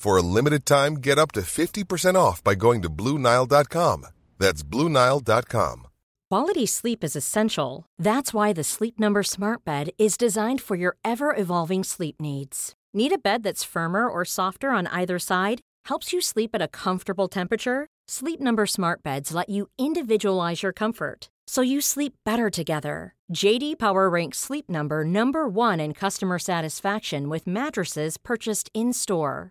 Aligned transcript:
For 0.00 0.16
a 0.16 0.22
limited 0.22 0.64
time, 0.64 0.94
get 0.94 1.18
up 1.18 1.30
to 1.32 1.42
50% 1.42 2.14
off 2.14 2.42
by 2.42 2.54
going 2.54 2.80
to 2.80 2.88
BlueNile.com. 2.88 4.06
That's 4.38 4.62
BlueNile.com. 4.62 5.88
Quality 6.30 6.64
sleep 6.64 7.04
is 7.04 7.16
essential. 7.16 7.84
That's 7.98 8.32
why 8.32 8.54
the 8.54 8.64
Sleep 8.64 8.98
Number 8.98 9.22
Smart 9.22 9.62
Bed 9.66 9.90
is 9.98 10.16
designed 10.16 10.62
for 10.62 10.74
your 10.74 10.96
ever 11.04 11.36
evolving 11.36 11.84
sleep 11.84 12.16
needs. 12.18 12.72
Need 12.94 13.12
a 13.12 13.18
bed 13.18 13.42
that's 13.42 13.62
firmer 13.62 14.08
or 14.08 14.24
softer 14.24 14.70
on 14.70 14.86
either 14.86 15.18
side? 15.18 15.60
Helps 15.84 16.14
you 16.14 16.22
sleep 16.22 16.52
at 16.54 16.62
a 16.62 16.68
comfortable 16.68 17.28
temperature? 17.28 17.86
Sleep 18.08 18.40
Number 18.40 18.64
Smart 18.64 19.02
Beds 19.02 19.34
let 19.34 19.50
you 19.50 19.68
individualize 19.76 20.62
your 20.62 20.72
comfort 20.72 21.28
so 21.46 21.60
you 21.60 21.82
sleep 21.82 22.14
better 22.24 22.48
together. 22.48 23.14
JD 23.34 23.78
Power 23.78 24.08
ranks 24.08 24.38
Sleep 24.38 24.70
Number 24.70 25.04
number 25.04 25.46
1 25.46 25.78
in 25.80 25.92
customer 25.92 26.38
satisfaction 26.38 27.28
with 27.28 27.46
mattresses 27.46 28.16
purchased 28.16 28.70
in-store. 28.72 29.50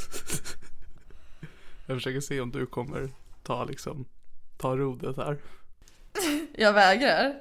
Jag 1.91 1.97
försöker 1.97 2.19
se 2.19 2.41
om 2.41 2.51
du 2.51 2.65
kommer 2.65 3.09
ta 3.43 3.63
liksom, 3.63 4.05
ta 4.57 4.77
rodet 4.77 5.17
här. 5.17 5.37
Jag 6.55 6.73
vägrar. 6.73 7.35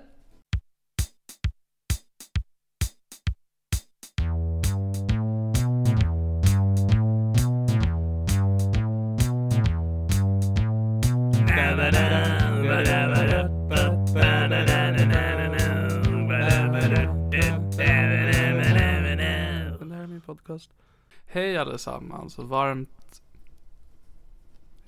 Hej 21.27 21.57
allesammans 21.57 22.39
och 22.39 22.49
varmt... 22.49 23.23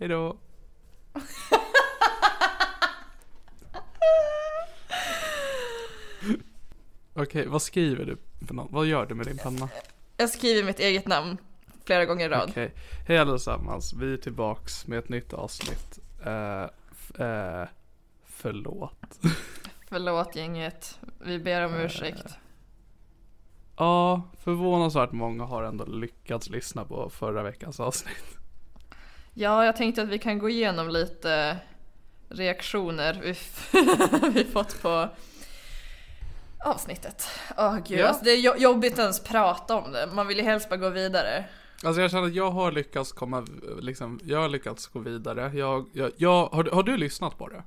Hej 0.03 0.09
då. 0.09 0.37
Okej, 7.15 7.47
vad 7.47 7.63
skriver 7.63 8.05
du 8.05 8.17
för 8.47 8.55
något? 8.55 8.73
Vad 8.73 8.87
gör 8.87 9.07
du 9.07 9.15
med 9.15 9.27
din 9.27 9.39
penna? 9.39 9.69
Jag 10.17 10.31
skriver 10.31 10.65
mitt 10.65 10.79
eget 10.81 11.07
namn 11.07 11.37
flera 11.85 12.05
gånger 12.05 12.27
i 12.27 12.29
rad. 12.29 12.51
Okej, 12.51 12.75
hej 13.09 13.19
allesammans. 13.19 13.93
Vi 13.95 14.13
är 14.13 14.17
tillbaks 14.17 14.87
med 14.87 14.99
ett 14.99 15.09
nytt 15.09 15.33
avsnitt. 15.33 15.99
Uh, 16.27 16.63
uh, 17.27 17.67
förlåt. 18.25 19.21
Förlåt 19.89 20.37
gänget. 20.37 20.99
Vi 21.19 21.39
ber 21.39 21.65
om 21.65 21.75
ursäkt. 21.75 22.27
Ja, 23.77 24.23
förvånansvärt 24.39 25.13
många 25.13 25.45
har 25.45 25.63
ändå 25.63 25.85
lyckats 25.85 26.49
lyssna 26.49 26.85
på 26.85 27.11
förra 27.11 27.43
veckans 27.43 27.81
avsnitt. 27.81 28.42
Ja, 29.35 29.65
jag 29.65 29.77
tänkte 29.77 30.03
att 30.03 30.09
vi 30.09 30.19
kan 30.19 30.39
gå 30.39 30.49
igenom 30.49 30.89
lite 30.89 31.57
reaktioner 32.29 33.21
vi, 33.23 33.35
vi 34.35 34.45
fått 34.45 34.83
på 34.83 35.09
avsnittet. 36.65 37.27
Åh 37.59 37.79
gud, 37.87 37.99
Ja. 37.99 38.07
alltså 38.09 38.25
det 38.25 38.31
är 38.31 38.41
jo- 38.41 38.57
jobbigt 38.57 38.99
ens 38.99 39.21
prata 39.25 39.77
om 39.77 39.93
det. 39.93 40.09
Man 40.15 40.27
vill 40.27 40.37
ju 40.39 40.43
helst 40.45 40.69
bara 40.69 40.77
gå 40.77 40.89
vidare. 40.89 41.45
Alltså 41.85 42.01
jag 42.03 42.11
känner 42.11 42.27
att 42.27 42.35
jag 42.35 42.51
har 42.51 42.73
lyckats 42.73 43.13
komma, 43.13 43.47
liksom, 43.81 44.21
jag 44.25 44.41
har 44.41 44.49
lyckats 44.49 44.87
gå 44.87 44.99
vidare. 44.99 45.51
Jag, 45.55 45.87
jag, 45.93 46.13
jag 46.17 46.47
har, 46.47 46.65
har 46.73 46.83
du 46.83 46.97
lyssnat 46.97 47.39
på 47.39 47.49
det? 47.49 47.63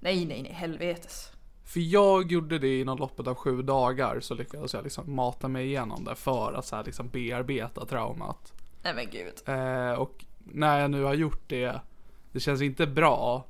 Nej, 0.00 0.24
nej, 0.24 0.42
nej, 0.42 0.52
helvetes. 0.52 1.32
För 1.64 1.80
jag 1.80 2.32
gjorde 2.32 2.58
det 2.58 2.80
inom 2.80 2.98
loppet 2.98 3.26
av 3.26 3.34
sju 3.34 3.62
dagar 3.62 4.20
så 4.20 4.34
lyckades 4.34 4.74
jag 4.74 4.84
liksom 4.84 5.14
mata 5.14 5.48
mig 5.48 5.66
igenom 5.66 6.04
det 6.04 6.14
för 6.14 6.52
att 6.52 6.66
så 6.66 6.76
här 6.76 6.84
liksom 6.84 7.08
bearbeta 7.08 7.86
traumat. 7.86 8.52
Nej 8.82 8.94
men 8.94 9.06
gud. 9.10 9.34
Eh, 9.46 9.92
och 9.92 10.24
när 10.52 10.80
jag 10.80 10.90
nu 10.90 11.02
har 11.02 11.14
gjort 11.14 11.42
det, 11.46 11.80
det 12.32 12.40
känns 12.40 12.62
inte 12.62 12.86
bra. 12.86 13.46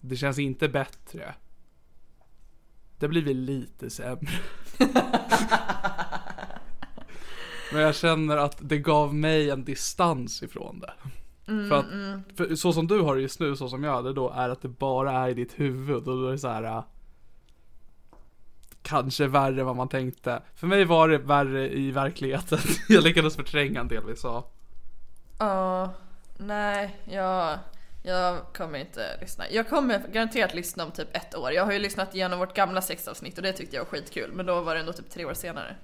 Det 0.00 0.16
känns 0.16 0.38
inte 0.38 0.68
bättre. 0.68 1.34
Det 2.98 3.06
har 3.06 3.08
blivit 3.08 3.36
lite 3.36 3.90
sämre. 3.90 4.30
Men 7.72 7.82
jag 7.82 7.94
känner 7.94 8.36
att 8.36 8.56
det 8.60 8.78
gav 8.78 9.14
mig 9.14 9.50
en 9.50 9.64
distans 9.64 10.42
ifrån 10.42 10.80
det. 10.80 10.92
för 11.68 11.78
att, 11.78 11.86
för 12.36 12.54
så 12.54 12.72
som 12.72 12.86
du 12.86 13.00
har 13.00 13.16
det 13.16 13.22
just 13.22 13.40
nu, 13.40 13.56
så 13.56 13.68
som 13.68 13.84
jag 13.84 13.92
hade 13.92 14.12
då, 14.12 14.30
är 14.30 14.48
att 14.48 14.62
det 14.62 14.68
bara 14.68 15.12
är 15.12 15.28
i 15.28 15.34
ditt 15.34 15.60
huvud 15.60 15.96
och 15.96 16.02
då 16.16 16.26
är 16.26 16.32
det 16.32 16.38
så 16.38 16.48
här. 16.48 16.62
äh, 16.62 16.82
Kanske 18.82 19.26
värre 19.26 19.60
än 19.60 19.66
vad 19.66 19.76
man 19.76 19.88
tänkte. 19.88 20.42
För 20.54 20.66
mig 20.66 20.84
var 20.84 21.08
det 21.08 21.18
värre 21.18 21.72
i 21.76 21.90
verkligheten. 21.90 22.58
Jag 22.88 23.04
lyckades 23.04 23.36
förtränga 23.36 23.80
en 23.80 23.88
del 23.88 24.04
vi 24.06 24.16
sa. 24.16 24.44
Ja, 25.38 25.94
nej, 26.36 26.96
jag, 27.04 27.58
jag 28.02 28.52
kommer 28.56 28.78
inte 28.78 29.18
lyssna. 29.20 29.50
Jag 29.50 29.68
kommer 29.68 29.98
garanterat 29.98 30.54
lyssna 30.54 30.84
om 30.84 30.90
typ 30.90 31.16
ett 31.16 31.34
år. 31.34 31.52
Jag 31.52 31.64
har 31.64 31.72
ju 31.72 31.78
lyssnat 31.78 32.14
igenom 32.14 32.38
vårt 32.38 32.54
gamla 32.54 32.82
sexavsnitt 32.82 33.36
och 33.36 33.42
det 33.42 33.52
tyckte 33.52 33.76
jag 33.76 33.84
var 33.84 33.90
skitkul. 33.90 34.32
Men 34.32 34.46
då 34.46 34.60
var 34.60 34.74
det 34.74 34.80
ändå 34.80 34.92
typ 34.92 35.10
tre 35.10 35.24
år 35.24 35.34
senare. 35.34 35.76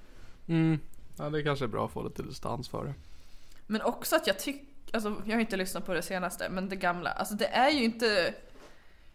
Mm. 0.48 0.80
Ja, 1.18 1.30
det 1.30 1.42
kanske 1.42 1.64
är 1.64 1.68
bra 1.68 1.86
att 1.86 1.92
få 1.92 2.02
lite 2.02 2.22
distans 2.22 2.68
för 2.68 2.84
det. 2.84 2.94
Men 3.66 3.82
också 3.82 4.16
att 4.16 4.26
jag 4.26 4.38
tycker, 4.38 4.66
alltså 4.92 5.16
jag 5.24 5.34
har 5.34 5.40
inte 5.40 5.56
lyssnat 5.56 5.86
på 5.86 5.94
det 5.94 6.02
senaste, 6.02 6.48
men 6.48 6.68
det 6.68 6.76
gamla, 6.76 7.10
alltså 7.10 7.34
det 7.34 7.46
är 7.46 7.70
ju 7.70 7.84
inte 7.84 8.34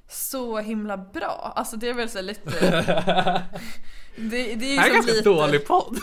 så 0.09 0.59
himla 0.59 0.97
bra. 0.97 1.53
Alltså 1.55 1.77
det 1.77 1.89
är 1.89 1.93
väl 1.93 2.09
så 2.09 2.21
lite... 2.21 2.51
det, 4.15 4.29
det 4.29 4.37
är 4.37 4.53
ju 4.53 4.55
Det 4.55 4.81
här 4.81 4.89
är 4.89 4.93
ganska 4.93 5.11
lite... 5.11 5.29
dålig 5.29 5.67
podd. 5.67 5.99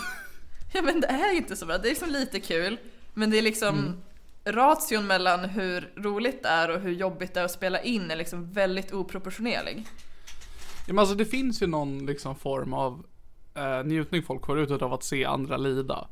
Ja 0.73 0.81
men 0.81 1.01
det 1.01 1.07
är 1.07 1.33
inte 1.33 1.55
så 1.55 1.65
bra, 1.65 1.77
det 1.77 1.87
är 1.87 1.89
liksom 1.89 2.09
lite 2.09 2.39
kul. 2.39 2.77
Men 3.13 3.29
det 3.29 3.37
är 3.37 3.41
liksom 3.41 4.01
ration 4.51 5.07
mellan 5.07 5.45
hur 5.45 5.93
roligt 5.95 6.43
det 6.43 6.49
är 6.49 6.69
och 6.69 6.79
hur 6.79 6.91
jobbigt 6.91 7.33
det 7.33 7.39
är 7.39 7.45
att 7.45 7.51
spela 7.51 7.81
in 7.81 8.11
är 8.11 8.15
liksom 8.15 8.51
väldigt 8.51 8.93
oproportionerlig. 8.93 9.87
Ja, 10.87 10.93
men 10.93 10.99
alltså 10.99 11.15
det 11.15 11.25
finns 11.25 11.61
ju 11.61 11.67
någon 11.67 12.05
liksom 12.05 12.35
form 12.35 12.73
av 12.73 13.05
eh, 13.55 13.83
njutning 13.83 14.23
folk 14.23 14.45
får 14.45 14.59
ut 14.59 14.81
av 14.81 14.93
att 14.93 15.03
se 15.03 15.25
andra 15.25 15.57
lida. 15.57 16.07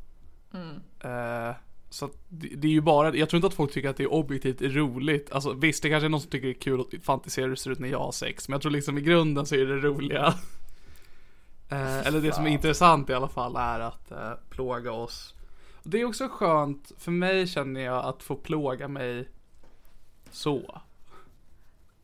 Eh, 1.03 1.55
så 1.89 2.09
det, 2.29 2.47
det 2.55 2.67
är 2.67 2.71
ju 2.71 2.81
bara, 2.81 3.15
jag 3.15 3.29
tror 3.29 3.37
inte 3.37 3.47
att 3.47 3.53
folk 3.53 3.71
tycker 3.71 3.89
att 3.89 3.97
det 3.97 4.03
är 4.03 4.13
objektivt 4.13 4.61
roligt. 4.61 5.31
Alltså 5.31 5.53
visst, 5.53 5.83
det 5.83 5.89
kanske 5.89 6.07
är 6.07 6.09
någon 6.09 6.21
som 6.21 6.29
tycker 6.29 6.47
det 6.47 6.53
är 6.53 6.61
kul 6.61 6.81
att 6.81 7.03
fantisera 7.03 7.45
hur 7.45 7.51
det 7.51 7.57
ser 7.57 7.71
ut 7.71 7.79
när 7.79 7.89
jag 7.89 7.99
har 7.99 8.11
sex. 8.11 8.49
Men 8.49 8.53
jag 8.53 8.61
tror 8.61 8.71
liksom 8.71 8.97
i 8.97 9.01
grunden 9.01 9.45
så 9.45 9.55
är 9.55 9.65
det 9.65 9.77
roliga. 9.77 10.33
Eh, 11.69 12.07
eller 12.07 12.21
det 12.21 12.31
som 12.31 12.45
är 12.45 12.49
intressant 12.49 13.09
i 13.09 13.13
alla 13.13 13.27
fall 13.27 13.55
är 13.55 13.79
att 13.79 14.11
eh, 14.11 14.31
plåga 14.49 14.91
oss. 14.91 15.33
Det 15.87 16.01
är 16.01 16.05
också 16.05 16.29
skönt, 16.29 16.91
för 16.97 17.11
mig 17.11 17.47
känner 17.47 17.81
jag 17.81 18.05
att 18.05 18.23
få 18.23 18.35
plåga 18.35 18.87
mig 18.87 19.29
så. 20.31 20.81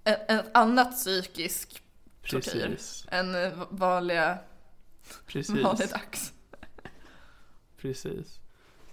Ett, 0.04 0.32
ett 0.32 0.46
annat 0.54 0.92
psykisk 0.92 1.84
tortyr 2.30 2.78
än 3.08 3.36
eh, 3.36 3.52
vanliga, 3.70 4.38
Precis. 5.26 5.64
vanligdags. 5.64 6.34
Precis. 7.78 8.40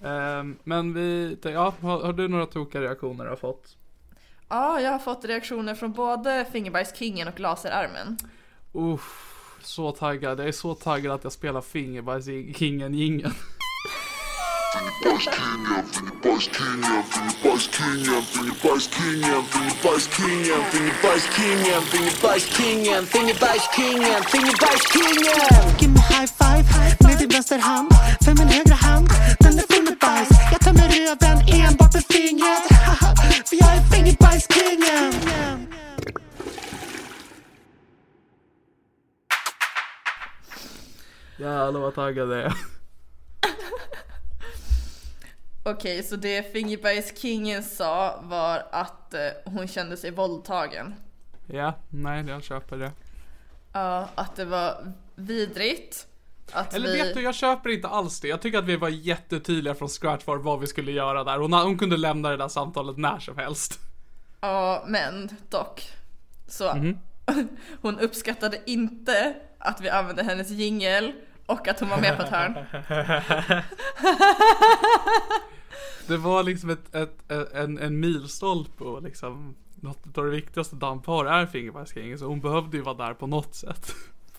Ehm, 0.03 0.59
men 0.65 0.95
vi, 0.95 1.39
ja, 1.43 1.75
har, 1.81 2.03
har 2.03 2.13
du 2.13 2.29
några 2.29 2.47
tokiga 2.47 2.83
reaktioner 2.83 3.25
du 3.25 3.31
har 3.31 3.37
fått? 3.37 3.77
Ja, 4.49 4.81
jag 4.81 4.93
har 4.93 4.99
fått 4.99 5.25
reaktioner 5.25 5.75
från 5.75 5.93
både 5.93 6.47
Fingerbajskingen 6.53 7.29
och 7.29 7.41
Laserarmen. 7.41 8.19
Uff, 8.73 9.59
så 9.63 9.93
taggad. 9.93 10.41
Jag 10.41 10.49
är 10.49 10.53
så 10.53 10.75
taggad 10.75 11.13
att 11.13 11.25
jag 11.25 11.33
spelar 11.33 11.61
Fingerbajs-kingen 24.31 25.79
Give 25.79 25.93
me 25.93 26.01
high 26.01 26.27
five 26.27 26.65
med 27.01 27.19
din 27.19 27.29
vänsterhand 27.29 27.89
För 28.25 28.35
min 28.39 28.49
högra 28.49 28.75
hand, 28.75 29.09
den 29.41 29.59
är 29.59 29.75
full 29.75 29.85
med 29.85 29.99
bajs. 29.99 30.29
Jag 30.53 30.61
tömmer 30.61 30.89
röven 30.89 31.39
enbart 31.49 31.95
med 31.95 32.05
fingret. 32.05 32.65
För 33.49 33.57
jag 33.57 33.77
är 33.77 33.81
fingerbajskingen. 33.81 35.13
Jävlar 41.37 41.81
vad 41.81 41.95
taggad 41.95 42.33
jag 42.33 42.39
är. 42.39 42.78
Okej, 45.71 46.03
så 46.03 46.17
det 46.17 46.53
Fingerbajskingen 46.53 47.63
sa 47.63 48.21
var 48.23 48.63
att 48.73 49.15
eh, 49.15 49.21
hon 49.45 49.69
kände 49.69 49.97
sig 49.97 50.11
våldtagen. 50.11 50.95
Ja, 51.47 51.75
nej 51.89 52.25
jag 52.29 52.43
köper 52.45 52.77
det. 52.77 52.93
Ja, 53.73 54.09
att 54.15 54.37
det 54.37 54.45
var 54.45 54.93
vidrigt. 55.15 56.07
Att 56.53 56.75
Eller 56.75 56.89
vi... 56.93 56.97
vet 57.03 57.15
du, 57.15 57.23
jag 57.23 57.35
köper 57.35 57.71
inte 57.71 57.89
alls 57.89 58.21
det. 58.21 58.29
Jag 58.29 58.41
tycker 58.41 58.59
att 58.59 58.65
vi 58.65 58.77
var 58.77 58.89
jättetydliga 58.89 59.75
från 59.75 59.89
scratch 59.89 60.25
för 60.25 60.37
vad 60.37 60.61
vi 60.61 60.67
skulle 60.67 60.93
göra 60.93 61.25
där. 61.25 61.39
Hon, 61.39 61.53
hon 61.53 61.79
kunde 61.79 61.97
lämna 61.97 62.29
det 62.31 62.37
där 62.37 62.49
samtalet 62.49 62.97
när 62.99 63.19
som 63.19 63.39
helst. 63.39 63.79
Ja, 64.41 64.85
men 64.87 65.29
dock. 65.51 65.93
Så 66.49 66.75
Mhm. 66.75 66.99
hon 67.83 67.99
uppskattade 67.99 68.61
inte 68.67 69.35
att 69.59 69.81
vi 69.81 69.89
använde 69.89 70.23
hennes 70.23 70.51
jingel 70.51 71.13
och 71.47 71.69
att 71.69 71.81
hon 71.81 71.89
var 71.89 71.99
med 71.99 72.17
på 72.17 72.23
ett 72.23 72.29
hörn. 72.29 72.55
Det 76.07 76.17
var 76.17 76.43
liksom 76.43 76.71
ett, 76.71 76.95
ett, 76.95 77.31
ett, 77.33 77.53
en, 77.53 77.79
en 77.79 78.01
milstolpe 78.01 78.85
och 78.85 79.03
liksom 79.03 79.55
något 79.75 80.19
av 80.19 80.25
det 80.25 80.31
viktigaste 80.31 80.77
Damp 80.77 81.07
har 81.07 81.25
är 81.25 81.47
Fingerbajskingen 81.47 82.19
så 82.19 82.25
hon 82.27 82.41
behövde 82.41 82.77
ju 82.77 82.83
vara 82.83 82.95
där 83.07 83.15
på 83.15 83.27
något 83.27 83.55
sätt. 83.55 83.95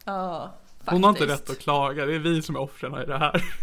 Ja, 0.06 0.54
faktiskt. 0.70 0.92
Hon 0.92 1.04
har 1.04 1.10
inte 1.10 1.28
rätt 1.28 1.50
att 1.50 1.60
klaga, 1.60 2.06
det 2.06 2.16
är 2.16 2.20
vi 2.20 2.42
som 2.42 2.56
är 2.56 2.60
offren 2.60 3.02
i 3.04 3.06
det 3.06 3.18
här. 3.18 3.44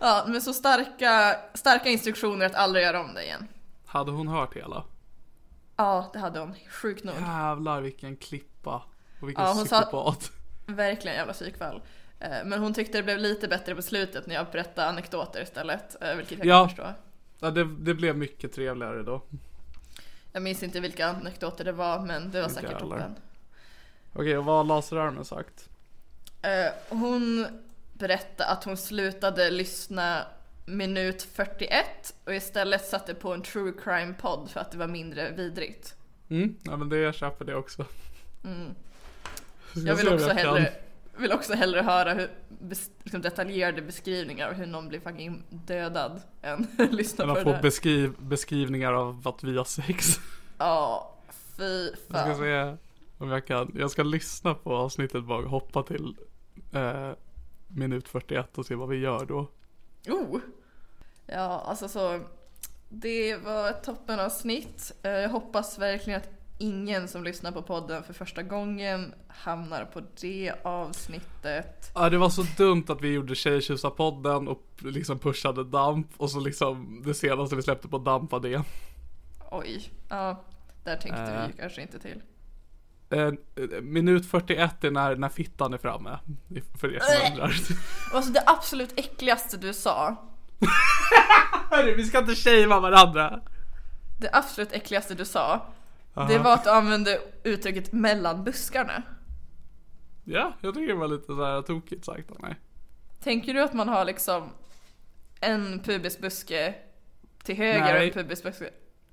Ja, 0.00 0.24
men 0.28 0.40
så 0.42 0.52
starka, 0.54 1.36
starka 1.54 1.88
instruktioner 1.90 2.46
att 2.46 2.54
aldrig 2.54 2.84
göra 2.84 3.00
om 3.00 3.14
det 3.14 3.24
igen. 3.24 3.48
Hade 3.86 4.10
hon 4.10 4.28
hört 4.28 4.54
hela? 4.56 4.84
Ja, 5.76 6.10
det 6.12 6.18
hade 6.18 6.38
hon. 6.40 6.54
Sjukt 6.70 7.04
nog. 7.04 7.14
Jävlar 7.20 7.80
vilken 7.80 8.16
klippa. 8.16 8.82
Och 9.20 9.28
vilken 9.28 9.44
Ja, 9.44 9.52
hon 9.52 9.66
sa- 9.66 9.80
psykopat. 9.80 10.30
Verkligen 10.66 11.16
jävla 11.16 11.32
psykfall. 11.32 11.82
Eh, 12.20 12.44
Men 12.44 12.58
hon 12.60 12.74
tyckte 12.74 12.98
det 12.98 13.02
blev 13.02 13.18
lite 13.18 13.48
bättre 13.48 13.74
på 13.74 13.82
slutet 13.82 14.26
när 14.26 14.34
jag 14.34 14.46
berättade 14.52 14.88
anekdoter 14.88 15.42
istället, 15.42 16.02
eh, 16.02 16.14
vilket 16.16 16.38
jag 16.38 16.46
Ja. 16.46 16.58
kan 16.60 16.68
förstå. 16.68 16.92
Ja, 17.40 17.50
det, 17.50 17.64
det 17.64 17.94
blev 17.94 18.16
mycket 18.16 18.52
trevligare 18.52 19.02
då. 19.02 19.22
Jag 20.32 20.42
minns 20.42 20.62
inte 20.62 20.80
vilka 20.80 21.06
anekdoter 21.06 21.64
det 21.64 21.72
var, 21.72 22.00
men 22.00 22.30
det 22.30 22.40
var 22.40 22.48
Inte 22.48 22.60
säkert 22.60 22.78
toppen. 22.80 23.14
Okej, 24.12 24.38
och 24.38 24.44
vad 24.44 24.56
har 24.56 24.64
laserarmen 24.64 25.24
sagt? 25.24 25.68
Eh, 26.42 26.72
Hon 26.88 27.46
berättade 27.92 28.50
att 28.50 28.64
hon 28.64 28.76
slutade 28.76 29.50
lyssna 29.50 30.26
minut 30.66 31.22
41 31.22 32.14
och 32.24 32.34
istället 32.34 32.84
satte 32.86 33.14
på 33.14 33.34
en 33.34 33.42
true 33.42 33.72
crime 33.84 34.14
podd 34.20 34.50
för 34.50 34.60
att 34.60 34.70
det 34.70 34.78
var 34.78 34.86
mindre 34.86 35.30
vidrigt. 35.30 35.94
Mm, 36.28 36.56
ja 36.62 36.76
men 36.76 36.88
det, 36.88 36.98
jag 36.98 37.14
köper 37.14 37.44
det 37.44 37.54
också. 37.54 37.84
Mm. 38.44 38.74
Jag 39.74 39.94
vill 39.94 40.08
också, 40.08 40.28
hellre, 40.28 40.72
vill 41.16 41.32
också 41.32 41.54
hellre 41.54 41.80
höra 41.82 42.14
hur, 42.14 42.30
liksom 43.02 43.22
detaljerade 43.22 43.82
beskrivningar 43.82 44.48
av 44.48 44.54
hur 44.54 44.66
någon 44.66 44.88
blir 44.88 45.00
fucking 45.00 45.42
dödad 45.50 46.22
än 46.42 46.66
lyssna 46.90 47.26
på 47.26 47.34
det 47.34 47.42
få 47.42 47.52
där. 47.52 47.62
beskriv, 47.62 48.12
beskrivningar 48.18 48.92
av 48.92 49.28
att 49.28 49.44
vi 49.44 49.56
har 49.56 49.64
sex. 49.64 50.06
Ja, 50.58 51.14
fy 51.56 51.84
Jag 51.86 51.98
ska 51.98 52.14
fan. 52.24 52.36
se 52.38 52.76
om 53.18 53.28
jag 53.30 53.46
kan. 53.46 53.72
Jag 53.78 53.90
ska 53.90 54.02
lyssna 54.02 54.54
på 54.54 54.76
avsnittet 54.76 55.24
bara 55.24 55.46
hoppa 55.46 55.82
till 55.82 56.16
eh, 56.72 57.10
minut 57.68 58.08
41 58.08 58.58
och 58.58 58.66
se 58.66 58.74
vad 58.74 58.88
vi 58.88 58.96
gör 58.96 59.26
då. 59.26 59.48
Oh! 60.08 60.38
Ja, 61.26 61.64
alltså 61.66 61.88
så. 61.88 62.20
Det 62.88 63.36
var 63.36 63.70
ett 63.70 63.84
toppenavsnitt. 63.84 64.92
Eh, 65.02 65.10
Jag 65.10 65.28
hoppas 65.28 65.78
verkligen 65.78 66.20
att 66.20 66.33
ingen 66.58 67.08
som 67.08 67.24
lyssnar 67.24 67.52
på 67.52 67.62
podden 67.62 68.02
för 68.04 68.12
första 68.12 68.42
gången 68.42 69.14
hamnar 69.28 69.84
på 69.84 70.02
det 70.20 70.52
avsnittet. 70.62 71.90
Ja 71.94 72.10
det 72.10 72.18
var 72.18 72.30
så 72.30 72.42
dumt 72.56 72.84
att 72.88 73.00
vi 73.02 73.12
gjorde 73.12 73.34
Tjejtjusarpodden 73.34 74.48
och 74.48 74.62
liksom 74.78 75.18
pushade 75.18 75.64
damp 75.64 76.06
och 76.16 76.30
så 76.30 76.40
liksom 76.40 77.02
det 77.06 77.14
senaste 77.14 77.56
vi 77.56 77.62
släppte 77.62 77.88
på 77.88 77.98
damp 77.98 78.32
var 78.32 78.40
det. 78.40 78.62
Oj, 79.50 79.90
ja, 80.08 80.44
där 80.84 80.96
tänkte 80.96 81.20
Eh. 81.22 81.40
vi 81.40 81.46
ju 81.46 81.52
kanske 81.58 81.82
inte 81.82 81.98
till. 81.98 82.22
Eh, 83.10 83.32
minut 83.82 84.26
41 84.30 84.84
är 84.84 84.90
när, 84.90 85.16
när 85.16 85.28
fittan 85.28 85.74
är 85.74 85.78
framme. 85.78 86.18
För 86.80 86.94
er 86.94 87.00
som 87.00 87.32
undrar. 87.32 87.54
Alltså 88.14 88.32
det 88.32 88.42
absolut 88.46 88.98
äckligaste 88.98 89.56
du 89.56 89.72
sa, 89.74 90.16
Hörru, 91.70 91.94
vi 91.94 92.04
ska 92.04 92.18
inte 92.18 92.34
shamea 92.34 92.80
varandra. 92.80 93.40
det 94.20 94.30
absolut 94.32 94.72
äckligaste 94.72 95.14
du 95.14 95.24
sa, 95.24 95.66
det 96.14 96.38
var 96.38 96.54
att 96.54 96.64
du 96.64 96.70
använde 96.70 97.20
uttrycket 97.42 97.92
mellan 97.92 98.44
buskarna. 98.44 99.02
Ja, 100.24 100.52
jag 100.60 100.74
tycker 100.74 100.88
det 100.88 100.98
var 100.98 101.08
lite 101.08 101.26
så 101.26 101.44
här 101.44 101.62
tokigt 101.62 102.04
sagt 102.04 102.30
av 102.30 102.40
mig. 102.40 102.56
Tänker 103.22 103.54
du 103.54 103.62
att 103.62 103.74
man 103.74 103.88
har 103.88 104.04
liksom 104.04 104.48
en 105.40 105.80
pubisbuske 105.80 106.74
till 107.42 107.56
höger 107.56 107.96
och 107.96 108.02
en 108.02 108.10
pubisbuske? 108.10 108.70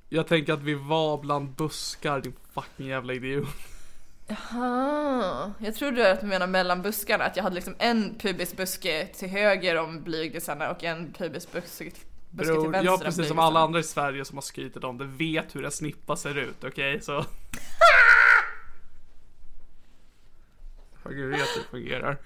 Jag 0.09 0.27
tänker 0.27 0.53
att 0.53 0.61
vi 0.61 0.73
var 0.73 1.17
bland 1.17 1.49
buskar, 1.49 2.21
din 2.21 2.33
fucking 2.53 2.87
jävla 2.87 3.13
idiot. 3.13 3.47
Ah, 4.51 5.49
jag 5.59 5.75
trodde 5.75 6.11
att 6.11 6.21
du 6.21 6.27
menade 6.27 6.51
mellan 6.51 6.81
buskarna, 6.81 7.23
att 7.23 7.35
jag 7.35 7.43
hade 7.43 7.55
liksom 7.55 7.75
en 7.79 8.15
pubisbuske 8.19 9.07
till 9.07 9.29
höger 9.29 9.79
om 9.79 10.03
blygdisarna 10.03 10.71
och 10.71 10.83
en 10.83 11.13
pubisbuske 11.13 11.91
Bror, 12.31 12.75
jag 12.75 13.01
precis 13.01 13.27
som 13.27 13.39
alla 13.39 13.59
andra 13.59 13.79
i 13.79 13.83
Sverige 13.83 14.25
som 14.25 14.37
har 14.37 14.41
skrytit 14.41 14.83
om 14.83 14.97
det 14.97 15.05
vet 15.05 15.55
hur 15.55 15.65
en 15.65 15.71
snippa 15.71 16.15
ser 16.15 16.37
ut, 16.37 16.63
okej? 16.63 17.01
Så... 17.01 17.25
Jag 21.03 21.11
vet 21.11 21.39
hur 21.39 21.61
det 21.61 21.67
fungerar. 21.71 22.17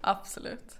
Absolut. 0.00 0.78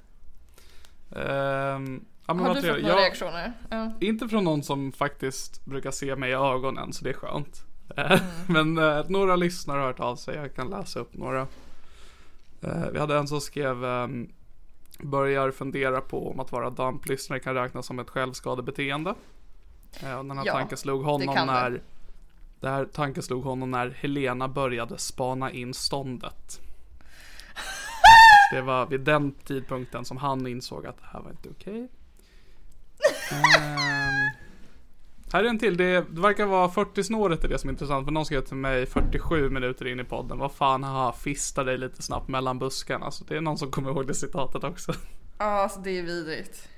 Ehm, 1.17 2.05
ja, 2.27 2.35
Har 2.35 2.49
du 2.49 2.55
fått 2.55 2.65
några 2.65 2.79
Jag- 2.79 2.99
reaktioner? 2.99 3.53
Ja. 3.71 3.93
Inte 4.01 4.29
från 4.29 4.45
någon 4.45 4.63
som 4.63 4.93
faktiskt 4.93 5.65
brukar 5.65 5.91
se 5.91 6.17
mig 6.17 6.31
i 6.31 6.35
ögonen, 6.35 6.93
så 6.93 7.05
det 7.05 7.11
är 7.11 7.15
skönt. 7.15 7.65
Eh, 7.97 8.13
Mm. 8.13 8.19
Men 8.75 8.79
eh, 8.99 9.05
några 9.09 9.37
lyssnare 9.37 9.79
har 9.79 9.87
hört 9.87 10.01
av 10.01 10.17
sig, 10.17 10.37
jag 10.37 10.55
kan 10.55 10.71
läsa 10.71 11.01
upp 11.01 11.15
några. 11.15 11.41
Eh, 12.63 12.87
vi 12.93 12.99
hade 12.99 13.17
en 13.17 13.29
som 13.29 13.41
skrev 13.41 13.85
ehm, 13.85 14.33
Börjar 14.99 15.51
fundera 15.51 16.01
på 16.01 16.31
om 16.31 16.41
att 16.41 16.53
vara 16.53 16.71
damplyssnare 16.71 17.41
kan 17.41 17.55
räknas 17.55 17.87
som 17.87 17.99
ett 17.99 18.11
självskadebeteende. 18.11 19.15
Eh, 20.03 20.19
och 20.19 20.25
den 20.25 20.39
här 20.39 20.47
Ja, 20.47 20.53
tanken 20.53 20.79
slog 20.79 21.05
honom 21.05 21.35
det. 21.35 21.45
när 21.45 21.83
det 22.61 22.69
här 22.69 22.85
tanken 22.93 23.23
slog 23.23 23.45
honom 23.45 23.71
när 23.71 23.91
Helena 23.91 24.49
började 24.49 24.99
spana 24.99 25.51
in 25.51 25.75
ståndet. 25.75 26.61
Det 28.53 28.63
var 28.63 28.87
vid 28.87 29.01
den 29.01 29.33
tidpunkten 29.33 30.05
som 30.05 30.17
han 30.17 30.47
insåg 30.47 30.87
att 30.87 30.97
det 30.99 31.07
här 31.13 31.21
var 31.21 31.31
inte 31.31 31.49
okej. 31.49 31.89
Ehm, 33.33 34.31
här 35.33 35.45
är 35.45 35.49
en 35.49 35.59
till. 35.59 35.77
Det, 35.77 36.05
det 36.11 36.21
verkar 36.21 36.47
vara 36.47 36.69
40 36.69 37.05
snåret 37.05 37.45
är 37.45 37.49
det 37.49 37.59
som 37.59 37.69
är 37.69 37.73
intressant. 37.73 38.07
För 38.07 38.13
någon 38.13 38.27
skrev 38.27 38.41
till 38.41 38.57
mig 38.57 38.87
47 38.87 39.51
minuter 39.51 39.87
in 39.87 40.01
i 40.01 40.05
podden. 40.05 40.39
Vad 40.39 40.53
fan, 40.53 40.85
haha, 40.85 41.13
fista 41.13 41.65
dig 41.65 41.79
lite 41.79 42.03
snabbt 42.03 42.29
mellan 42.29 42.59
buskarna. 42.59 43.11
Så 43.11 43.25
det 43.25 43.37
är 43.37 43.41
någon 43.41 43.59
som 43.59 43.71
kommer 43.71 43.91
ihåg 43.91 44.07
det 44.07 44.15
citatet 44.15 44.65
också. 44.65 44.93
Ja, 45.39 45.45
alltså 45.45 45.81
det 45.81 45.99
är 45.99 46.03
vidrigt. 46.03 46.69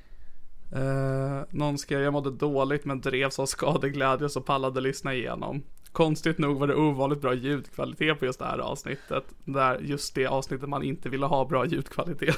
Uh, 0.77 1.43
någon 1.51 1.79
skrev 1.79 2.01
jag 2.01 2.13
mådde 2.13 2.31
dåligt 2.31 2.85
men 2.85 3.01
drevs 3.01 3.39
av 3.39 3.47
skadeglädje 3.47 4.29
så 4.29 4.41
pallade 4.41 4.81
lyssna 4.81 5.15
igenom. 5.15 5.63
Konstigt 5.93 6.39
nog 6.39 6.59
var 6.59 6.67
det 6.67 6.75
ovanligt 6.75 7.21
bra 7.21 7.35
ljudkvalitet 7.35 8.19
på 8.19 8.25
just 8.25 8.39
det 8.39 8.45
här 8.45 8.59
avsnittet. 8.59 9.25
Där 9.45 9.79
just 9.79 10.15
det 10.15 10.27
avsnittet 10.27 10.69
man 10.69 10.83
inte 10.83 11.09
ville 11.09 11.27
ha 11.27 11.45
bra 11.45 11.67
ljudkvalitet. 11.67 12.37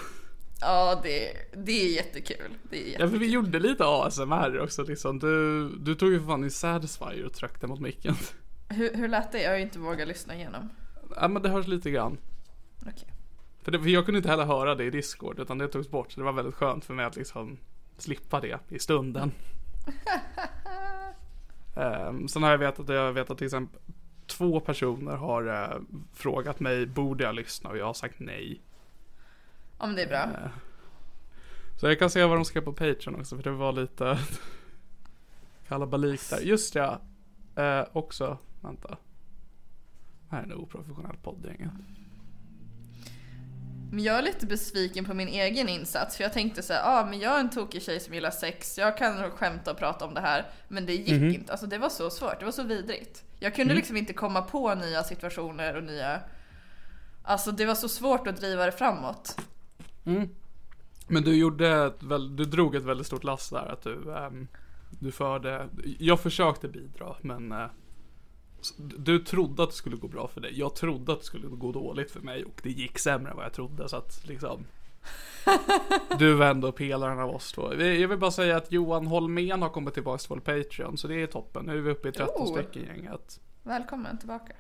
Ja, 0.61 1.01
det, 1.03 1.33
det 1.57 1.73
är 1.73 1.95
jättekul. 1.95 2.55
Det 2.71 2.77
är 2.77 2.81
Ja 2.83 2.87
jättekul. 2.87 3.11
för 3.11 3.19
vi 3.19 3.31
gjorde 3.31 3.59
lite 3.59 3.85
ASMR 3.87 4.61
också 4.61 4.83
liksom. 4.83 5.19
Du, 5.19 5.69
du 5.69 5.95
tog 5.95 6.13
ju 6.13 6.19
för 6.21 6.27
fan 6.27 6.41
din 6.41 6.51
Satisfyer 6.51 7.25
och 7.27 7.33
tryckte 7.33 7.67
mot 7.67 7.81
micken. 7.81 8.15
Hur, 8.69 8.95
hur 8.95 9.09
lät 9.09 9.33
det? 9.33 9.43
Jag 9.43 9.51
har 9.51 9.57
ju 9.57 9.63
inte 9.63 9.79
vågat 9.79 10.09
lyssna 10.09 10.35
igenom. 10.35 10.69
Ja 11.17 11.29
men 11.29 11.43
det 11.43 11.49
hörs 11.49 11.67
lite 11.67 11.91
grann. 11.91 12.19
Okej. 12.81 13.13
För, 13.63 13.73
det, 13.73 13.79
för 13.81 13.89
jag 13.89 14.05
kunde 14.05 14.19
inte 14.19 14.31
heller 14.31 14.45
höra 14.45 14.75
det 14.75 14.85
i 14.85 14.91
Discord 14.91 15.39
utan 15.39 15.59
det 15.59 15.69
togs 15.69 15.89
bort 15.91 16.13
så 16.13 16.21
det 16.21 16.25
var 16.25 16.33
väldigt 16.33 16.55
skönt 16.55 16.85
för 16.85 16.95
mig 16.95 17.05
att 17.07 17.17
liksom 17.17 17.59
slippa 17.99 18.41
det 18.41 18.59
i 18.69 18.79
stunden. 18.79 19.33
um, 21.77 22.29
sen 22.29 22.43
har 22.43 22.51
jag 22.51 22.59
vetat, 22.59 22.89
jag 22.89 23.13
vet 23.13 23.31
att 23.31 23.39
till 23.39 23.47
exempel 23.47 23.81
två 24.27 24.61
personer 24.61 25.17
har 25.17 25.63
eh, 25.63 25.81
frågat 26.15 26.61
mig 26.61 26.87
borde 26.87 27.25
jag 27.25 27.35
lyssna 27.35 27.71
och 27.71 27.79
jag 27.79 27.87
har 27.87 27.95
sagt 27.95 28.15
nej. 28.19 28.61
Ja 29.79 29.87
men 29.87 29.97
det 29.97 30.03
är 30.03 30.07
bra. 30.09 30.23
Eh, 30.23 30.51
Så 31.81 31.87
jag 31.87 31.99
kan 31.99 32.11
se 32.11 32.25
vad 32.25 32.37
de 32.37 32.45
skrev 32.45 32.61
på 32.63 32.73
Patreon 32.73 33.15
också 33.21 33.37
för 33.37 33.43
det 33.43 33.51
var 33.51 33.73
lite 33.73 34.19
kalabalik 35.69 36.31
där. 36.31 36.41
Just 36.41 36.75
ja, 36.75 37.01
eh, 37.57 37.85
också, 37.93 38.39
vänta. 38.61 38.89
Det 38.89 40.37
här 40.37 40.39
är 40.39 40.45
en 40.45 40.53
oprofessionell 40.55 41.17
podd. 41.23 41.47
Men 43.93 44.05
jag 44.05 44.19
är 44.19 44.23
lite 44.23 44.47
besviken 44.47 45.05
på 45.05 45.15
min 45.15 45.29
egen 45.29 45.69
insats 45.69 46.17
för 46.17 46.25
jag 46.25 46.33
tänkte 46.33 46.63
så 46.63 46.73
här, 46.73 46.81
ah, 46.85 47.07
men 47.07 47.19
jag 47.19 47.37
är 47.37 47.41
en 47.41 47.51
tokig 47.51 47.83
tjej 47.83 48.01
som 48.01 48.15
gillar 48.15 48.31
sex, 48.31 48.79
jag 48.79 48.99
kan 48.99 49.17
nog 49.23 49.33
skämta 49.33 49.71
och 49.71 49.79
prata 49.79 50.05
om 50.05 50.15
det 50.15 50.21
här. 50.21 50.47
Men 50.69 50.87
det 50.87 50.93
gick 50.95 51.21
Mhm. 51.21 51.31
inte, 51.35 51.53
alltså 51.53 51.67
det 51.67 51.79
var 51.79 51.89
så 51.89 52.11
svårt, 52.11 52.39
det 52.39 52.45
var 52.45 52.53
så 52.53 52.63
vidrigt. 52.63 53.25
Jag 53.39 53.55
kunde 53.55 53.71
Mm. 53.73 53.77
liksom 53.77 53.97
inte 53.97 54.13
komma 54.13 54.43
på 54.43 54.75
nya 54.75 55.05
situationer 55.05 55.77
och 55.77 55.83
nya... 55.85 56.21
Alltså 57.23 57.53
det 57.53 57.65
var 57.67 57.75
så 57.75 57.89
svårt 57.89 58.27
att 58.27 58.37
driva 58.37 58.67
det 58.67 58.73
framåt. 58.73 59.41
Men 61.09 61.23
du 61.23 61.37
gjorde 61.37 61.93
du 62.37 62.45
drog 62.45 62.75
ett 62.75 62.85
väldigt 62.85 63.07
stort 63.07 63.25
lass 63.25 63.51
där 63.51 63.73
att 63.73 63.83
du, 63.83 64.15
ehm, 64.15 64.49
du 65.01 65.13
förde, 65.13 65.69
jag 65.99 66.21
försökte 66.21 66.69
bidra 66.69 67.17
men 67.21 67.53
eh, 67.53 67.67
du 68.79 69.19
trodde 69.19 69.63
att 69.63 69.71
det 69.71 69.77
skulle 69.77 69.97
gå 69.97 70.09
bra 70.09 70.29
för 70.29 70.41
dig. 70.41 70.59
Jag 70.59 70.75
trodde 70.75 71.13
att 71.13 71.19
det 71.19 71.25
skulle 71.25 71.49
gå 71.49 71.73
dåligt 71.73 72.11
för 72.11 72.21
mig 72.21 72.45
och 72.45 72.61
det 72.63 72.71
gick 72.71 72.99
sämre 72.99 73.31
än 73.31 73.37
vad 73.37 73.45
jag 73.45 73.53
trodde 73.53 73.89
så 73.89 73.97
att 73.97 74.27
liksom 74.27 74.65
Du 76.19 76.35
var 76.35 76.47
ändå 76.47 76.73
pelaren 76.73 77.19
av 77.19 77.31
oss 77.31 77.53
två. 77.53 77.75
Jag 77.75 78.09
vill 78.09 78.19
bara 78.19 78.31
säga 78.31 78.57
att 78.57 78.73
Johan 78.73 79.07
Holmén 79.07 79.63
har 79.63 79.69
kommit 79.69 79.95
tillbaka 79.95 80.19
till 80.19 80.29
vår 80.29 80.39
Patreon 80.39 80.97
så 80.99 81.09
det 81.09 81.23
är 81.23 81.27
toppen. 81.27 81.67
Nu 81.67 81.79
är 81.79 81.81
vi 81.81 81.91
uppe 81.91 82.09
i 82.09 82.13
13 82.13 82.35
Oh. 82.43 82.53
stycken 82.55 82.85
gänget. 82.87 83.41
Välkommen 83.63 84.19
tillbaka. 84.19 84.53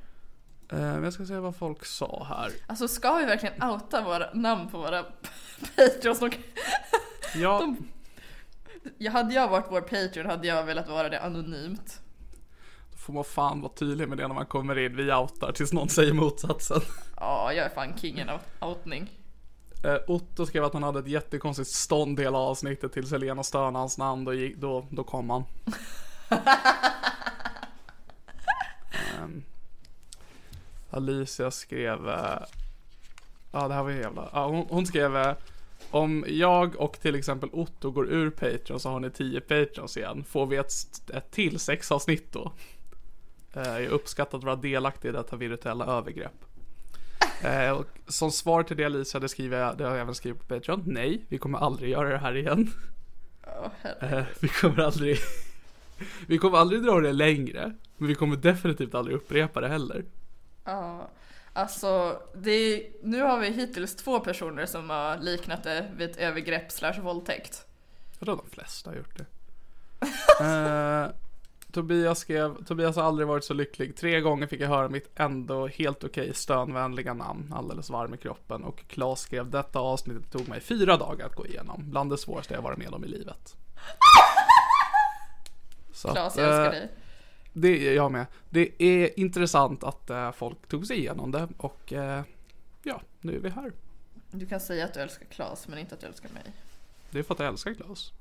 Eh, 0.72 0.98
jag 1.04 1.12
ska 1.12 1.26
se 1.26 1.36
vad 1.38 1.56
folk 1.56 1.84
sa 1.84 2.26
här. 2.28 2.50
Alltså 2.66 2.88
ska 2.88 3.16
vi 3.16 3.24
verkligen 3.24 3.62
outa 3.62 4.02
våra 4.04 4.32
namn 4.34 4.68
på 4.70 4.78
våra 4.78 5.04
Patreons? 5.76 6.20
De- 6.20 6.30
Ja, 7.34 7.58
De- 7.58 7.76
Jag 8.98 9.12
hade 9.12 9.34
jag 9.34 9.48
varit 9.48 9.66
vår 9.70 9.80
Patreon 9.80 10.26
hade 10.26 10.46
jag 10.46 10.64
velat 10.64 10.88
vara 10.88 11.08
det 11.08 11.20
anonymt. 11.20 12.00
då 12.92 12.96
får 12.98 13.12
man 13.12 13.24
fan 13.24 13.60
vara 13.60 13.72
tydlig 13.72 14.08
med 14.08 14.18
det 14.18 14.28
när 14.28 14.34
man 14.34 14.46
kommer 14.46 14.78
in. 14.78 14.96
Vi 14.96 15.12
outar 15.12 15.52
tills 15.52 15.72
någon 15.72 15.88
säger 15.88 16.12
motsatsen. 16.12 16.80
Ja, 17.16 17.52
jag 17.52 17.66
är 17.66 17.70
fan 17.70 17.92
kingen 17.98 18.28
av 18.28 18.40
outning. 18.60 19.10
Eh, 19.84 19.96
Otto 20.06 20.46
skrev 20.46 20.64
att 20.64 20.72
han 20.72 20.82
hade 20.82 20.98
ett 20.98 21.08
jättekonstigt 21.08 21.70
stånd 21.70 22.20
hela 22.20 22.38
avsnittet 22.38 22.92
tills 22.92 23.12
Helena 23.12 23.42
stönade 23.42 23.78
hans 23.78 23.98
namn. 23.98 24.24
Då, 24.24 24.34
gick, 24.34 24.56
då, 24.56 24.86
då 24.90 25.04
kom 25.04 25.30
han. 25.30 25.44
Ehm, 29.18 29.42
Alicia 30.96 31.50
skrev... 31.50 32.08
eh, 32.08 32.38
Ja, 33.52 33.68
det 33.68 33.74
här 33.74 33.82
var 33.82 33.90
ju 33.90 33.98
jävla... 34.00 34.28
Ja, 34.32 34.46
hon, 34.46 34.66
hon 34.68 34.86
skrev... 34.86 35.16
eh, 35.16 35.34
Om 35.90 36.24
jag 36.28 36.76
och 36.76 37.00
till 37.00 37.14
exempel 37.14 37.48
Otto 37.52 37.90
går 37.90 38.08
ur 38.12 38.30
Patreon 38.30 38.80
så 38.80 38.90
har 38.90 39.00
ni 39.00 39.10
10 39.10 39.40
Patreons 39.40 39.96
igen. 39.96 40.24
Får 40.24 40.46
vi 40.46 40.56
ett, 40.56 40.72
ett 41.14 41.30
till 41.30 41.58
sexavsnitt 41.58 42.32
då? 42.32 42.52
Eh, 43.54 43.62
Jag 43.78 43.86
uppskattar 43.86 44.38
att 44.38 44.44
vara 44.44 44.56
delaktig 44.56 45.08
i 45.08 45.12
detta 45.12 45.36
virtuella 45.36 45.84
övergrepp. 45.86 46.44
Eh, 47.42 47.70
och 47.70 47.86
som 48.08 48.30
svar 48.30 48.62
till 48.62 48.76
det 48.76 48.84
Alicia, 48.84 49.20
det 49.20 49.28
skriver 49.28 49.58
jag, 49.60 49.78
det 49.78 49.84
har 49.84 49.90
jag 49.90 50.00
även 50.00 50.14
skrivit 50.14 50.40
på 50.40 50.54
Patreon. 50.54 50.82
Nej, 50.86 51.24
vi 51.28 51.38
kommer 51.38 51.58
aldrig 51.58 51.90
göra 51.90 52.08
det 52.08 52.18
här 52.18 52.36
igen. 52.36 52.70
Eh, 54.00 54.22
vi 54.40 54.48
kommer 54.48 54.82
aldrig 54.82 55.18
Vi 56.26 56.38
kommer 56.38 56.58
aldrig 56.58 56.82
dra 56.82 57.00
det 57.00 57.12
längre 57.12 57.72
Men 57.96 58.08
vi 58.08 58.14
kommer 58.14 58.36
definitivt 58.36 58.94
aldrig 58.94 59.16
upprepa 59.16 59.60
det 59.60 59.68
heller 59.68 60.04
Ja, 60.66 61.08
alltså 61.52 62.20
det 62.34 62.50
är, 62.50 62.86
nu 63.02 63.22
har 63.22 63.38
vi 63.38 63.50
hittills 63.50 63.96
två 63.96 64.20
personer 64.20 64.66
som 64.66 64.90
har 64.90 65.18
liknat 65.18 65.62
det 65.62 65.90
vid 65.96 66.10
ett 66.10 66.16
övergrepp 66.16 66.72
slash 66.72 67.00
våldtäkt. 67.00 67.66
Jag 68.18 68.26
tror 68.26 68.36
de 68.36 68.50
flesta 68.50 68.90
har 68.90 68.96
gjort 68.96 69.16
det? 69.16 69.26
Eh, 70.40 71.08
Tobias 71.72 72.18
skrev 72.18 72.64
Tobias 72.64 72.96
har 72.96 73.02
aldrig 73.02 73.28
varit 73.28 73.44
så 73.44 73.54
lycklig. 73.54 73.96
Tre 73.96 74.20
gånger 74.20 74.46
fick 74.46 74.60
jag 74.60 74.68
höra 74.68 74.88
mitt 74.88 75.10
ändå 75.20 75.66
helt 75.66 76.04
okej 76.04 76.34
stönvänliga 76.34 77.14
namn 77.14 77.52
Alldeles 77.56 77.90
varm 77.90 78.14
i 78.14 78.16
kroppen. 78.16 78.64
Och 78.64 78.88
Claes 78.88 79.20
skrev 79.20 79.50
Detta 79.50 79.78
avsnittet 79.78 80.32
tog 80.32 80.48
mig 80.48 80.60
fyra 80.60 80.96
dagar 80.96 81.26
att 81.26 81.34
gå 81.34 81.46
igenom. 81.46 81.90
Bland 81.90 82.10
det 82.10 82.18
svåraste 82.18 82.54
jag 82.54 82.62
varit 82.62 82.78
med 82.78 82.94
om 82.94 83.04
i 83.04 83.08
livet. 83.08 83.56
Så 85.92 86.08
Klas, 86.08 86.36
jag 86.36 86.46
älskar 86.46 86.64
eh, 86.64 86.70
dig. 86.70 86.90
Det 87.58 87.88
är 87.88 87.94
jag 87.94 88.12
med. 88.12 88.26
Det 88.50 88.82
är 88.82 89.20
intressant 89.20 89.84
att 89.84 90.10
eh, 90.10 90.32
folk 90.32 90.68
tog 90.68 90.86
sig 90.86 90.98
igenom 90.98 91.30
det 91.30 91.48
och 91.56 91.92
eh, 91.92 92.22
ja, 92.82 93.00
nu 93.20 93.36
är 93.36 93.40
vi 93.40 93.48
här. 93.48 93.72
Du 94.30 94.46
kan 94.46 94.60
säga 94.60 94.84
att 94.84 94.94
du 94.94 95.00
älskar 95.00 95.26
Klas 95.26 95.68
men 95.68 95.78
inte 95.78 95.94
att 95.94 96.00
du 96.00 96.06
älskar 96.06 96.28
mig. 96.28 96.42
Det 97.10 97.18
är 97.18 97.22
för 97.22 97.34
att 97.34 97.40
jag 97.40 97.48
älskar 97.48 97.74
Klas. 97.74 98.12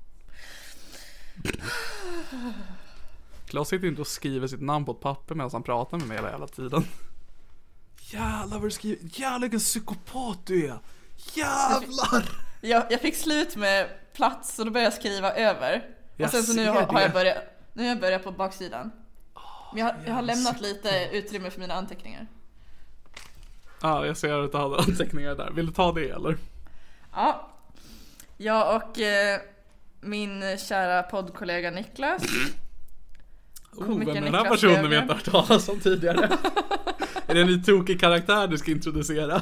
Klas 3.46 3.70
sitter 3.70 3.88
inte 3.88 4.02
och 4.02 4.08
skriver 4.08 4.48
sitt 4.48 4.62
namn 4.62 4.86
på 4.86 4.92
ett 4.92 5.00
papper 5.00 5.36
medan 5.36 5.50
han 5.54 5.64
pratar 5.64 5.98
med 5.98 6.08
mig 6.08 6.18
hela 6.18 6.32
jävla 6.32 6.48
tiden. 6.48 6.84
Jävlar 8.00 8.58
vad 8.58 8.68
du 8.68 8.72
skriver. 8.72 9.00
Jävlar 9.02 9.40
vilken 9.40 9.60
psykopat 9.60 10.46
du 10.46 10.68
är. 10.68 10.80
Jävlar! 11.34 12.30
Jag, 12.62 12.84
jag 12.90 13.02
fick 13.02 13.16
slut 13.16 13.56
med 13.56 13.90
plats 14.14 14.56
så 14.56 14.64
då 14.64 14.72
började 14.72 14.92
jag 14.92 15.00
skriva 15.00 15.32
över. 15.32 15.90
Jag 16.16 16.26
och 16.26 16.32
sen 16.32 16.44
så 16.44 16.54
nu 16.54 16.68
har, 16.68 16.82
har 16.82 17.02
jag 17.02 17.14
börjat, 17.14 17.38
nu 17.74 17.84
har 17.84 17.90
jag 17.90 18.00
börjat 18.00 18.24
på 18.24 18.32
baksidan. 18.32 18.92
Men 19.76 19.86
jag, 19.86 19.94
har- 19.94 20.02
jag 20.06 20.14
har 20.14 20.22
lämnat 20.22 20.62
lite 20.62 21.10
utrymme 21.12 21.50
för 21.50 21.60
mina 21.60 21.74
anteckningar. 21.74 22.28
Ja, 23.82 24.06
jag 24.06 24.18
ser 24.18 24.44
att 24.44 24.52
du 24.52 24.58
hade 24.58 24.78
anteckningar 24.78 25.36
där. 25.36 25.52
Vill 25.52 25.66
du 25.66 25.72
ta 25.74 25.92
det 25.92 26.10
eller? 26.10 26.38
Ja. 27.14 27.50
Jag 28.38 28.76
och 28.76 29.00
eh, 29.00 29.40
min 30.02 30.58
kära 30.58 31.04
poddkollega 31.04 31.72
Niklas. 31.72 32.24
Oh, 33.74 34.00
vem 34.00 34.10
är 34.10 34.22
den 34.22 34.34
här 34.34 34.50
personen 34.50 34.90
vi 34.90 34.98
inte 34.98 35.14
hört 35.14 35.26
talas 35.26 35.70
om 35.70 35.80
tidigare? 35.80 36.26
är 37.28 37.34
det 37.36 37.42
en 37.42 37.48
ny 37.48 37.64
tokig 37.64 38.00
karaktär 38.00 38.48
du 38.48 38.58
ska 38.58 38.72
introducera? 38.72 39.36
Eh, 39.36 39.42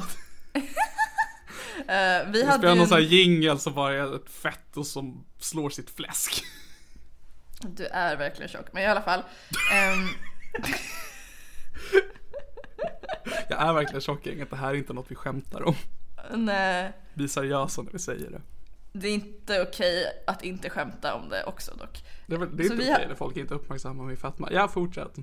vi 2.32 2.44
hade 2.44 2.58
spelar 2.58 2.72
ju 2.72 2.78
någon 2.78 2.88
sån 2.88 2.98
här 2.98 3.04
jingel 3.04 3.58
som 3.58 3.74
bara 3.74 3.94
är 3.94 4.16
ett 4.16 4.30
fetto 4.30 4.84
som 4.84 5.24
slår 5.40 5.70
sitt 5.70 5.90
fläsk. 5.90 6.44
Du 7.68 7.86
är 7.86 8.16
verkligen 8.16 8.48
tjock, 8.48 8.66
men 8.72 8.82
i 8.82 8.86
alla 8.86 9.02
fall. 9.02 9.22
ehm, 9.72 10.08
Jag 13.48 13.62
är 13.62 13.72
verkligen 13.72 14.00
tjock 14.00 14.26
gänget, 14.26 14.50
det 14.50 14.56
här 14.56 14.68
är 14.70 14.74
inte 14.74 14.92
något 14.92 15.06
vi 15.10 15.14
skämtar 15.14 15.62
om. 15.68 15.74
nej, 16.34 16.92
Vi 17.14 17.24
är 17.24 17.28
seriösa 17.28 17.82
när 17.82 17.92
vi 17.92 17.98
säger 17.98 18.30
det. 18.30 18.40
det 18.92 19.08
är 19.08 19.12
inte 19.14 19.62
okej 19.62 20.04
att 20.26 20.42
inte 20.42 20.70
skämta 20.70 21.14
om 21.14 21.28
det 21.28 21.44
också 21.44 21.74
dock. 21.74 22.04
Det 22.26 22.34
är, 22.34 22.38
väl- 22.38 22.56
det 22.56 22.62
är 22.62 22.64
inte 22.64 22.76
okej 22.76 22.92
har- 22.92 23.08
när 23.08 23.14
folk 23.14 23.36
inte 23.36 23.54
uppmärksammar 23.54 24.04
min 24.04 24.16
fetma. 24.16 24.48
Ja, 24.52 24.68
fortsätt. 24.68 25.16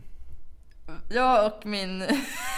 Jag 1.09 1.45
och 1.53 1.65
min 1.65 2.03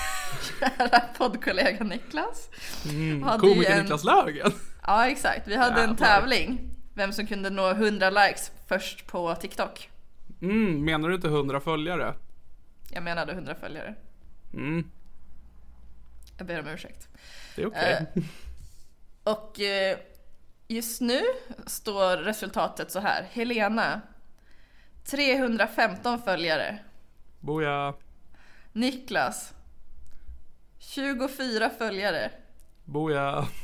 kära 0.60 1.00
poddkollega 1.18 1.84
Niklas. 1.84 2.50
Mm. 2.90 3.24
Komiker 3.40 3.72
en- 3.72 3.82
Niklas 3.82 4.04
Löfgren. 4.04 4.52
Ja 4.88 5.08
exakt, 5.10 5.48
vi 5.48 5.56
hade 5.56 5.82
en 5.82 5.90
Jävlar. 5.90 6.08
tävling. 6.08 6.73
Vem 6.94 7.14
som 7.14 7.28
kunde 7.28 7.50
nå 7.50 7.70
100 7.70 8.10
likes 8.10 8.52
först 8.68 9.08
på 9.08 9.36
TikTok. 9.36 9.90
Mm, 10.42 10.86
menar 10.86 11.10
du 11.10 11.16
inte 11.16 11.28
100 11.28 11.60
följare? 11.60 12.16
Jag 12.92 13.04
menade 13.04 13.32
100 13.34 13.56
följare. 13.56 13.96
Mm, 14.54 14.92
Jag 16.38 16.48
ber 16.48 16.60
om 16.60 16.68
ursäkt. 16.68 17.08
det 17.56 17.62
är 17.62 17.68
okej. 17.68 18.06
Eh. 18.16 18.24
Och 19.24 19.60
eh, 19.60 19.98
just 20.68 21.02
nu 21.02 21.22
står 21.66 22.18
resultatet 22.18 22.92
så 22.92 23.00
här. 23.00 23.24
Helena 23.32 24.02
315 25.06 26.22
följare. 26.22 26.80
Boja, 27.40 27.94
Niklas 28.72 29.54
24 30.80 31.70
följare. 31.70 32.32
boja. 32.86 33.48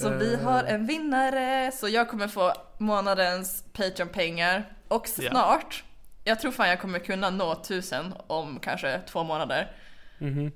Så 0.00 0.10
vi 0.10 0.36
har 0.36 0.64
en 0.64 0.86
vinnare. 0.86 1.72
Så 1.72 1.88
jag 1.88 2.08
kommer 2.08 2.28
få 2.28 2.52
månadens 2.78 3.64
Patreon-pengar. 3.72 4.72
Och 4.88 5.08
snart, 5.08 5.84
jag 6.24 6.40
tror 6.40 6.52
fan 6.52 6.68
jag 6.68 6.80
kommer 6.80 6.98
kunna 6.98 7.30
nå 7.30 7.52
1000 7.52 8.14
om 8.26 8.58
kanske 8.60 9.00
två 9.08 9.24
månader. 9.24 9.72
Mhm. 10.18 10.52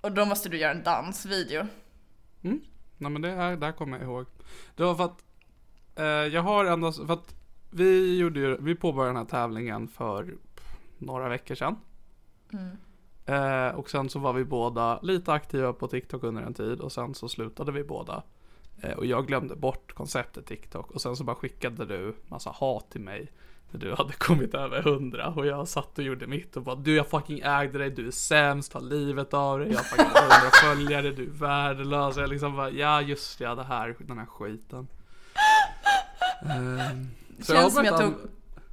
Och 0.00 0.12
då 0.12 0.24
måste 0.24 0.48
du 0.48 0.58
göra 0.58 0.72
en 0.72 0.82
dansvideo. 0.82 1.66
Nej 2.98 3.10
men 3.10 3.22
det 3.22 3.30
här, 3.30 3.56
det 3.56 3.66
här 3.66 3.72
kommer 3.72 3.98
jag 3.98 4.06
ihåg. 4.06 4.26
Det 4.76 4.84
var 4.84 4.94
för 4.94 5.04
att 5.04 5.24
eh, 5.96 6.04
jag 6.04 6.42
har 6.42 6.64
ändå, 6.64 6.92
för 6.92 7.12
att 7.12 7.34
vi 7.70 8.18
gjorde 8.18 8.40
ju, 8.40 8.56
vi 8.60 8.74
påbörjade 8.74 9.10
den 9.10 9.16
här 9.16 9.24
tävlingen 9.30 9.88
för 9.88 10.34
några 10.98 11.28
veckor 11.28 11.54
sedan. 11.54 11.76
Eh, 13.26 13.74
och 13.74 13.90
sen 13.90 14.08
så 14.08 14.18
var 14.18 14.32
vi 14.32 14.44
båda 14.44 15.00
lite 15.02 15.32
aktiva 15.32 15.72
på 15.72 15.88
TikTok 15.88 16.22
under 16.22 16.42
en 16.42 16.54
tid 16.54 16.80
och 16.80 16.92
sen 16.92 17.14
så 17.14 17.28
slutade 17.28 17.72
vi 17.72 17.84
båda. 17.84 18.22
Eh, 18.82 18.92
och 18.92 19.06
jag 19.06 19.26
glömde 19.26 19.56
bort 19.56 19.94
konceptet 19.94 20.46
TikTok 20.46 20.90
och 20.90 21.00
sen 21.00 21.16
så 21.16 21.24
bara 21.24 21.36
skickade 21.36 21.86
du 21.86 22.14
massa 22.28 22.50
hat 22.50 22.90
till 22.90 23.00
mig. 23.00 23.32
När 23.70 23.80
du 23.80 23.94
hade 23.94 24.12
kommit 24.12 24.54
över 24.54 24.82
hundra 24.82 25.28
och 25.28 25.46
jag 25.46 25.68
satt 25.68 25.98
och 25.98 26.04
gjorde 26.04 26.26
mitt 26.26 26.56
och 26.56 26.62
bara 26.62 26.74
du 26.74 26.96
jag 26.96 27.06
fucking 27.06 27.40
ägde 27.44 27.78
dig, 27.78 27.90
du 27.90 28.06
är 28.06 28.10
sämst, 28.10 28.72
ta 28.72 28.80
livet 28.80 29.34
av 29.34 29.58
dig, 29.58 29.68
jag 29.68 29.76
har 29.76 29.84
fucking 29.84 30.04
hundra 30.04 30.50
följare, 30.62 31.10
du 31.10 31.22
är 31.22 31.30
värdelös. 31.30 32.16
Jag 32.16 32.30
liksom 32.30 32.56
bara 32.56 32.70
ja 32.70 33.02
just 33.02 33.40
ja 33.40 33.54
det 33.54 33.64
här, 33.64 33.96
den 33.98 34.18
här 34.18 34.26
skiten. 34.26 34.88
Ehm, 36.42 37.08
så 37.40 37.52
Känns 37.52 37.74
som 37.74 37.84
hoppas 37.84 38.00
jag 38.00 38.00
tog, 38.00 38.30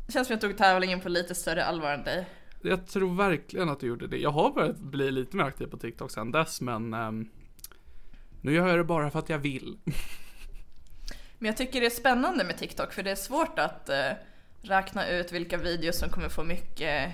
känns 0.08 0.28
som 0.28 0.34
jag 0.34 0.42
tog 0.42 0.58
tävlingen 0.58 1.02
på 1.02 1.10
lite 1.10 1.36
större 1.36 1.66
allvar 1.66 1.92
än 1.92 2.04
dig. 2.04 2.28
Jag 2.62 2.88
tror 2.88 3.16
verkligen 3.16 3.70
att 3.70 3.80
du 3.80 3.88
gjorde 3.88 4.08
det. 4.08 4.18
Jag 4.18 4.32
har 4.32 4.52
börjat 4.52 4.78
bli 4.78 5.12
lite 5.12 5.38
mer 5.38 5.44
aktiv 5.44 5.68
på 5.68 5.78
TikTok 5.78 6.12
sen 6.12 6.32
dess 6.32 6.62
men 6.62 6.94
ehm, 6.94 7.30
nu 8.46 8.54
gör 8.54 8.68
jag 8.68 8.78
det 8.78 8.84
bara 8.84 9.10
för 9.12 9.20
att 9.20 9.30
jag 9.30 9.38
vill. 9.38 9.78
Men 11.38 11.46
jag 11.48 11.58
tycker 11.58 11.82
det 11.82 11.86
är 11.86 11.90
spännande 11.90 12.44
med 12.44 12.58
TikTok 12.58 12.94
för 12.94 13.04
det 13.04 13.12
är 13.12 13.16
svårt 13.16 13.60
att 13.60 13.90
eh, 13.90 14.12
räkna 14.62 15.08
ut 15.08 15.32
vilka 15.32 15.58
videos 15.58 16.00
som 16.00 16.10
kommer 16.10 16.30
få 16.30 16.44
mycket 16.44 17.14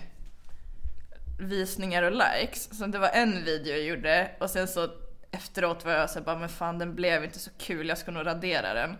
visningar 1.39 2.03
och 2.03 2.11
likes. 2.11 2.77
Så 2.77 2.85
det 2.85 2.99
var 2.99 3.09
en 3.09 3.43
video 3.45 3.73
jag 3.73 3.83
gjorde 3.83 4.31
och 4.39 4.49
sen 4.49 4.67
så 4.67 4.89
efteråt 5.31 5.85
var 5.85 5.91
jag 5.91 6.09
så 6.09 6.21
bara 6.21 6.39
men 6.39 6.49
fan 6.49 6.79
den 6.79 6.95
blev 6.95 7.23
inte 7.23 7.39
så 7.39 7.51
kul, 7.57 7.89
jag 7.89 7.97
ska 7.97 8.11
nog 8.11 8.25
radera 8.25 8.73
den. 8.73 8.97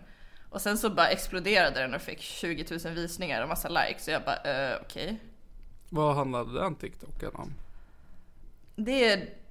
Och 0.50 0.60
sen 0.60 0.78
så 0.78 0.90
bara 0.90 1.08
exploderade 1.08 1.80
den 1.80 1.94
och 1.94 2.02
fick 2.02 2.20
20 2.20 2.66
000 2.84 2.94
visningar 2.94 3.42
och 3.42 3.48
massa 3.48 3.68
likes. 3.68 4.04
Så 4.04 4.10
jag 4.10 4.22
bara 4.22 4.70
eh, 4.70 4.78
okej. 4.82 5.20
Vad 5.88 6.14
handlade 6.14 6.60
den 6.60 6.74
TikToken 6.74 7.34
om? 7.34 7.54
Det 8.76 9.12
är 9.12 9.41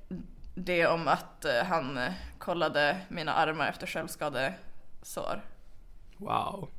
det 0.55 0.87
om 0.87 1.07
att 1.07 1.45
eh, 1.45 1.63
han 1.65 1.97
eh, 1.97 2.13
kollade 2.37 2.97
mina 3.09 3.33
armar 3.33 3.67
efter 3.67 3.87
självskadesår. 3.87 5.41
Wow. 6.17 6.69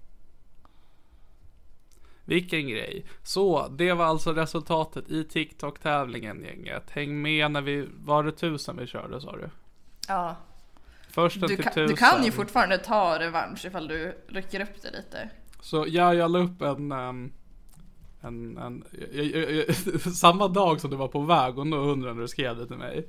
Vilken 2.24 2.68
grej. 2.68 3.06
Så, 3.22 3.68
det 3.68 3.92
var 3.92 4.04
alltså 4.04 4.32
resultatet 4.32 5.10
i 5.10 5.24
TikTok-tävlingen 5.24 6.44
gänget. 6.44 6.90
Häng 6.90 7.22
med 7.22 7.50
när 7.50 7.60
vi, 7.60 7.88
var 7.94 8.24
det 8.24 8.32
tusen 8.32 8.76
vi 8.76 8.86
körde 8.86 9.20
sa 9.20 9.36
du? 9.36 9.50
Ja. 10.08 10.36
Först 11.08 11.40
Du 11.40 11.46
till 11.46 11.62
kan, 11.62 11.72
tusen. 11.72 11.88
du 11.88 11.96
kan 11.96 12.24
ju 12.24 12.32
fortfarande 12.32 12.78
ta 12.78 13.18
revansch 13.18 13.64
ifall 13.64 13.88
du 13.88 14.18
rycker 14.28 14.60
upp 14.60 14.82
det 14.82 14.90
lite. 14.90 15.28
Så 15.60 15.84
ja, 15.88 16.14
jag 16.14 16.30
la 16.30 16.38
upp 16.38 16.62
en, 16.62 16.92
ehm, 16.92 17.32
en, 18.20 18.58
en 18.58 18.84
jag, 19.12 19.24
jag, 19.24 19.52
jag, 19.52 19.74
samma 20.14 20.48
dag 20.48 20.80
som 20.80 20.90
du 20.90 20.96
var 20.96 21.08
på 21.08 21.20
väg 21.20 21.58
och 21.58 21.66
nå 21.66 21.76
hundra 21.84 22.12
när 22.12 22.22
du 22.22 22.28
skrev 22.28 22.56
det 22.56 22.66
till 22.66 22.76
mig. 22.76 23.08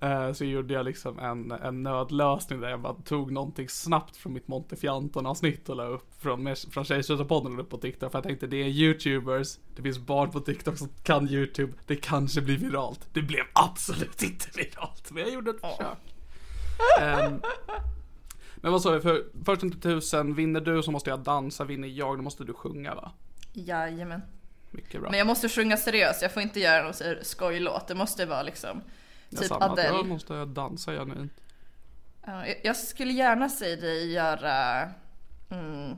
Eh, 0.00 0.32
Så 0.32 0.44
gjorde 0.44 0.74
jag 0.74 0.84
liksom 0.84 1.18
en, 1.18 1.50
en 1.50 1.82
nödlösning 1.82 2.60
där 2.60 2.68
jag 2.70 2.80
bara 2.80 2.94
tog 2.94 3.32
någonting 3.32 3.68
snabbt 3.68 4.16
från 4.16 4.32
mitt 4.32 4.48
Montefianton 4.48 5.26
avsnitt 5.26 5.68
och 5.68 5.76
la 5.76 5.84
upp 5.84 6.14
från, 6.18 6.56
från 6.70 6.84
Tjejstötarpodden 6.84 7.54
och 7.54 7.60
upp 7.60 7.70
på 7.70 7.78
TikTok. 7.78 8.12
För 8.12 8.18
jag 8.18 8.24
tänkte 8.24 8.46
det 8.46 8.56
är 8.56 8.68
YouTubers, 8.68 9.58
det 9.76 9.82
finns 9.82 9.98
barn 9.98 10.30
på 10.30 10.40
TikTok 10.40 10.78
som 10.78 10.88
kan 11.02 11.28
YouTube, 11.28 11.72
det 11.86 11.96
kanske 11.96 12.40
blir 12.40 12.58
viralt. 12.58 13.08
Det 13.12 13.22
blev 13.22 13.44
absolut 13.52 14.22
inte 14.22 14.46
viralt, 14.54 15.10
men 15.10 15.22
jag 15.22 15.32
gjorde 15.32 15.50
ett 15.50 15.60
försök. 15.60 15.98
Ehm, 17.00 17.40
men 18.56 18.72
vad 18.72 18.82
sa 18.82 18.90
vi, 18.90 19.00
för 19.00 19.24
först 19.44 19.60
till 19.60 19.80
tusen, 19.80 20.34
vinner 20.34 20.60
du 20.60 20.82
så 20.82 20.90
måste 20.90 21.10
jag 21.10 21.20
dansa, 21.20 21.64
vinner 21.64 21.88
jag 21.88 22.18
då 22.18 22.22
måste 22.22 22.44
du 22.44 22.52
sjunga 22.54 22.94
va? 22.94 23.12
Jajamän. 23.52 24.22
Mycket 24.70 25.00
bra. 25.00 25.10
Men 25.10 25.18
jag 25.18 25.26
måste 25.26 25.48
sjunga 25.48 25.76
seriöst, 25.76 26.22
jag 26.22 26.32
får 26.32 26.42
inte 26.42 26.60
göra 26.60 26.82
någon 26.82 26.94
skojlåt. 27.22 27.88
Det 27.88 27.94
måste 27.94 28.26
vara 28.26 28.42
liksom 28.42 28.82
Jag 29.30 29.40
typ 29.40 29.48
samma, 29.48 29.64
att 29.64 29.78
Jag 29.78 29.86
Adele. 29.94 30.08
måste 30.08 30.44
dansa 30.44 30.92
genuint. 30.92 31.32
Ja, 32.26 32.46
jag- 32.46 32.76
skulle 32.76 33.12
gärna 33.12 33.48
se 33.48 33.76
dig 33.76 34.12
göra... 34.12 34.88
Mm, 35.50 35.96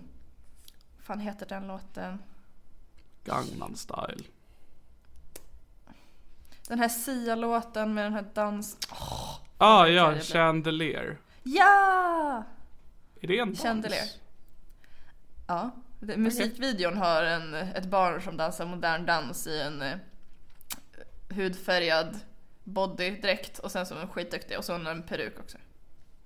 fan 1.02 1.20
heter 1.20 1.46
den 1.46 1.66
låten? 1.66 2.18
Gangnam 3.24 3.74
style. 3.76 4.24
Den 6.68 6.78
här 6.78 6.88
Sia-låten 6.88 7.94
med 7.94 8.04
den 8.04 8.12
här 8.12 8.26
dans... 8.34 8.78
Ah 9.58 9.86
jag 9.86 10.16
ja, 10.16 10.20
Chandelier. 10.20 11.18
Ja! 11.42 12.44
Är 13.20 13.28
det 13.28 13.38
en 13.38 13.48
dans? 13.48 13.62
Chandelier. 13.62 14.08
Ja. 15.48 15.70
Det, 16.00 16.16
musikvideon 16.16 16.96
har 16.96 17.22
en, 17.22 17.54
ett 17.54 17.84
barn 17.84 18.22
som 18.22 18.36
dansar 18.36 18.66
modern 18.66 19.06
dans 19.06 19.46
i 19.46 19.60
en 19.60 19.82
eh, 19.82 19.96
hudfärgad 21.30 22.20
bodydräkt 22.64 23.58
och 23.58 23.72
sen 23.72 23.86
så 23.86 23.94
är 23.94 23.98
hon 23.98 24.08
skitduktig 24.08 24.58
och 24.58 24.64
så 24.64 24.72
har 24.72 24.78
hon 24.78 24.86
en 24.86 25.02
peruk 25.02 25.38
också. 25.40 25.58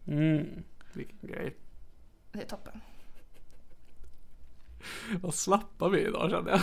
Mm, 0.07 0.65
vilken 0.93 1.29
grej. 1.29 1.57
Det 2.33 2.43
är 2.43 2.47
toppen. 2.47 2.81
Vad 5.21 5.35
slappa 5.35 5.89
vi 5.89 6.01
idag 6.07 6.31
känner 6.31 6.51
jag. 6.51 6.61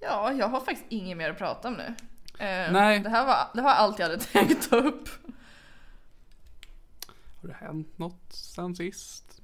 Ja, 0.00 0.32
jag 0.32 0.48
har 0.48 0.60
faktiskt 0.60 0.86
inget 0.88 1.16
mer 1.16 1.30
att 1.30 1.38
prata 1.38 1.68
om 1.68 1.74
nu. 1.74 1.94
Eh, 2.38 2.72
Nej. 2.72 3.00
Det 3.00 3.08
här 3.08 3.26
var, 3.26 3.48
det 3.54 3.62
var 3.62 3.70
allt 3.70 3.98
jag 3.98 4.06
hade 4.08 4.18
tänkt 4.32 4.70
ta 4.70 4.76
upp. 4.76 5.08
Har 7.40 7.48
det 7.48 7.54
hänt 7.54 7.98
något 7.98 8.32
sen 8.32 8.76
sist? 8.76 9.40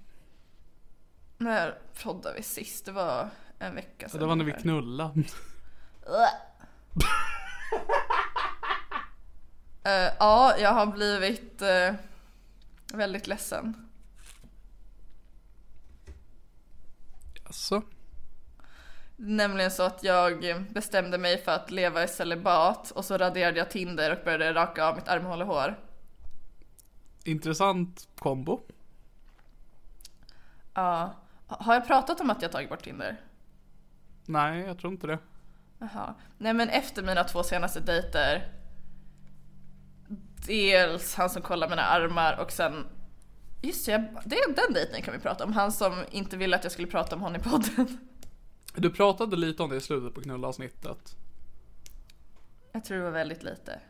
När 1.39 1.79
poddade 2.03 2.37
vi 2.37 2.43
sist? 2.43 2.85
Det 2.85 2.93
var 2.93 3.29
en 3.59 3.75
vecka 3.75 3.93
Ja, 3.99 4.09
sedan. 4.09 4.21
det 4.21 4.27
var 4.27 4.37
när 4.37 4.45
vi 4.45 4.53
knullade. 4.53 5.23
Eh, 9.85 10.13
ja, 10.19 10.59
jag 10.59 10.73
har 10.73 10.87
blivit 10.87 11.63
eh, 11.63 11.95
väldigt 12.93 13.27
ledsen. 13.27 13.89
Alltså. 17.47 17.83
Nämligen 19.17 19.71
så 19.71 19.83
att 19.83 20.03
jag 20.03 20.65
bestämde 20.71 21.19
mig 21.19 21.39
för 21.39 21.53
att 21.53 21.71
leva 21.71 22.05
i 22.05 22.09
celibat 22.09 22.91
och 22.91 23.05
så 23.05 23.19
raderade 23.19 23.59
jag 23.59 23.71
Tinder 23.71 24.13
och 24.13 24.25
började 24.25 24.55
raka 24.55 24.85
av 24.85 24.97
mitt 24.97 25.09
armhål 25.09 25.43
och 25.43 25.49
hår. 25.49 25.79
Intressant 27.25 28.09
kombo. 28.19 28.61
Ja. 30.75 31.15
Har 31.47 31.75
jag 31.75 31.87
pratat 31.87 32.21
om 32.21 32.31
att 32.31 32.43
jag 32.43 32.53
tagit 32.53 32.69
bort 32.69 32.85
Tinder? 32.85 33.21
Nej, 34.27 34.61
jag 34.61 34.79
tror 34.79 34.93
inte 34.93 35.07
det. 35.07 35.19
Jaha. 35.79 36.15
Nej 36.39 36.53
men 36.53 36.69
efter 36.69 37.03
mina 37.03 37.25
två 37.25 37.43
senaste 37.43 37.81
dejter. 37.81 38.53
Dels 40.49 41.15
han 41.15 41.31
som 41.31 41.43
kollar 41.43 41.69
mina 41.69 41.83
armar 41.83 42.41
och 42.41 42.53
sen 42.53 42.87
Just 43.63 43.87
det, 43.87 44.05
det 44.25 44.37
är 44.37 44.55
den 44.55 44.75
dejten 44.75 45.03
kan 45.03 45.15
vi 45.15 45.21
prata 45.21 45.45
om. 45.45 45.53
Han 45.53 45.73
som 45.73 46.05
inte 46.11 46.37
ville 46.37 46.57
att 46.57 46.65
jag 46.65 46.73
skulle 46.73 46.89
prata 46.89 47.17
om 47.17 47.23
honom 47.23 47.41
i 47.41 47.45
podden. 47.45 47.99
Du 48.75 48.91
pratade 48.91 49.37
lite 49.37 49.63
om 49.63 49.71
det 49.71 49.77
i 49.77 49.81
slutet 49.81 50.15
på 50.15 50.21
knullavsnittet. 50.21 51.17
Jag 52.73 52.85
tror 52.85 52.99
det 52.99 53.05
var 53.05 53.11
väldigt 53.11 53.43
lite. 53.43 53.81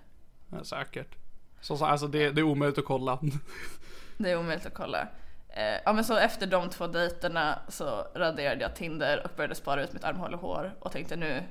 Ja, 0.52 0.64
säkert. 0.64 1.16
Så, 1.60 1.76
så 1.76 1.84
alltså 1.84 2.08
det, 2.08 2.30
det 2.30 2.40
är 2.40 2.42
omöjligt 2.42 2.78
att 2.78 2.84
kolla. 2.84 3.18
Det 4.18 4.30
är 4.30 4.38
omöjligt 4.38 4.66
att 4.66 4.74
kolla. 4.74 5.08
Eh, 5.48 5.80
ja 5.84 5.92
men 5.92 6.04
så 6.04 6.16
efter 6.16 6.46
de 6.46 6.70
två 6.70 6.86
dejterna 6.86 7.58
så 7.68 8.06
raderade 8.14 8.60
jag 8.60 8.76
Tinder 8.76 9.22
och 9.24 9.30
började 9.36 9.54
spara 9.54 9.84
ut 9.84 9.92
mitt 9.92 10.04
armhål 10.04 10.34
och 10.34 10.40
hår 10.40 10.74
och 10.80 10.92
tänkte 10.92 11.16
nu, 11.16 11.42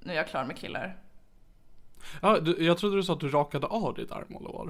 nu 0.00 0.12
är 0.12 0.16
jag 0.16 0.28
klar 0.28 0.44
med 0.44 0.56
killar. 0.56 0.96
Ja, 2.22 2.38
du, 2.40 2.56
jag 2.64 2.78
trodde 2.78 2.96
du 2.96 3.02
sa 3.02 3.12
att 3.12 3.20
du 3.20 3.28
rakade 3.28 3.66
av 3.66 3.94
ditt 3.94 4.12
armhål 4.12 4.46
och. 4.46 4.68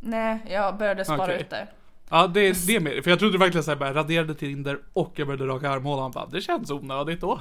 Nej, 0.00 0.38
jag 0.50 0.76
började 0.78 1.04
spara 1.04 1.22
Okej. 1.22 1.40
ut 1.40 1.50
det. 1.50 1.68
Ja, 2.10 2.26
det 2.26 2.40
är 2.40 2.66
det 2.66 2.80
med 2.80 3.04
För 3.04 3.10
jag 3.10 3.18
trodde 3.18 3.38
verkligen 3.38 3.64
såhär, 3.64 3.78
bara 3.78 3.94
raderade 3.94 4.34
Tinder 4.34 4.78
och 4.92 5.12
jag 5.16 5.26
började 5.26 5.46
raka 5.46 5.70
armhålan. 5.70 6.02
Han 6.02 6.10
bara, 6.10 6.26
det 6.26 6.40
känns 6.40 6.70
onödigt 6.70 7.20
då. 7.20 7.40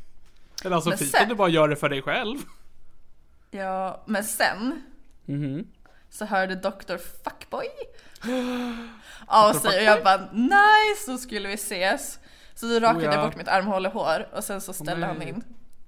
Eller 0.64 0.74
alltså 0.76 0.88
Men 0.90 0.98
fint 0.98 1.10
sen- 1.10 1.22
om 1.22 1.28
du 1.28 1.34
bara 1.34 1.48
gör 1.48 1.68
det 1.68 1.76
för 1.76 1.88
dig 1.88 2.02
själv. 2.02 2.38
Ja, 3.50 4.02
men 4.06 4.24
sen 4.24 4.82
Mhm. 5.26 5.66
så 6.10 6.24
hörde 6.24 6.54
Dr. 6.54 6.96
Fuckboy 7.24 7.66
av 9.26 9.52
sig 9.52 9.78
och 9.78 9.84
jag 9.84 10.04
bara 10.04 10.32
nice, 10.32 11.10
då 11.12 11.18
skulle 11.18 11.48
vi 11.48 11.54
ses. 11.54 12.18
Så 12.54 12.66
då 12.66 12.74
rakade 12.80 12.98
Oh, 12.98 13.04
ja. 13.04 13.12
jag 13.14 13.24
bort 13.26 13.36
mitt 13.36 13.48
armhål 13.48 13.86
och 14.32 14.44
sen 14.44 14.60
så 14.60 14.72
ställde 14.72 15.06
han 15.06 15.16
nej. 15.18 15.28
in. 15.28 15.44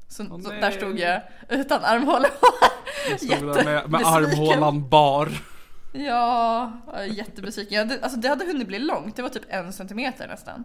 Så, 0.09 0.27
Åh, 0.31 0.41
så 0.41 0.51
där 0.51 0.71
stod 0.71 0.99
jag 0.99 1.23
utan 1.49 1.85
armhål 1.85 2.25
och 2.25 2.49
hår. 2.49 3.17
Stod 3.19 3.55
där 3.55 3.65
med, 3.65 3.91
med 3.91 4.01
armhålan 4.01 4.89
bar. 4.89 5.29
Ja, 5.93 6.73
jättebesviken. 7.11 7.75
Jag 7.75 7.87
hade, 7.87 8.03
alltså 8.03 8.19
det 8.19 8.29
hade 8.29 8.45
hunnit 8.45 8.69
bli 8.69 8.79
långt, 8.79 9.17
det 9.17 9.23
var 9.23 9.29
typ 9.29 9.45
en 9.49 9.73
centimeter 9.73 10.29
nästan. 10.29 10.65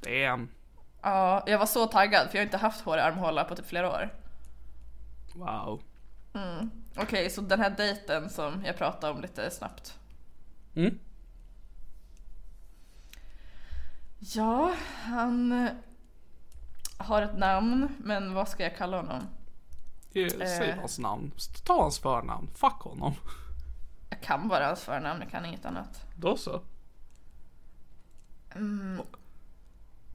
Damn. 0.00 0.48
Ja, 1.02 1.44
jag 1.46 1.58
var 1.58 1.66
så 1.66 1.86
taggad 1.86 2.30
för 2.30 2.36
jag 2.36 2.40
har 2.40 2.46
inte 2.46 2.56
haft 2.56 2.80
hår 2.80 2.98
i 2.98 3.00
armhålar 3.00 3.44
på 3.44 3.56
typ 3.56 3.68
flera 3.68 3.90
år. 3.90 4.14
Wow. 5.34 5.82
Okej, 6.96 7.30
så 7.30 7.40
den 7.40 7.60
här 7.60 7.70
dejten 7.70 8.30
som 8.30 8.62
jag 8.64 8.76
pratade 8.76 9.12
om 9.12 9.20
lite 9.20 9.50
snabbt. 9.50 9.98
Mm. 10.74 10.98
Ja, 14.18 14.74
han... 15.02 15.68
har 17.02 17.22
ett 17.22 17.38
namn, 17.38 17.88
men 17.98 18.34
vad 18.34 18.48
ska 18.48 18.62
jag 18.62 18.76
kalla 18.76 18.96
honom? 18.96 19.20
Eh, 20.14 20.28
Säg 20.28 20.70
Eh. 20.70 20.76
hans 20.78 20.98
namn. 20.98 21.32
Ta 21.64 21.82
hans 21.82 21.98
förnamn. 21.98 22.50
Fuck 22.54 22.72
honom. 22.80 23.14
Jag 24.10 24.20
kan 24.20 24.48
bara 24.48 24.66
hans 24.66 24.80
förnamn, 24.80 25.20
jag 25.22 25.30
kan 25.30 25.44
inget 25.44 25.64
annat. 25.64 26.06
Då 26.16 26.36
så. 26.36 26.62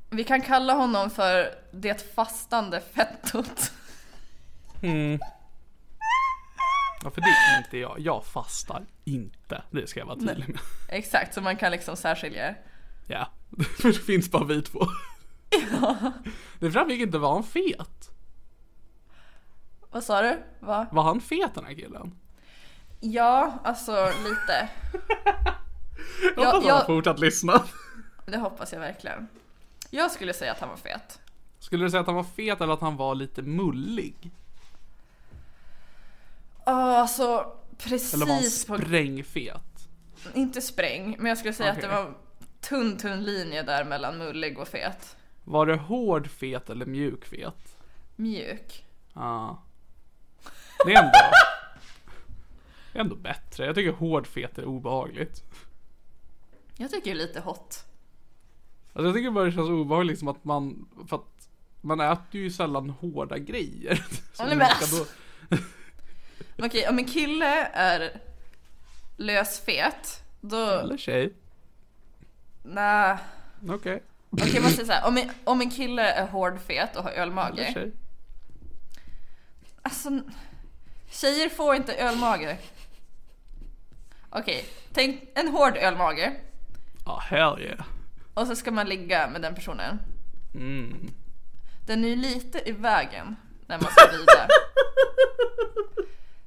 Vi 0.10 0.23
kan 0.23 0.41
kalla 0.41 0.73
honom 0.73 1.10
för 1.10 1.50
det 1.73 2.13
fastande 2.15 2.82
fettot. 2.82 3.71
Ja, 7.04 7.12
för 7.12 7.21
det 7.21 7.28
är 7.28 7.58
inte 7.65 7.78
jag. 7.78 8.00
Jag 8.00 8.26
fastar 8.26 8.86
inte. 9.04 9.63
Det 9.71 9.88
ska 9.88 10.00
jag 10.00 10.08
vara 10.08 10.19
tydlig 10.19 10.50
med. 10.50 10.60
Exakt, 10.89 11.34
så 11.34 11.41
man 11.41 11.58
kan 11.58 11.71
liksom 11.71 11.95
särskilja. 11.97 12.56
Ja, 13.08 13.28
för 13.82 13.88
det 13.93 13.93
finns 14.00 14.32
bara 14.32 14.43
vi 14.43 14.62
två. 14.62 14.80
Det 16.60 16.72
framgick 16.72 17.02
inte, 17.02 17.18
var 17.18 17.34
han 17.34 17.44
fet? 17.44 18.10
Vad 19.92 20.04
sa 20.04 20.22
du? 20.22 20.44
Va? 20.60 20.88
Var 20.92 21.04
han 21.04 21.22
fet 21.22 21.56
den 21.56 21.66
här 21.66 21.74
killen? 21.74 22.16
Ja, 23.00 23.60
alltså 23.64 24.06
lite. 24.24 24.70
Jag 26.36 26.46
hoppas 26.46 26.66
jag- 26.68 26.76
han 26.76 26.86
fortsatt 26.86 27.20
lyssna. 27.20 27.64
Det 28.26 28.38
hoppas 28.38 28.74
jag 28.74 28.80
verkligen. 28.80 29.28
Jag 29.90 30.12
skulle 30.12 30.34
säga 30.34 30.52
att 30.52 30.60
han 30.60 30.70
var 30.70 30.78
fet. 30.78 31.20
Skulle 31.60 31.86
du 31.86 31.90
säga 31.90 32.02
att 32.02 32.08
han 32.08 32.16
var 32.16 32.24
fet 32.24 32.62
eller 32.62 32.74
att 32.74 32.82
han 32.82 32.98
var 32.98 33.16
lite 33.16 33.42
mullig? 33.42 34.32
Ja, 36.66 36.98
alltså 36.98 37.24
Eller 37.24 38.18
var 38.26 38.28
han 38.34 38.38
precis 38.42 38.66
på... 38.66 38.78
sprängfet? 38.78 39.88
Inte 40.34 40.62
spräng, 40.62 41.16
men 41.20 41.26
jag 41.26 41.38
skulle 41.38 41.54
säga 41.54 41.72
att 41.72 41.78
Okej. 41.78 41.90
det 41.90 41.96
var 41.96 42.14
tunn, 42.62 42.98
tunn 42.98 43.24
linje 43.24 43.64
där 43.64 43.84
mellan 43.86 44.18
mullig 44.18 44.60
och 44.60 44.68
fet. 44.68 45.18
Var 45.48 45.66
det 45.66 45.76
hård 45.76 46.28
fet 46.28 46.70
eller 46.70 46.86
mjuk 46.86 47.26
fet? 47.26 47.78
Mjuk. 48.16 48.86
Ja. 49.14 49.64
Det 50.86 50.94
är 50.94 50.98
ändå... 51.04 51.12
Det 52.94 53.00
är 53.00 53.04
ändå 53.04 53.16
bättre. 53.16 53.66
Jag 53.66 53.76
tycker 53.76 53.92
hård 53.92 54.28
fet 54.28 54.58
är 54.58 54.66
obehagligt. 54.66 55.44
Jag 56.78 56.92
tycker 56.92 57.16
lite 57.16 57.40
hot. 57.40 57.86
Alltså 58.94 59.08
jag 59.08 59.16
tycker 59.16 59.32
bara 59.32 59.46
det 59.46 59.52
känns 59.52 59.70
obehagligt 59.70 60.12
liksom 60.12 60.28
att 60.28 60.44
man... 60.44 60.88
För 61.08 61.16
att 61.16 61.50
man 61.82 62.00
äter 62.00 62.42
ju 62.42 62.52
sällan 62.52 62.90
hårda 62.90 63.38
grejer. 63.38 64.06
Nej, 64.40 64.48
men 64.50 64.62
alltså. 64.62 65.06
Okej, 66.58 66.88
om 66.90 66.98
en 66.98 67.06
kille 67.06 67.66
är 67.66 68.22
lösfet, 69.18 70.24
då... 70.42 70.66
Eller 70.70 70.98
tjej. 70.98 71.34
Nej. 72.64 73.18
Okej. 73.70 74.04
Okej, 74.30 74.62
man 74.62 74.72
säger 74.72 74.86
så 74.86 74.92
här, 74.92 75.08
om, 75.08 75.18
en, 75.18 75.30
om 75.44 75.62
en 75.62 75.70
kille 75.70 76.12
är 76.12 76.28
hårdfet 76.28 76.96
och 76.96 77.04
har 77.04 77.12
ölmage. 77.12 77.90
Alltså, 79.82 80.10
tjejer 81.10 81.50
får 81.50 81.76
inte 81.76 81.94
ölmage. 81.96 82.58
Okej, 84.30 84.66
tänk 84.94 85.24
en 85.36 85.48
hård 85.48 85.78
ölmage. 85.78 86.34
Ja, 87.06 87.20
hell 87.20 87.62
yeah. 87.62 87.86
Och 88.34 88.48
så 88.48 88.56
ska 88.56 88.72
man 88.72 88.90
ligga 88.90 89.30
med 89.30 89.42
den 89.42 89.56
personen. 89.56 90.00
Mm. 90.54 91.10
Den 91.86 92.04
är 92.06 92.10
ju 92.10 92.16
lite 92.16 92.70
i 92.70 92.72
vägen 92.72 93.36
när 93.68 93.82
man 93.82 93.92
ska 93.92 94.08
rida. 94.18 94.48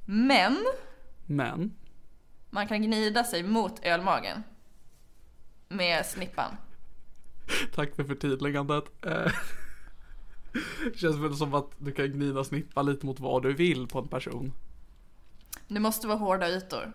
Men 0.05 0.65
Men. 1.25 1.75
man 2.49 2.67
kan 2.67 2.81
gnida 2.81 3.23
sig 3.23 3.43
mot 3.43 3.85
ölmagen. 3.85 4.43
Med 5.67 6.05
snippan. 6.05 6.57
Tack 7.75 7.95
för 7.95 8.03
förtydligandet. 8.03 8.83
Eh, 9.05 9.31
Det 10.93 10.97
känns 10.99 11.15
väl 11.15 11.35
som 11.35 11.53
att 11.53 11.71
du 11.77 11.91
kan 11.91 12.07
gnida 12.11 12.43
snippa 12.43 12.81
lite 12.81 13.05
mot 13.05 13.19
vad 13.19 13.43
du 13.43 13.53
vill 13.53 13.87
på 13.87 13.99
en 13.99 14.07
person. 14.07 14.51
Det 15.67 15.79
måste 15.79 16.07
vara 16.07 16.17
hårda 16.17 16.49
ytor. 16.49 16.91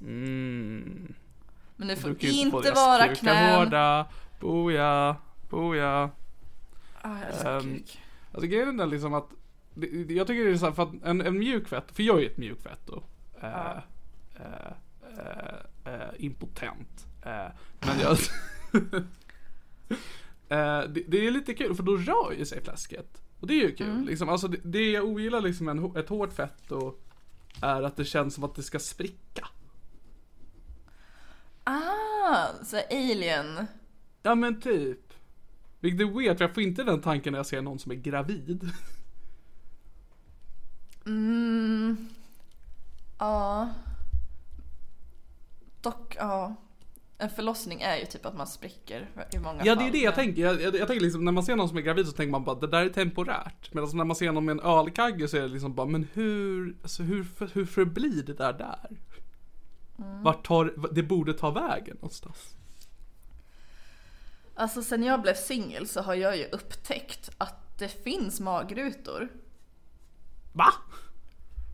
Mm. 0.00 1.14
Men 1.76 1.88
det 1.88 1.96
får 1.96 2.08
Du 2.20 2.28
inte 2.30 2.72
vara 2.72 3.14
knän. 3.14 3.54
hårda. 3.58 4.06
Boja, 4.40 5.16
boja. 5.50 6.10
Ah, 7.02 7.18
jag 7.18 7.28
älskar 7.28 7.60
kuk. 7.60 8.00
Alltså 8.32 8.46
grejen 8.46 8.80
är 8.80 8.86
liksom 8.86 9.14
att 9.14 9.28
det- 9.74 10.14
jag 10.14 10.26
tycker 10.26 10.44
det 10.44 10.50
är 10.50 10.56
så 10.56 10.66
här 10.66 10.72
för 10.72 10.82
att 10.82 10.92
en, 11.04 11.20
en 11.20 11.38
mjukfett, 11.38 11.84
för 11.92 12.02
jag 12.02 12.22
är 12.22 12.26
ett 12.26 12.36
mjukfetto. 12.36 13.02
Eh, 13.42 13.76
eh, 14.36 14.72
eh, 15.18 15.92
eh, 15.94 16.08
impotent. 16.18 17.06
Eh, 17.22 17.46
men 17.80 18.00
jag... 18.00 18.18
eh, 20.48 20.80
det, 20.88 21.04
det 21.08 21.26
är 21.26 21.30
lite 21.30 21.54
kul 21.54 21.74
för 21.74 21.82
då 21.82 21.96
rör 21.96 22.32
ju 22.38 22.44
sig 22.44 22.62
fläsket. 22.64 23.22
Och 23.40 23.46
det 23.46 23.54
är 23.54 23.68
ju 23.68 23.74
kul. 23.74 24.04
Liksom, 24.04 24.28
alltså 24.28 24.48
det, 24.48 24.58
det 24.64 24.90
jag 24.90 25.04
ogillar 25.04 25.40
liksom 25.40 25.68
en, 25.68 25.96
ett 25.96 26.08
hårt 26.08 26.32
fetto 26.32 26.94
är 27.62 27.82
att 27.82 27.96
det 27.96 28.04
känns 28.04 28.34
som 28.34 28.44
att 28.44 28.54
det 28.54 28.62
ska 28.62 28.78
spricka. 28.78 29.48
Ah, 31.64 32.46
så 32.64 32.80
alien. 32.90 33.66
Ja 34.22 34.34
men 34.34 34.60
typ. 34.60 35.12
Vilket 35.80 36.00
är 36.00 36.18
weird 36.18 36.38
för 36.38 36.44
jag 36.44 36.54
får 36.54 36.62
inte 36.62 36.84
den 36.84 37.00
tanken 37.00 37.32
när 37.32 37.38
jag 37.38 37.46
ser 37.46 37.62
någon 37.62 37.78
som 37.78 37.92
är 37.92 37.96
gravid. 37.96 38.70
Mm. 41.06 42.08
Ja. 43.18 43.68
Dock, 45.80 46.16
ja. 46.18 46.54
En 47.20 47.30
förlossning 47.30 47.80
är 47.82 47.96
ju 47.96 48.06
typ 48.06 48.26
att 48.26 48.36
man 48.36 48.46
spricker 48.46 49.10
i 49.32 49.38
många 49.38 49.64
Ja 49.64 49.74
fall. 49.74 49.84
det 49.84 49.88
är 49.88 49.92
det 49.92 49.98
jag 49.98 50.14
tänker. 50.14 50.42
Jag, 50.42 50.62
jag, 50.62 50.74
jag 50.76 50.88
tänker 50.88 51.04
liksom 51.04 51.24
när 51.24 51.32
man 51.32 51.42
ser 51.42 51.56
någon 51.56 51.68
som 51.68 51.76
är 51.78 51.82
gravid 51.82 52.06
så 52.06 52.12
tänker 52.12 52.30
man 52.30 52.44
bara 52.44 52.56
det 52.60 52.66
där 52.66 52.84
är 52.84 52.88
temporärt. 52.88 53.74
Medan 53.74 53.90
när 53.96 54.04
man 54.04 54.16
ser 54.16 54.32
någon 54.32 54.44
med 54.44 54.52
en 54.52 54.60
ölkagge 54.60 55.28
så 55.28 55.36
är 55.36 55.40
det 55.40 55.48
liksom 55.48 55.74
bara 55.74 55.86
men 55.86 56.08
hur, 56.12 56.76
alltså 56.82 57.02
hur, 57.02 57.26
hur 57.52 57.66
förblir 57.66 58.22
det 58.22 58.34
där 58.34 58.52
där? 58.52 58.96
Vart 60.22 60.46
tar, 60.46 60.74
det 60.92 61.02
borde 61.02 61.34
ta 61.34 61.50
vägen 61.50 61.96
någonstans. 61.96 62.54
Alltså 64.54 64.82
sen 64.82 65.02
jag 65.02 65.22
blev 65.22 65.34
singel 65.34 65.88
så 65.88 66.00
har 66.00 66.14
jag 66.14 66.36
ju 66.36 66.44
upptäckt 66.44 67.30
att 67.38 67.78
det 67.78 67.88
finns 67.88 68.40
magrutor. 68.40 69.28
Va? 70.52 70.72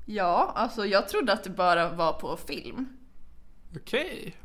Ja, 0.07 0.53
alltså 0.57 0.87
jag 0.87 1.09
trodde 1.09 1.33
att 1.33 1.45
det 1.45 1.51
bara 1.51 1.91
var 1.95 2.13
på 2.13 2.37
film. 2.37 2.87
Okej. 3.77 4.37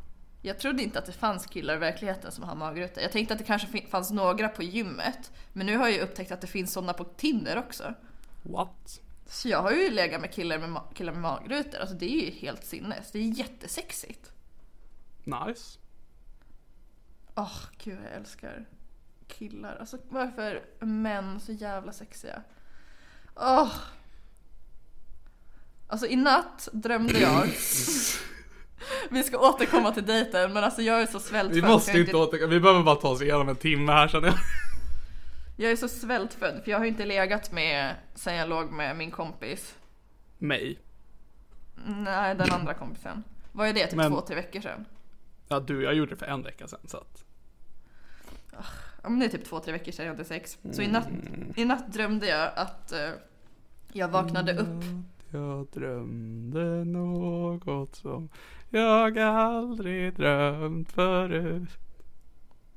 Jag 0.42 0.58
trodde 0.58 0.82
inte 0.82 0.98
att 0.98 1.06
det 1.06 1.12
fanns 1.12 1.46
killar 1.46 1.74
i 1.74 1.78
verkligheten 1.78 2.32
som 2.32 2.44
har 2.44 2.54
magrutor. 2.54 3.02
Jag 3.02 3.12
tänkte 3.12 3.34
att 3.34 3.38
det 3.38 3.44
kanske 3.44 3.88
fanns 3.88 4.10
några 4.10 4.48
på 4.48 4.62
gymmet. 4.62 5.32
Men 5.52 5.66
nu 5.66 5.76
har 5.76 5.84
jag 5.88 5.96
ju 5.96 6.00
upptäckt 6.02 6.32
att 6.32 6.40
det 6.40 6.46
finns 6.46 6.72
sådana 6.72 6.92
på 6.92 7.04
Tinder 7.04 7.58
också. 7.58 7.94
What? 8.42 9.00
Så 9.26 9.48
jag 9.48 9.62
har 9.62 9.70
ju 9.72 9.90
legat 9.90 10.20
med 10.20 10.32
killar 10.32 10.58
med, 10.58 10.68
ma- 10.70 10.94
killar 10.94 11.12
med 11.12 11.22
magrutor. 11.22 11.78
Alltså 11.80 11.94
det 11.94 12.06
är 12.06 12.24
ju 12.24 12.30
helt 12.30 12.64
sinnes. 12.64 13.10
Det 13.12 13.18
är 13.18 13.22
jättesexigt. 13.22 14.32
Nice. 15.24 15.78
Åh 17.34 17.58
gud 17.84 17.98
jag 18.04 18.12
älskar 18.12 18.66
killar. 19.28 19.76
Alltså 19.80 19.98
varför 20.08 20.64
män 20.80 21.40
så 21.40 21.52
jävla 21.52 21.92
sexiga? 21.92 22.42
Åh. 23.36 23.72
Alltså 25.88 26.06
i 26.06 26.16
natt 26.16 26.68
drömde 26.72 27.18
jag. 27.20 27.48
Vi 29.10 29.22
ska 29.22 29.38
återkomma 29.38 29.92
till 29.92 30.06
dejten 30.06 30.52
men 30.52 30.64
alltså 30.64 30.82
jag 30.82 31.02
är 31.02 31.06
så 31.06 31.20
svältfödd. 31.20 31.62
Vi 31.62 31.68
måste 31.68 31.98
inte 31.98 32.16
återgå, 32.16 32.46
vi 32.46 32.60
behöver 32.60 32.82
bara 32.82 32.96
ta 32.96 33.08
oss 33.08 33.22
igenom 33.22 33.48
en 33.48 33.56
timme 33.56 33.92
här 33.92 34.08
känner 34.08 34.28
jag. 34.28 34.36
Jag 35.56 35.72
är 35.72 35.76
så 35.76 35.88
svältfödd 35.88 36.60
för 36.64 36.70
jag 36.70 36.78
har 36.78 36.84
inte 36.86 37.06
legat 37.06 37.52
med 37.52 37.94
sen 38.14 38.34
jag 38.34 38.48
låg 38.48 38.70
med 38.70 38.96
min 38.96 39.10
kompis. 39.10 39.74
Mig. 40.38 40.78
Nej 41.86 42.34
den 42.34 42.50
andra 42.52 42.74
kompisen. 42.74 43.24
Vad 43.52 43.68
är 43.68 43.72
det? 43.72 43.86
Typ 43.86 43.96
Men- 43.96 44.12
två, 44.12 44.20
tre 44.20 44.36
veckor 44.36 44.60
sedan? 44.60 44.84
Ja 45.48 45.60
du, 45.60 45.82
jag 45.82 45.94
gjorde 45.94 46.10
det 46.10 46.16
för 46.16 46.26
en 46.26 46.42
vecka 46.42 46.68
sedan 46.68 46.80
så 46.86 46.96
att. 46.96 47.24
Ja 49.02 49.08
men 49.08 49.18
det 49.18 49.24
är 49.26 49.28
typ 49.30 49.44
två, 49.44 49.60
tre 49.60 49.72
veckor 49.72 49.92
sedan 49.92 50.06
jag 50.06 50.12
hade 50.12 50.24
sex. 50.24 50.58
Så 50.72 50.82
i 50.82 50.86
natt, 50.86 51.08
i 51.56 51.64
natt 51.64 51.92
drömde 51.92 52.26
jag 52.26 52.50
att 52.56 52.92
eh, 52.92 53.10
jag 53.92 54.08
vaknade 54.08 54.58
upp. 54.58 54.84
Jag 55.32 55.66
drömde 55.72 56.84
något 56.84 57.96
som 57.96 58.28
jag 58.70 59.18
aldrig 59.18 60.14
drömt 60.14 60.92
förut. 60.92 61.68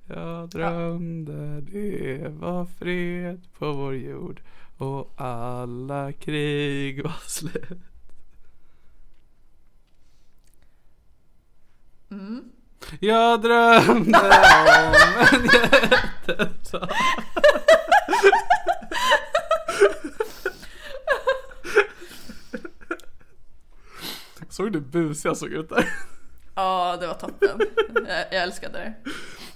Jag 0.07 0.49
drömde 0.49 1.61
det 1.61 2.27
var 2.29 2.65
fred 2.65 3.41
på 3.57 3.71
vår 3.71 3.95
jord 3.95 4.41
och 4.77 5.13
alla 5.17 6.11
krig 6.11 7.03
var 7.03 7.21
slut. 7.27 7.79
Jag 12.99 13.41
drömde 13.41 14.19
om 14.19 14.93
en 15.31 15.45
jättesal. 16.27 16.89
Såg 24.53 24.71
du 24.71 24.79
hur 24.79 24.85
busig 24.85 25.29
jag 25.29 25.37
såg 25.37 25.49
ut 25.49 25.69
där? 25.69 25.89
Ja 26.55 26.97
det 26.99 27.07
var 27.07 27.13
toppen. 27.13 27.59
Jag, 27.95 28.25
jag 28.31 28.43
älskade 28.43 28.77
det. 28.77 28.93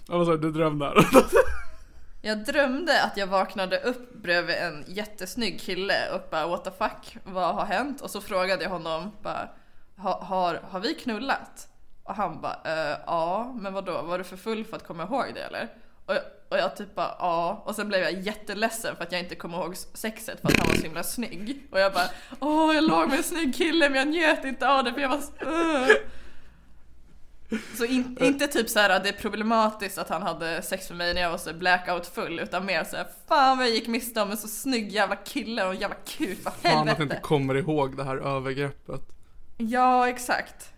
Ja, 0.07 0.17
vad 0.17 0.27
sa 0.27 0.31
du? 0.31 0.37
Du 0.37 0.51
drömde. 0.51 0.93
Jag 2.21 2.45
drömde 2.45 3.03
att 3.03 3.17
jag 3.17 3.27
vaknade 3.27 3.79
upp 3.79 4.13
bredvid 4.13 4.55
en 4.55 4.83
jättesnygg 4.87 5.59
kille 5.59 6.11
och 6.13 6.21
bara 6.31 6.47
what 6.47 6.63
the 6.63 6.71
fuck, 6.71 7.17
vad 7.23 7.55
har 7.55 7.65
hänt? 7.65 8.01
Och 8.01 8.09
så 8.09 8.21
frågade 8.21 8.63
jag 8.63 8.69
honom 8.69 9.11
bara, 9.21 9.49
har, 9.97 10.19
har, 10.19 10.61
har 10.69 10.79
vi 10.79 10.93
knullat? 10.93 11.67
Och 12.03 12.15
han 12.15 12.41
bara, 12.41 12.61
eh, 12.65 12.97
ja, 13.05 13.55
men 13.59 13.73
vadå, 13.73 14.01
var 14.01 14.17
du 14.17 14.23
för 14.23 14.37
full 14.37 14.65
för 14.65 14.75
att 14.75 14.87
komma 14.87 15.03
ihåg 15.03 15.25
det 15.33 15.41
eller? 15.41 15.69
Och 16.05 16.13
jag, 16.13 16.21
och 16.49 16.57
jag 16.57 16.75
typ 16.77 16.95
bara, 16.95 17.15
ja. 17.19 17.63
Och 17.65 17.75
sen 17.75 17.87
blev 17.87 18.01
jag 18.01 18.11
jätteledsen 18.21 18.95
för 18.95 19.03
att 19.03 19.11
jag 19.11 19.21
inte 19.21 19.35
kom 19.35 19.53
ihåg 19.53 19.75
sexet 19.93 20.41
för 20.41 20.47
att 20.47 20.57
han 20.59 20.67
var 20.67 20.75
så 20.75 20.81
himla 20.83 21.03
snygg. 21.03 21.67
Och 21.71 21.79
jag 21.79 21.93
bara, 21.93 22.09
åh 22.39 22.75
jag 22.75 22.83
låg 22.83 23.09
med 23.09 23.17
en 23.17 23.23
snygg 23.23 23.55
kille 23.55 23.89
men 23.89 23.97
jag 23.97 24.07
njöt 24.07 24.45
inte 24.45 24.69
av 24.69 24.83
det 24.83 24.93
för 24.93 25.01
jag 25.01 25.09
var 25.09 25.21
så, 25.21 25.49
uh. 25.49 25.87
Så 27.77 27.85
in, 27.85 28.17
inte 28.21 28.47
typ 28.47 28.69
så 28.69 28.79
här 28.79 28.89
att 28.89 29.03
det 29.03 29.09
är 29.09 29.13
problematiskt 29.13 29.97
att 29.97 30.09
han 30.09 30.21
hade 30.21 30.61
sex 30.61 30.89
med 30.89 30.97
mig 30.97 31.13
när 31.13 31.21
jag 31.21 31.31
var 31.31 31.37
så 31.37 31.53
blackout 31.53 32.07
full 32.07 32.39
utan 32.39 32.65
mer 32.65 32.83
så 32.83 32.95
här, 32.97 33.07
fan 33.27 33.57
vad 33.57 33.67
jag 33.67 33.73
gick 33.73 33.87
miste 33.87 34.21
om 34.21 34.31
en 34.31 34.37
så 34.37 34.47
snygg 34.47 34.91
jävla 34.91 35.15
kille 35.15 35.65
och 35.65 35.73
en 35.73 35.79
jävla 35.79 35.95
kuk, 36.05 36.39
vad 36.43 36.53
Fan 36.53 36.71
att 36.71 36.73
jag 36.73 36.81
inte 36.89 37.01
helvete. 37.01 37.21
kommer 37.23 37.55
ihåg 37.55 37.97
det 37.97 38.03
här 38.03 38.17
övergreppet. 38.17 39.01
Ja 39.57 40.09
exakt. 40.09 40.73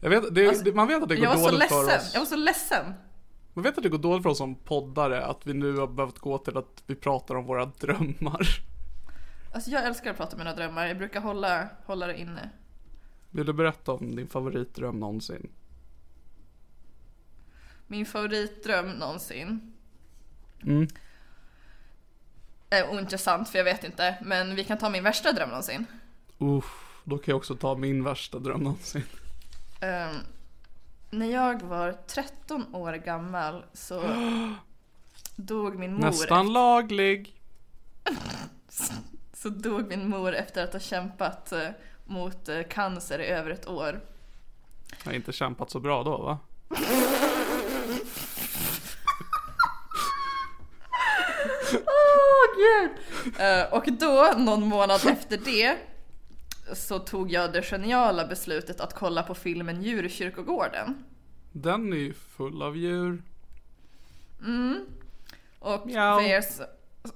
Jag 0.00 0.10
vet, 0.10 0.34
det, 0.34 0.48
Alltså, 0.48 0.64
man 0.74 0.88
vet 0.88 1.02
att 1.02 1.08
det 1.08 1.16
går 1.16 1.24
Jag 1.24 1.30
var 1.36 1.44
så 1.44 1.50
dåligt 1.50 1.68
för 1.68 1.82
ledsen, 1.84 2.00
oss. 2.00 2.10
jag 2.14 2.20
var 2.20 2.26
så 2.26 2.36
ledsen. 2.36 2.94
Man 3.54 3.62
vet 3.62 3.76
att 3.76 3.82
det 3.82 3.88
går 3.88 3.98
dåligt 3.98 4.22
för 4.22 4.30
oss 4.30 4.38
som 4.38 4.54
poddare, 4.54 5.24
att 5.24 5.46
vi 5.46 5.54
nu 5.54 5.76
har 5.76 5.86
behövt 5.86 6.18
gå 6.18 6.38
till 6.38 6.56
att 6.56 6.82
vi 6.86 6.94
pratar 6.94 7.34
om 7.34 7.44
våra 7.44 7.66
drömmar. 7.66 8.48
Alltså 9.54 9.70
jag 9.70 9.84
älskar 9.84 10.10
att 10.10 10.16
prata 10.16 10.32
om 10.32 10.38
mina 10.38 10.54
drömmar, 10.54 10.86
jag 10.86 10.98
brukar 10.98 11.20
hålla, 11.20 11.68
hålla 11.86 12.06
det 12.06 12.20
inne. 12.20 12.50
Vill 13.30 13.46
du 13.46 13.52
berätta 13.52 13.92
om 13.92 14.16
din 14.16 14.28
favoritdröm 14.28 15.00
någonsin? 15.00 15.50
Min 17.86 18.06
favoritdröm 18.06 18.90
någonsin. 18.90 19.72
Mm. 20.62 20.88
är 22.70 22.90
ointressant 22.90 23.48
för 23.48 23.58
jag 23.58 23.64
vet 23.64 23.84
inte, 23.84 24.16
men 24.22 24.54
vi 24.54 24.64
kan 24.64 24.78
ta 24.78 24.90
min 24.90 25.02
värsta 25.02 25.32
dröm 25.32 25.48
någonsin. 25.48 25.86
Uff, 26.38 27.00
då 27.04 27.18
kan 27.18 27.32
jag 27.32 27.36
också 27.36 27.56
ta 27.56 27.74
min 27.74 28.04
värsta 28.04 28.38
dröm 28.38 28.60
någonsin. 28.60 29.04
Ehm, 29.80 30.16
när 31.18 31.26
jag 31.26 31.62
var 31.62 31.92
13 32.06 32.74
år 32.74 32.92
gammal 32.92 33.64
så 33.72 34.02
dog 35.36 35.78
min 35.78 35.94
mor. 35.94 36.00
Nästan 36.00 36.52
laglig. 36.52 37.40
Så 39.32 39.48
dog 39.48 39.88
min 39.88 40.08
mor 40.08 40.34
efter 40.34 40.64
att 40.64 40.72
ha 40.72 40.80
kämpat 40.80 41.52
eh, 41.52 41.68
mot 42.04 42.48
eh, 42.48 42.62
cancer 42.62 43.18
i 43.18 43.26
över 43.26 43.50
ett 43.50 43.68
år. 43.68 44.00
Jag 45.04 45.10
har 45.10 45.16
inte 45.16 45.32
kämpat 45.32 45.70
så 45.70 45.80
bra 45.80 46.02
då 46.02 46.16
va? 46.16 46.38
Åh 51.86 52.46
gud! 52.56 52.90
Eh, 53.38 53.72
och 53.72 53.84
då, 53.92 54.34
någon 54.36 54.68
månad 54.68 55.06
efter 55.06 55.36
det, 55.36 55.76
så 56.72 56.98
tog 56.98 57.32
jag 57.32 57.52
det 57.52 57.62
geniala 57.62 58.26
beslutet 58.26 58.80
att 58.80 58.94
kolla 58.94 59.22
på 59.22 59.34
filmen 59.34 59.82
Djurkyrkogården. 59.82 61.04
Den 61.52 61.92
är 61.92 61.96
ju 61.96 62.12
full 62.12 62.62
av 62.62 62.76
djur. 62.76 63.22
Och 65.58 65.82
för 65.82 66.20
er 66.20 66.40
så, 66.40 66.64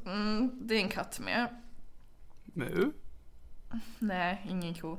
mm, 0.07 0.51
det 0.55 0.75
är 0.75 0.79
en 0.79 0.89
katt 0.89 1.21
med. 1.21 1.49
Nu? 2.45 2.93
Nej, 3.99 4.47
ingen 4.51 4.75
ko. 4.75 4.99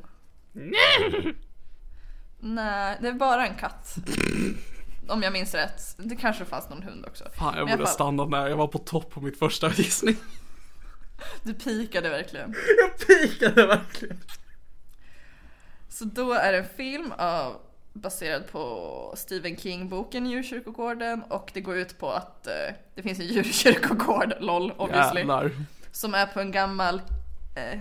Nej, 2.40 2.98
det 3.02 3.08
är 3.08 3.14
bara 3.14 3.48
en 3.48 3.56
katt. 3.56 3.96
Om 5.08 5.22
jag 5.24 5.34
minns 5.34 5.54
rätt. 5.54 5.82
Det 5.98 6.16
kanske 6.16 6.46
fanns 6.46 6.70
någon 6.70 6.84
hund 6.84 7.06
också. 7.06 7.24
Fan 7.34 7.58
jag 7.58 7.68
borde 7.68 7.78
fall, 7.78 7.94
stannat 7.94 8.32
där, 8.32 8.48
jag 8.48 8.58
var 8.58 8.68
på 8.68 8.78
topp 8.78 9.10
på 9.10 9.22
mitt 9.22 9.40
första 9.40 9.70
gissning. 9.70 10.16
Du 11.44 11.54
pikade 11.54 12.10
verkligen. 12.10 12.56
Jag 12.78 13.08
pikade 13.08 13.68
verkligen. 13.68 14.20
Så 15.90 16.06
då 16.06 16.34
är 16.34 16.52
det 16.52 16.58
en 16.58 16.66
film 16.70 17.14
av, 17.18 17.56
baserad 17.94 18.48
på 18.48 19.14
Stephen 19.18 19.58
King-boken 19.58 20.26
Djurkyrkogården 20.30 21.24
och 21.24 21.52
det 21.54 21.62
går 21.62 21.78
ut 21.78 21.98
på 21.98 22.12
att 22.12 22.48
eh, 22.48 22.54
det 22.96 23.02
finns 23.04 23.20
en 23.20 23.26
djurkyrkogård, 23.34 24.34
LOL 24.40 24.72
obviously, 24.72 25.20
Jävlar. 25.20 25.52
som 25.92 26.14
är 26.16 26.26
på 26.26 26.40
en 26.40 26.52
gammal, 26.52 27.02
eh, 27.56 27.80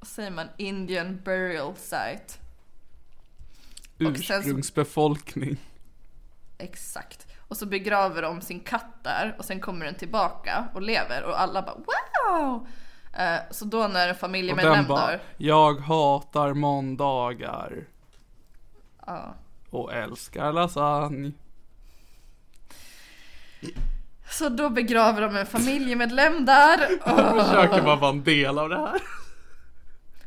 vad 0.00 0.08
säger 0.08 0.30
man, 0.30 0.46
Indian 0.56 1.20
burial 1.24 1.76
site. 1.76 2.32
Så- 3.98 4.04
Ursprungsbefolkning. 4.08 5.56
Exakt. 6.58 7.26
Och 7.48 7.56
så 7.56 7.66
begraver 7.66 8.22
de 8.22 8.40
sin 8.40 8.60
katt 8.60 8.94
där 9.04 9.34
och 9.38 9.44
sen 9.44 9.60
kommer 9.60 9.84
den 9.86 9.94
tillbaka 9.94 10.68
och 10.74 10.82
lever 10.82 11.22
och 11.22 11.40
alla 11.40 11.62
bara 11.62 11.74
wow! 11.76 12.66
Eh, 13.12 13.40
så 13.50 13.64
då 13.64 13.88
när 13.88 14.08
en 14.08 14.14
familjemedlem 14.14 14.84
dör, 14.84 15.20
jag 15.36 15.80
hatar 15.80 16.54
måndagar. 16.54 17.84
ja. 19.06 19.34
Och 19.70 19.92
älskar 19.92 20.52
lasagne. 20.52 21.32
Så 24.30 24.48
då 24.48 24.70
begraver 24.70 25.20
de 25.22 25.36
en 25.36 25.46
familjemedlem 25.46 26.44
där 26.44 26.88
Jag 27.06 27.46
försöker 27.46 27.82
bara 27.82 27.96
vara 27.96 28.10
en 28.10 28.24
del 28.24 28.58
av 28.58 28.68
det 28.68 28.78
här. 28.78 29.02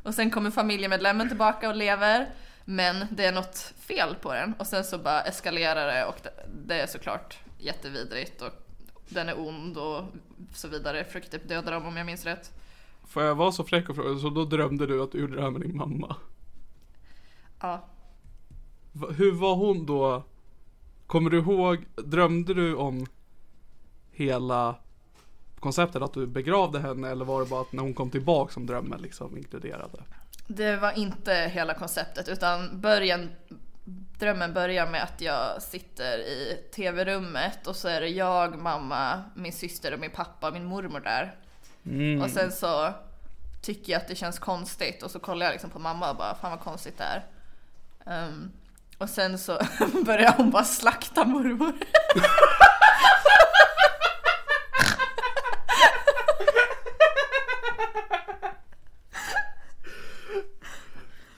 och 0.04 0.13
sen 0.13 0.32
kommer 0.32 0.52
familjemedlemmen 0.52 1.28
tillbaka 1.28 1.69
och 1.69 1.76
lever. 1.76 2.30
Men 2.65 3.08
det 3.12 3.26
är 3.26 3.32
något 3.32 3.74
fel 3.80 4.15
på 4.21 4.34
den 4.34 4.54
och 4.60 4.67
sen 4.67 4.84
så 4.84 4.98
bara 4.98 5.21
eskalerar 5.21 5.88
det 5.88 6.06
och 6.06 6.15
det, 6.24 6.32
det 6.65 6.82
är 6.82 6.88
såklart 6.88 7.38
jättevidrigt 7.58 8.41
och 8.41 8.52
den 9.10 9.30
är 9.30 9.39
ond 9.39 9.78
och 9.78 10.04
så 10.54 10.67
vidare. 10.67 11.04
Försöker 11.04 11.30
typ 11.30 11.50
döda 11.50 11.71
dem 11.71 11.86
om 11.86 11.98
jag 11.98 12.06
minns 12.06 12.26
rätt. 12.26 12.52
Får 13.08 13.24
jag 13.24 13.36
vara 13.36 13.52
så 13.52 13.63
fräck 13.63 13.89
och 13.89 13.96
fråga, 13.96 14.20
så 14.20 14.30
då 14.30 14.46
drömde 14.46 14.88
du 14.88 15.04
att 15.04 15.12
du 15.12 15.20
gjorde 15.20 15.36
det 15.36 15.41
här 15.41 15.50
med 15.52 15.62
din 15.62 15.78
mamma? 15.78 16.15
Ja. 17.62 17.86
Va- 18.91 19.12
Hur 19.12 19.32
var 19.32 19.56
hon 19.56 19.86
då? 19.86 20.24
Kommer 21.08 21.30
du 21.30 21.39
ihåg, 21.39 21.86
drömde 21.96 22.54
du 22.54 22.76
om 22.76 23.06
hela 24.12 24.76
konceptet 25.60 26.02
att 26.02 26.13
du 26.13 26.28
begravde 26.28 26.80
henne 26.80 27.10
eller 27.10 27.26
var 27.26 27.39
det 27.44 27.50
bara 27.50 27.62
att 27.62 27.72
när 27.74 27.84
hon 27.84 27.94
kom 27.94 28.10
tillbaka 28.10 28.54
som 28.54 28.65
drömmen 28.65 29.02
liksom 29.02 29.38
inkluderade? 29.38 30.04
Det 30.48 30.78
var 30.78 30.98
inte 30.98 31.34
hela 31.34 31.74
konceptet 31.74 32.28
utan 32.30 32.82
början, 32.82 33.30
drömmen 34.20 34.54
börjar 34.54 34.88
med 34.91 35.04
att 35.04 35.22
jag 35.22 35.62
sitter 35.62 36.18
i 36.20 36.58
tv-rummet 36.76 37.68
och 37.68 37.76
så 37.76 37.88
är 37.88 38.02
det 38.02 38.10
jag, 38.10 38.58
mamma, 38.60 39.24
min 39.36 39.54
syster 39.54 39.94
och 39.94 40.00
min 40.00 40.12
pappa 40.12 40.48
och 40.48 40.54
min 40.54 40.65
mormor 40.65 41.00
där. 41.00 41.36
Och 42.21 42.30
sen 42.30 42.52
så 42.52 42.93
tycker 43.62 43.93
jag 43.93 44.02
att 44.02 44.08
det 44.08 44.15
känns 44.15 44.39
konstigt 44.39 45.04
och 45.04 45.12
så 45.12 45.19
kollar 45.19 45.45
jag 45.45 45.54
liksom 45.54 45.69
på 45.69 45.80
mamma 45.80 46.10
och 46.10 46.17
bara 46.17 46.36
fan 46.36 46.52
vad 46.52 46.60
konstigt 46.60 46.98
det 46.98 47.04
är. 47.04 47.26
Ehm, 48.06 48.52
och 48.98 49.10
sen 49.10 49.38
så 49.38 49.60
börjar 50.06 50.34
hon 50.38 50.52
bara 50.52 50.63
slakta 50.63 51.26
mormor. 51.26 51.74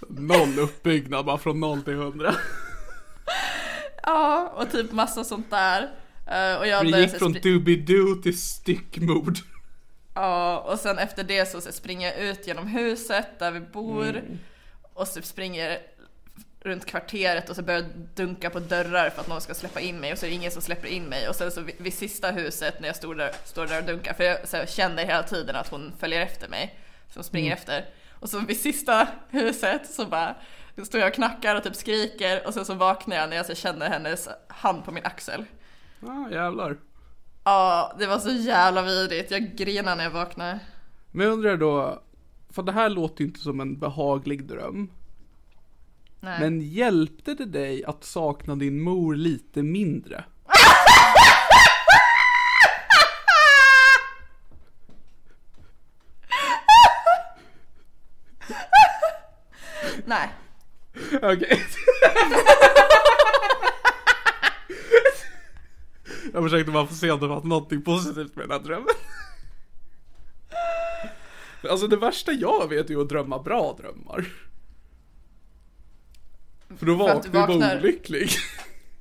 Noll 0.10 0.60
uppbyggnad 0.60 1.26
bara 1.26 1.38
från 1.38 1.60
noll 1.60 1.82
till 1.82 1.94
hundra. 1.94 2.36
ja, 4.04 4.54
och 4.56 4.72
typ 4.72 4.92
massa 4.92 5.24
sånt 5.24 5.50
där. 5.50 5.82
Eh, 6.28 6.60
och 6.60 6.68
jag 6.68 6.92
Det 6.92 7.00
gick 7.00 7.18
från 7.18 7.34
doobidoo 7.34 8.16
till 8.16 8.42
styckmord. 8.42 9.38
Ja, 10.18 10.60
och 10.60 10.80
sen 10.80 10.98
efter 10.98 11.24
det 11.24 11.46
så, 11.46 11.62
så 11.62 11.72
springer 11.72 12.12
jag 12.12 12.20
ut 12.20 12.48
genom 12.48 12.68
huset 12.68 13.40
där 13.40 13.52
vi 13.52 13.60
bor. 13.60 14.24
Och 14.94 15.08
så 15.08 15.22
springer 15.22 15.80
runt 16.62 16.86
kvarteret 16.86 17.50
och 17.50 17.56
så 17.56 17.62
börjar 17.62 17.82
jag 17.82 17.90
dunka 18.16 18.50
på 18.50 18.60
dörrar 18.60 19.10
för 19.10 19.22
att 19.22 19.28
någon 19.28 19.42
ska 19.42 19.54
släppa 19.54 19.80
in 19.80 20.00
mig. 20.00 20.12
Och 20.12 20.18
så 20.18 20.26
är 20.26 20.30
det 20.30 20.36
ingen 20.36 20.52
som 20.52 20.62
släpper 20.62 20.88
in 20.88 21.04
mig. 21.04 21.30
Och 21.30 21.36
sen 21.36 21.52
så 21.52 21.62
vid, 21.62 21.76
vid 21.78 21.94
sista 21.94 22.32
huset 22.32 22.80
när 22.80 22.88
jag 22.88 22.96
står 22.96 23.16
där, 23.16 23.32
står 23.46 23.68
där 23.68 23.80
och 23.80 23.88
dunkar 23.88 24.14
för 24.14 24.24
jag, 24.24 24.48
så 24.48 24.58
jag 24.58 24.70
känner 24.70 25.06
hela 25.06 25.24
tiden 25.24 25.56
att 25.56 25.68
hon 25.68 25.94
följer 26.00 26.22
efter 26.22 26.48
mig 26.48 26.80
som 27.10 27.24
springer 27.24 27.54
efter. 27.54 27.86
Och 28.12 28.30
så 28.30 28.40
vid 28.40 28.60
sista 28.60 29.08
huset 29.30 29.90
så 29.90 30.06
bara 30.06 30.36
då 30.76 30.86
står 30.86 31.00
jag 31.00 31.08
och 31.08 31.16
knackar 31.16 31.56
och 31.56 31.64
typ 31.64 31.76
skriker. 31.76 32.48
Och 32.48 32.54
sen 32.54 32.66
så 32.66 32.74
vaknar 32.74 33.16
jag 33.16 33.30
när 33.30 33.38
jag 33.38 33.46
så 33.46 33.56
känner 33.56 33.90
hennes 33.90 34.30
hand 34.48 34.86
på 34.86 34.92
min 34.92 35.06
axel. 35.06 35.46
Ah, 36.02 36.30
jävlar. 36.32 36.78
Ja, 37.48 37.96
det 38.00 38.08
var 38.08 38.20
så 38.20 38.30
jävla 38.30 38.82
vidrigt. 38.82 39.32
Jag 39.32 39.56
grinar 39.56 39.96
när 39.96 40.04
jag 40.04 40.12
vaknar. 40.12 40.60
Men 41.12 41.26
jag 41.26 41.34
undrar 41.34 41.58
då, 41.58 42.02
för 42.50 42.64
det 42.64 42.72
här 42.72 42.90
låter 42.90 43.22
ju 43.22 43.28
inte 43.28 43.40
som 43.40 43.60
en 43.60 43.80
behaglig 43.80 44.44
dröm. 44.48 44.92
Nej. 46.20 46.40
Men 46.40 46.62
hjälpte 46.62 47.34
det 47.34 47.46
dig 47.46 47.86
att 47.86 48.04
sakna 48.04 48.56
din 48.56 48.82
mor 48.82 49.16
lite 49.16 49.64
mindre? 49.64 50.24
Nej. 60.06 60.30
Okej. 61.22 61.66
Jag 66.38 66.44
försökte 66.44 66.72
bara 66.72 66.88
få 66.88 66.94
se 66.94 67.12
om 67.12 67.20
det 67.20 67.28
var 67.28 67.44
någonting 67.44 67.82
positivt 67.82 68.36
med 68.36 68.44
den 68.50 68.52
här 68.52 68.60
drömmen. 68.68 68.88
Alltså 71.70 71.88
det 71.88 71.98
värsta 71.98 72.32
jag 72.32 72.70
vet 72.70 72.86
är 72.90 72.94
ju 72.94 73.02
att 73.02 73.10
drömma 73.10 73.40
bra 73.44 73.76
drömmar. 73.80 74.28
För 76.78 76.86
då 76.86 76.92
du 76.92 76.96
vaknar 76.98 77.40
jag 77.40 77.48
bara 77.60 77.78
olycklig. 77.78 78.30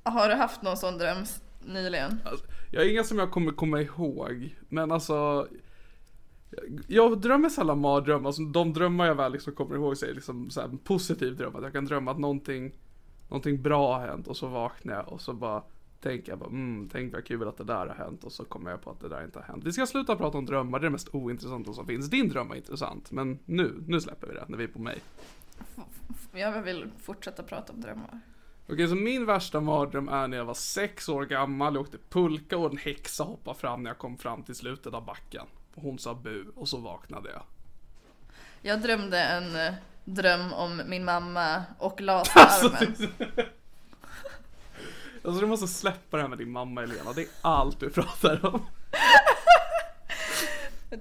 Har 0.03 0.29
du 0.29 0.35
haft 0.35 0.63
någon 0.63 0.77
sån 0.77 0.99
dröm 0.99 1.25
nyligen? 1.67 2.21
Alltså, 2.25 2.47
jag 2.73 2.81
har 2.81 2.87
inga 2.91 3.05
som 3.05 3.19
jag 3.19 3.31
kommer 3.31 3.53
komma 3.53 3.81
ihåg, 3.81 4.57
men 4.69 4.93
alltså 4.93 5.49
jag- 6.51 6.85
jag 6.87 7.21
drömmer 7.21 7.49
sällan 7.49 7.79
mardrömmar, 7.81 8.27
alltså, 8.27 8.43
de 8.43 8.73
drömmar 8.73 9.07
jag 9.07 9.15
väl 9.15 9.33
liksom 9.33 9.53
kommer 9.55 9.75
ihåg 9.75 9.97
så 9.97 10.07
är 10.07 10.15
liksom 10.15 10.51
så 10.51 10.61
här, 10.61 10.69
en 10.69 10.79
positiv 10.79 11.37
dröm, 11.37 11.57
att 11.57 11.63
jag 11.63 11.73
kan 11.73 11.85
drömma 11.85 12.11
att 12.11 12.19
någonting, 12.19 12.73
någonting 13.29 13.63
bra 13.63 13.99
har 13.99 14.07
hänt 14.07 14.27
och 14.27 14.37
så 14.37 14.47
vaknar 14.47 14.95
jag 14.95 15.09
och 15.09 15.21
så 15.21 15.33
bara 15.33 15.63
tänker 16.01 16.33
jag 16.33 16.39
bara, 16.39 16.51
mm, 16.51 16.89
tänk 16.93 17.13
vad 17.13 17.25
kul 17.25 17.49
att 17.49 17.57
det 17.57 17.65
där 17.65 17.87
har 17.87 17.95
hänt 17.95 18.25
och 18.25 18.33
så 18.33 18.45
kommer 18.45 18.71
jag 18.71 18.83
på 18.83 18.91
att 18.91 19.01
det 19.01 19.09
där 19.09 19.25
inte 19.25 19.39
har 19.39 19.47
hänt. 19.47 19.65
Vi 19.65 19.73
ska 19.73 19.87
sluta 19.87 20.17
prata 20.17 20.39
om 20.39 20.47
drömmar, 20.47 20.79
det 20.79 20.83
är 20.83 20.87
det 20.87 20.93
mest 20.93 21.15
ointressanta 21.15 21.73
som 21.73 21.87
finns. 21.87 22.11
Din 22.11 22.29
dröm 22.29 22.49
var 22.49 22.57
intressant, 22.57 23.11
men 23.11 23.39
nu, 23.45 23.75
nu 23.87 24.01
släpper 24.01 24.27
vi 24.27 24.35
det 24.35 24.45
när 24.49 24.59
vi 24.59 24.65
är 24.65 24.69
på 24.69 24.79
mig. 24.79 24.99
Jag 26.33 26.63
vill 26.63 26.91
fortsätta 27.03 27.43
prata 27.43 27.73
om 27.73 27.81
drömmar. 27.81 28.21
Okej, 28.69 28.89
så 28.89 28.95
min 28.95 29.27
värsta 29.27 29.61
mardröm 29.61 30.09
är 30.09 30.29
när 30.29 30.37
jag 30.37 30.45
var 30.45 30.55
sex 30.55 31.09
år 31.09 31.25
gammal, 31.25 31.75
jag 31.75 31.81
åkte 31.81 31.99
pulka 32.09 32.59
och 32.59 32.71
en 32.71 32.77
häxa 32.77 33.25
hoppade 33.25 33.59
fram 33.59 33.83
när 33.83 33.91
jag 33.91 33.99
kom 33.99 34.19
fram 34.19 34.43
till 34.43 34.55
slutet 34.55 34.95
av 34.95 35.05
backen. 35.05 35.47
Hon 35.75 35.99
sa 35.99 36.15
bu, 36.15 36.45
och 36.55 36.69
så 36.69 36.77
vaknade 36.77 37.31
jag. 37.31 37.43
Jag 38.63 38.83
drömde 38.83 39.21
en 39.21 39.57
eh, 39.57 39.75
dröm 40.05 40.53
om 40.53 40.83
min 40.87 41.05
mamma 41.05 41.63
och 41.79 42.01
laserarmen. 42.01 42.89
alltså 42.89 43.07
du 45.33 45.47
måste 45.47 45.67
släppa 45.67 46.17
det 46.17 46.23
här 46.23 46.29
med 46.29 46.39
din 46.39 46.53
mamma 46.53 46.83
Elena, 46.83 47.13
det 47.13 47.23
är 47.23 47.29
allt 47.41 47.81
du 47.81 47.91
pratar 47.91 48.47
om. 48.47 48.67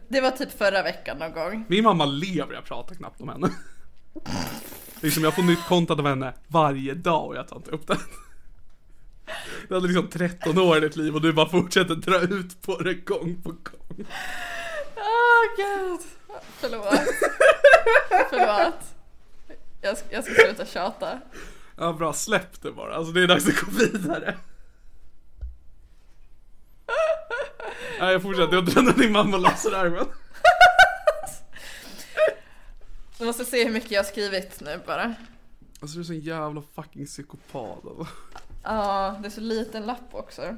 Det 0.07 0.21
var 0.21 0.31
typ 0.31 0.57
förra 0.57 0.83
veckan 0.83 1.17
någon 1.17 1.31
gång. 1.31 1.65
Min 1.67 1.83
mamma 1.83 2.05
lever, 2.05 2.53
jag 2.53 2.65
pratar 2.65 2.95
knappt 2.95 3.21
om 3.21 3.29
henne. 3.29 3.49
Liksom 5.01 5.23
jag 5.23 5.35
får 5.35 5.43
nytt 5.43 5.65
content 5.67 5.99
av 5.99 6.07
henne 6.07 6.33
varje 6.47 6.93
dag 6.93 7.25
och 7.25 7.35
jag 7.35 7.47
tar 7.47 7.55
inte 7.55 7.71
upp 7.71 7.87
det. 7.87 7.97
Du 9.67 9.73
hade 9.73 9.87
liksom 9.87 10.07
13 10.07 10.57
år 10.57 10.77
i 10.77 10.79
ditt 10.79 10.95
liv 10.95 11.15
och 11.15 11.21
du 11.21 11.33
bara 11.33 11.49
fortsätter 11.49 11.95
dra 11.95 12.21
ut 12.21 12.61
på 12.61 12.77
det 12.77 12.93
gång 12.93 13.41
på 13.43 13.49
gång. 13.49 14.07
Åh 14.95 15.55
gud. 15.57 15.99
Förlåt. 16.59 16.99
Förlåt. 18.29 18.79
Jag 19.81 19.97
ska, 19.97 20.07
jag 20.09 20.23
ska 20.23 20.33
sluta 20.33 20.65
tjata. 20.65 21.19
Ja 21.77 21.93
bra, 21.93 22.13
släpp 22.13 22.61
det 22.61 22.71
bara. 22.71 22.95
Alltså 22.95 23.13
det 23.13 23.23
är 23.23 23.27
dags 23.27 23.47
att 23.47 23.61
gå 23.61 23.71
vidare. 23.71 24.37
Nej 27.99 28.11
jag 28.11 28.21
fortsätter, 28.21 28.53
jag 28.53 28.65
drömde 28.65 28.91
din 28.91 29.11
mamma 29.11 29.37
laserarmen. 29.37 30.05
Du 33.17 33.25
måste 33.25 33.45
se 33.45 33.65
hur 33.65 33.73
mycket 33.73 33.91
jag 33.91 33.99
har 33.99 34.05
skrivit 34.05 34.61
nu 34.61 34.79
bara. 34.87 35.15
Alltså 35.79 35.95
du 35.95 36.01
är 36.01 36.05
så 36.05 36.13
en 36.13 36.19
jävla 36.19 36.61
fucking 36.75 37.05
psykopat 37.05 37.85
alltså. 37.85 38.07
Ja, 38.63 39.17
det 39.21 39.27
är 39.27 39.31
så 39.31 39.41
liten 39.41 39.85
lapp 39.85 40.09
också. 40.11 40.55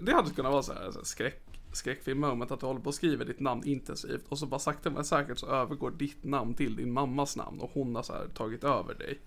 Det 0.00 0.12
hade 0.12 0.30
kunnat 0.30 0.52
vara 0.52 0.62
så 0.62 0.72
här, 0.72 0.90
så 0.90 0.98
här 0.98 1.04
skräck, 1.04 1.42
skräckfilm 1.72 2.20
moment 2.20 2.50
att 2.50 2.60
du 2.60 2.66
håller 2.66 2.80
på 2.80 2.88
och 2.88 2.94
skriver 2.94 3.24
ditt 3.24 3.40
namn 3.40 3.64
intensivt 3.64 4.24
och 4.28 4.38
så 4.38 4.46
bara 4.46 4.60
sakta 4.60 4.90
men 4.90 5.04
säkert 5.04 5.38
så 5.38 5.46
övergår 5.46 5.90
ditt 5.90 6.24
namn 6.24 6.54
till 6.54 6.76
din 6.76 6.92
mammas 6.92 7.36
namn 7.36 7.60
och 7.60 7.70
hon 7.74 7.96
har 7.96 8.02
så 8.02 8.12
här 8.12 8.28
tagit 8.34 8.64
över 8.64 8.94
dig. 8.94 9.18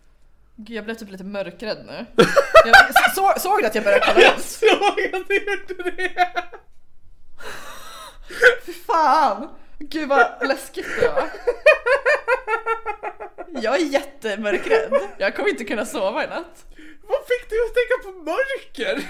Gud, 0.56 0.78
jag 0.78 0.86
blev 0.86 0.96
typ 0.96 1.12
lite 1.12 1.24
mörkrädd 1.24 1.86
nu. 1.86 2.06
Jag 2.66 2.76
så, 3.16 3.34
såg 3.40 3.60
du 3.62 3.66
att 3.68 3.76
jag 3.76 3.84
började 3.84 4.06
kolla 4.06 4.36
ut? 4.36 4.44
såg 4.44 5.00
att 5.14 5.28
du 5.28 5.36
gjorde 5.36 5.92
det! 5.92 6.34
Fan! 8.88 9.50
Gud 9.80 10.10
vad 10.10 10.48
läskigt 10.48 10.88
det 11.00 11.08
var. 11.08 11.30
Jag 13.62 13.76
är 13.82 13.86
jättemörkrädd. 13.86 14.94
Jag 15.18 15.36
kommer 15.36 15.50
inte 15.50 15.64
kunna 15.64 15.86
sova 15.86 16.24
i 16.24 16.28
natt. 16.28 16.66
Vad 17.08 17.20
fick 17.28 17.50
dig 17.50 17.60
att 17.68 17.74
tänka 17.76 18.04
på 18.04 18.12
mörker? 18.24 19.10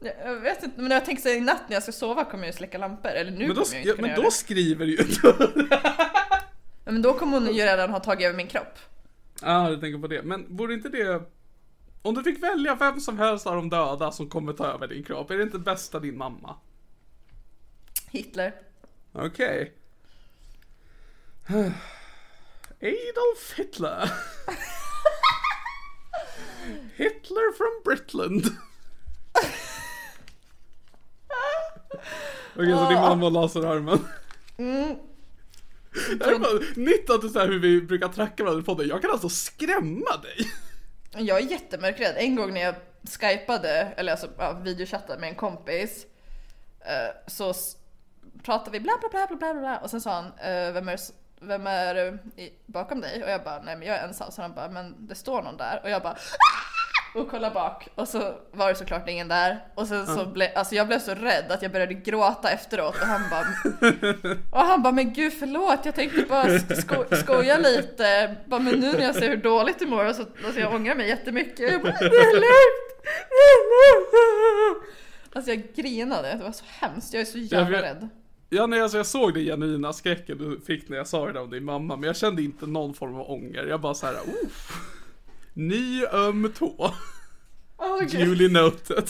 Jag 0.00 0.14
jag 0.34 0.40
vet 0.40 0.62
inte, 0.62 0.80
men 0.80 0.90
jag 0.90 1.04
tänker 1.04 1.22
så 1.22 1.28
här, 1.28 1.36
i 1.36 1.40
natt 1.40 1.62
när 1.68 1.76
jag 1.76 1.82
ska 1.82 1.92
sova 1.92 2.24
kommer 2.24 2.44
jag 2.44 2.52
ju 2.52 2.56
släcka 2.56 2.78
lampor. 2.78 3.10
Eller 3.10 3.30
nu 3.30 3.46
Men 3.46 3.56
då, 3.56 3.64
kommer 3.64 3.74
jag 3.74 3.80
inte 3.80 3.88
ja, 3.88 3.94
kunna 3.94 4.06
men 4.06 4.10
göra 4.10 4.22
då 4.22 4.28
det. 4.28 4.34
skriver 4.34 4.86
du 4.86 4.92
ju 4.92 5.04
Ja, 6.84 6.92
Men 6.92 7.02
då 7.02 7.14
kommer 7.14 7.38
hon 7.40 7.54
ju 7.54 7.62
redan 7.62 7.90
ha 7.90 8.00
tagit 8.00 8.26
över 8.26 8.36
min 8.36 8.46
kropp. 8.46 8.78
Ja, 9.42 9.68
du 9.70 9.80
tänker 9.80 9.98
på 9.98 10.06
det. 10.06 10.22
Men 10.22 10.56
borde 10.56 10.74
inte 10.74 10.88
det... 10.88 11.22
Om 12.02 12.14
du 12.14 12.22
fick 12.22 12.42
välja 12.42 12.74
vem 12.74 13.00
som 13.00 13.18
helst 13.18 13.46
av 13.46 13.56
de 13.56 13.70
döda 13.70 14.12
som 14.12 14.28
kommer 14.28 14.52
ta 14.52 14.66
över 14.66 14.88
din 14.88 15.04
kropp, 15.04 15.30
är 15.30 15.36
det 15.36 15.42
inte 15.42 15.58
bästa 15.58 16.00
din 16.00 16.18
mamma? 16.18 16.56
Hitler. 18.10 18.54
Okej. 19.12 19.72
Adolf 22.80 23.54
Hitler. 23.56 24.10
Hitler 26.96 27.52
from 27.56 27.82
Britland. 27.84 28.44
Okej, 32.54 32.72
så 32.72 32.88
din 32.88 33.00
mamma 33.00 33.28
lasar 33.28 33.62
armen. 33.62 33.98
Det 36.18 36.24
är 36.24 36.38
bara 36.38 36.60
nytt 36.76 37.10
att 37.10 37.20
du 37.20 37.28
säger 37.28 37.32
så 37.32 37.38
här 37.38 37.48
hur 37.48 37.58
vi 37.58 37.82
brukar 37.82 38.08
tracka 38.08 38.44
varandra 38.44 38.62
på 38.62 38.74
podden. 38.74 38.88
Jag 38.88 39.02
kan 39.02 39.10
alltså 39.10 39.28
skrämma 39.28 40.16
dig. 40.22 40.50
Jag 41.12 41.38
är 41.38 41.50
jättemörkrädd. 41.50 42.14
En 42.16 42.36
gång 42.36 42.54
när 42.54 42.60
jag 42.60 42.74
skypade, 43.20 43.92
eller 43.96 44.12
alltså 44.12 44.28
ja, 44.38 44.52
videochattade 44.52 45.20
med 45.20 45.28
en 45.28 45.34
kompis 45.34 46.06
eh, 46.80 47.16
så 47.26 47.54
pratade 48.42 48.70
vi 48.70 48.80
bla 48.80 48.92
bla 49.00 49.08
bla 49.08 49.26
bla 49.26 49.36
bla 49.36 49.60
bla 49.60 49.78
och 49.78 49.90
sen 49.90 50.00
sa 50.00 50.14
han 50.14 50.26
eh, 50.26 50.72
vem 50.72 50.88
är, 50.88 51.00
vem 51.40 51.66
är 51.66 52.18
bakom 52.66 53.00
dig? 53.00 53.24
Och 53.24 53.30
jag 53.30 53.44
bara 53.44 53.62
nej 53.62 53.76
men 53.76 53.88
jag 53.88 53.96
är 53.96 54.08
ensam. 54.08 54.32
Så 54.32 54.42
han 54.42 54.54
bara 54.54 54.68
men 54.68 55.06
det 55.08 55.14
står 55.14 55.42
någon 55.42 55.56
där 55.56 55.80
och 55.84 55.90
jag 55.90 56.02
bara 56.02 56.12
Aah! 56.12 56.75
Och 57.16 57.30
kolla 57.30 57.50
bak. 57.50 57.88
Och 57.94 58.08
så 58.08 58.34
var 58.52 58.68
det 58.68 58.74
såklart 58.74 59.08
ingen 59.08 59.28
där. 59.28 59.64
Och 59.74 59.86
sen 59.86 60.06
så 60.06 60.26
blev, 60.26 60.48
alltså 60.54 60.74
jag 60.74 60.86
blev 60.86 60.98
så 60.98 61.14
rädd 61.14 61.44
att 61.52 61.62
jag 61.62 61.72
började 61.72 61.94
gråta 61.94 62.50
efteråt 62.50 62.94
och 63.00 63.06
han 63.06 63.20
bara 63.30 63.46
och 64.50 64.66
han 64.66 64.82
bara 64.82 64.92
men 64.92 65.12
gud 65.12 65.32
förlåt 65.32 65.80
jag 65.84 65.94
tänkte 65.94 66.22
bara 66.28 66.58
sko 66.58 67.04
skoja 67.22 67.58
lite. 67.58 68.36
Bara 68.46 68.60
men 68.60 68.74
nu 68.74 68.92
när 68.92 69.02
jag 69.02 69.14
ser 69.14 69.28
hur 69.28 69.36
dåligt 69.36 69.78
du 69.78 69.86
mår 69.86 70.12
så 70.12 70.22
alltså 70.44 70.60
jag 70.60 70.74
ångrar 70.74 70.94
mig 70.94 71.08
jättemycket. 71.08 71.72
Jag 71.72 71.82
bara, 71.82 71.92
det 71.92 72.06
är 72.06 72.34
lugnt 72.34 72.86
det 73.28 73.46
är 73.46 74.74
lugnt. 74.74 74.84
Alltså 75.32 75.50
jag 75.50 75.62
grinade, 75.74 76.36
det 76.38 76.44
var 76.44 76.52
så 76.52 76.64
hemskt, 76.68 77.14
jag 77.14 77.20
är 77.20 77.24
så 77.24 77.38
jävla 77.38 77.82
rädd. 77.82 78.08
Ja, 78.48 78.66
nej, 78.66 78.80
alltså 78.80 78.96
jag 78.96 79.06
såg 79.06 79.34
den 79.34 79.44
genuina 79.44 79.92
skräcken 79.92 80.38
du 80.38 80.60
fick 80.60 80.88
när 80.88 80.96
jag 80.96 81.06
sa 81.06 81.32
det 81.32 81.40
om 81.40 81.50
din 81.50 81.64
mamma, 81.64 81.96
men 81.96 82.06
jag 82.06 82.16
kände 82.16 82.42
inte 82.42 82.66
någon 82.66 82.94
form 82.94 83.14
av 83.14 83.30
ånger. 83.30 83.66
Jag 83.66 83.80
bara 83.80 83.94
så 83.94 84.06
här, 84.06 84.14
Oof. 84.14 84.95
Ny 85.56 86.04
öm 86.12 86.52
tå. 86.58 86.94
Gud, 88.00 88.10
Duly 88.26 88.48
noted. 88.48 89.04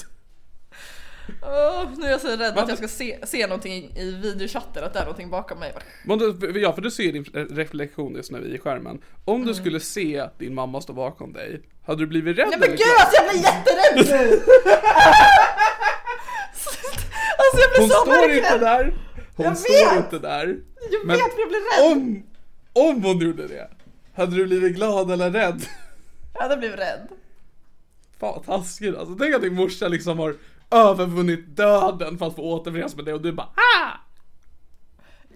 Åh, 1.42 1.84
nu 1.98 2.06
är 2.06 2.10
jag 2.10 2.20
så 2.20 2.28
rädd 2.28 2.38
Vad- 2.54 2.58
att 2.64 2.68
jag 2.68 2.78
ska 2.78 2.88
se, 2.88 3.18
se 3.26 3.46
någonting 3.46 3.96
i, 3.96 4.10
videochatten, 4.22 4.84
att 4.84 4.92
det 4.92 4.98
är 4.98 5.04
någonting 5.04 5.30
bakom 5.30 5.58
mig 5.58 5.74
Men 6.04 6.18
du, 6.18 6.60
ja, 6.60 6.72
för 6.72 6.82
du 6.82 6.90
ser 6.90 7.12
din 7.12 7.24
reflektion 7.50 8.14
just 8.14 8.30
nu 8.30 8.54
i 8.54 8.58
skärmen. 8.58 8.98
Om 9.24 9.44
du 9.46 9.54
skulle 9.54 9.80
se 9.80 10.28
din 10.38 10.54
mamma 10.54 10.80
stå 10.80 10.92
bakom 10.92 11.32
dig, 11.32 11.60
hade 11.86 11.98
du 12.02 12.06
blivit 12.06 12.38
rädd 12.38 12.46
Nej 12.50 12.58
men 12.60 12.68
gud 12.70 12.80
alltså 13.00 13.16
jag 13.22 13.30
blir 13.30 13.42
jätterädd 13.42 13.96
nu! 13.96 14.42
alltså 17.38 17.58
jag 17.60 17.70
blir 17.70 17.80
Hon 17.80 17.88
så 17.90 17.94
står 17.96 18.30
inte 18.30 18.42
mörkrädd! 18.42 18.60
där. 18.60 18.94
Hon 19.36 19.46
Jag 19.46 19.58
står 19.58 19.94
vet. 19.94 20.04
inte 20.04 20.18
där. 20.18 20.46
Jag 20.90 21.06
Men 21.06 21.16
vet 21.16 21.32
för 21.34 21.40
jag 21.40 21.48
blir 21.48 21.60
rädd! 21.84 21.92
Om, 21.92 22.22
om 22.72 23.04
hon 23.04 23.18
gjorde 23.18 23.46
det, 23.48 23.68
hade 24.16 24.36
du 24.36 24.46
blivit 24.46 24.76
glad 24.76 25.10
eller 25.10 25.30
rädd? 25.30 25.62
Jag 26.36 26.42
hade 26.42 26.56
blivit 26.56 26.78
rädd. 26.78 27.08
Fan 28.20 28.42
taskigt 28.42 28.96
alltså. 28.96 29.14
Tänk 29.14 29.34
att 29.34 29.42
din 29.42 29.54
morsa 29.54 29.88
liksom 29.88 30.18
har 30.18 30.34
övervunnit 30.70 31.56
döden 31.56 32.18
för 32.18 32.26
att 32.26 32.36
få 32.36 32.42
återförenas 32.42 32.96
med 32.96 33.04
dig 33.04 33.14
och 33.14 33.20
du 33.22 33.32
bara 33.32 33.46
ah! 33.56 33.90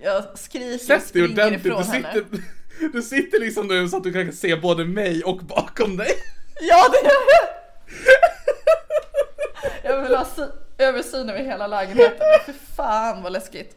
Jag 0.02 0.38
skriker 0.38 0.74
och 0.74 0.80
Sätt 0.80 0.88
dig 0.98 1.08
springer 1.08 1.28
ordentligt, 1.28 1.66
ifrån 1.66 1.82
du 1.82 1.88
henne. 1.88 2.12
sitter, 2.12 2.42
du 2.92 3.02
sitter 3.02 3.40
liksom 3.40 3.66
nu 3.66 3.88
så 3.88 3.96
att 3.96 4.04
du 4.04 4.12
kan 4.12 4.32
se 4.32 4.56
både 4.56 4.84
mig 4.84 5.22
och 5.24 5.36
bakom 5.36 5.96
dig. 5.96 6.10
Ja 6.60 6.88
det 6.92 7.08
gör 7.08 7.12
jag! 7.12 7.48
Jag 9.84 10.02
vill 10.02 10.14
ha 10.16 10.24
sy- 10.24 10.42
översyn 10.78 11.30
över 11.30 11.44
hela 11.44 11.66
lägenheten. 11.66 12.26
För 12.44 12.52
fan 12.76 13.22
vad 13.22 13.32
läskigt. 13.32 13.76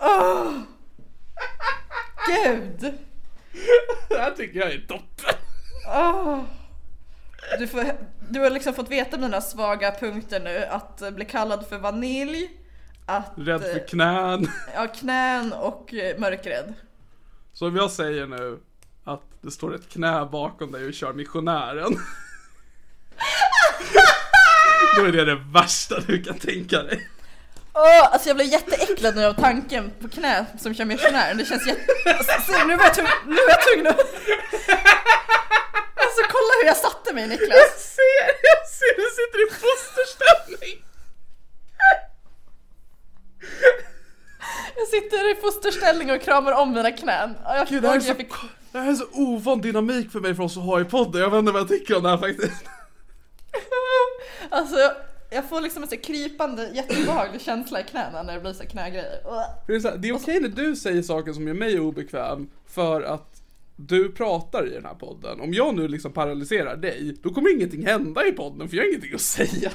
Åh! 0.00 0.52
Gud! 2.26 2.94
Det 4.08 4.18
här 4.18 4.30
tycker 4.30 4.60
jag 4.60 4.72
är 4.72 4.78
toppen. 4.78 5.34
Åh! 5.86 6.40
Du, 7.58 7.66
får, 7.68 7.84
du 8.28 8.40
har 8.40 8.50
liksom 8.50 8.74
fått 8.74 8.90
veta 8.90 9.18
mina 9.18 9.40
svaga 9.40 9.92
punkter 10.00 10.40
nu, 10.40 10.64
att 10.64 11.02
eh, 11.02 11.10
bli 11.10 11.24
kallad 11.24 11.66
för 11.68 11.78
vanilj, 11.78 12.50
att... 13.06 13.32
Rädd 13.36 13.62
eh, 13.62 13.72
för 13.72 13.88
knän. 13.88 14.50
Ja, 14.74 14.86
knän 14.86 15.52
och 15.52 15.94
eh, 15.94 16.18
mörkrädd. 16.18 16.74
Så 17.52 17.68
om 17.68 17.76
jag 17.76 17.90
säger 17.90 18.26
nu 18.26 18.58
att 19.04 19.22
det 19.40 19.50
står 19.50 19.74
ett 19.74 19.88
knä 19.88 20.28
bakom 20.32 20.72
dig 20.72 20.86
och 20.86 20.94
kör 20.94 21.12
missionären. 21.12 21.92
Då 24.96 25.04
är 25.04 25.12
det 25.12 25.24
det 25.24 25.42
värsta 25.52 26.00
du 26.00 26.22
kan 26.22 26.38
tänka 26.38 26.82
dig. 26.82 27.08
Åh, 27.74 28.12
alltså 28.12 28.28
jag 28.28 28.36
blev 28.36 28.48
jätteäcklad 28.48 29.16
nu 29.16 29.24
av 29.24 29.32
tanken 29.32 29.92
på 30.00 30.08
knä 30.08 30.46
som 30.58 30.74
kör 30.74 30.84
missionären. 30.84 31.36
Det 31.38 31.44
känns 31.44 31.66
jätte... 31.66 31.92
Alltså, 32.18 32.52
se, 32.52 32.64
nu 32.64 32.76
var 32.76 32.84
jag 32.84 32.94
tvungen... 32.94 33.12
Nu 33.26 33.34
var 33.34 33.48
jag 33.48 33.62
tvungen 33.62 33.86
att... 33.86 33.98
Alltså 36.04 36.22
kolla 36.28 36.52
hur 36.60 36.66
jag 36.66 36.76
satte 36.76 37.14
mig 37.14 37.26
Niklas. 37.28 37.48
Jag 37.50 37.70
ser, 37.80 38.26
jag 38.42 38.68
ser, 38.68 38.96
du 38.96 39.06
sitter 39.18 39.38
i 39.46 39.50
fosterställning. 39.64 40.84
Jag 44.76 44.88
sitter 44.88 45.30
i 45.30 45.34
fosterställning 45.34 46.12
och 46.12 46.22
kramar 46.22 46.52
om 46.52 46.72
mina 46.72 46.90
knän. 46.90 47.36
Ja, 47.44 47.56
Jag, 47.56 47.68
Gud, 47.68 47.82
det, 47.82 47.88
här 47.88 47.96
är 47.96 48.00
så, 48.00 48.14
fick... 48.14 48.32
det 48.72 48.78
här 48.78 48.90
är 48.90 48.94
så 48.94 49.06
ovan 49.12 49.60
dynamik 49.60 50.12
för 50.12 50.20
mig 50.20 50.34
för 50.34 50.42
oss 50.42 50.56
att 50.56 50.62
ha 50.62 50.80
i 50.80 50.84
podden. 50.84 51.20
Jag 51.20 51.30
vet 51.30 51.38
inte 51.38 51.52
vad 51.52 51.60
jag 51.60 51.68
tycker 51.68 51.96
om 51.96 52.02
det 52.02 52.08
här 52.08 52.18
faktiskt. 52.18 52.64
Alltså 54.50 54.92
jag, 55.34 55.48
får 55.48 55.60
liksom 55.60 55.82
en 55.82 55.88
så 55.88 55.96
krypande 55.96 56.70
jätteobehaglig 56.74 57.40
känsla 57.40 57.80
i 57.80 57.84
knäna 57.84 58.22
när 58.22 58.34
det 58.34 58.40
blir 58.40 58.52
så 58.52 58.66
knägrejer. 58.66 59.18
Det 59.66 59.74
är, 59.74 59.80
så 59.80 59.88
här, 59.88 59.96
det 59.96 60.08
är 60.08 60.12
okej 60.16 60.40
när 60.40 60.48
du 60.48 60.76
säger 60.76 61.02
saker 61.02 61.32
som 61.32 61.46
gör 61.48 61.54
mig 61.54 61.80
obekväm 61.80 62.50
för 62.66 63.02
att 63.02 63.42
du 63.76 64.12
pratar 64.12 64.66
i 64.66 64.70
den 64.70 64.84
här 64.84 64.94
podden. 64.94 65.40
Om 65.40 65.54
jag 65.54 65.74
nu 65.74 65.88
liksom 65.88 66.12
paralyserar 66.12 66.76
dig, 66.76 67.16
då 67.22 67.30
kommer 67.34 67.54
ingenting 67.54 67.86
hända 67.86 68.26
i 68.26 68.32
podden 68.32 68.68
för 68.68 68.76
jag 68.76 68.84
har 68.84 68.88
ingenting 68.88 69.14
att 69.14 69.20
säga. 69.20 69.70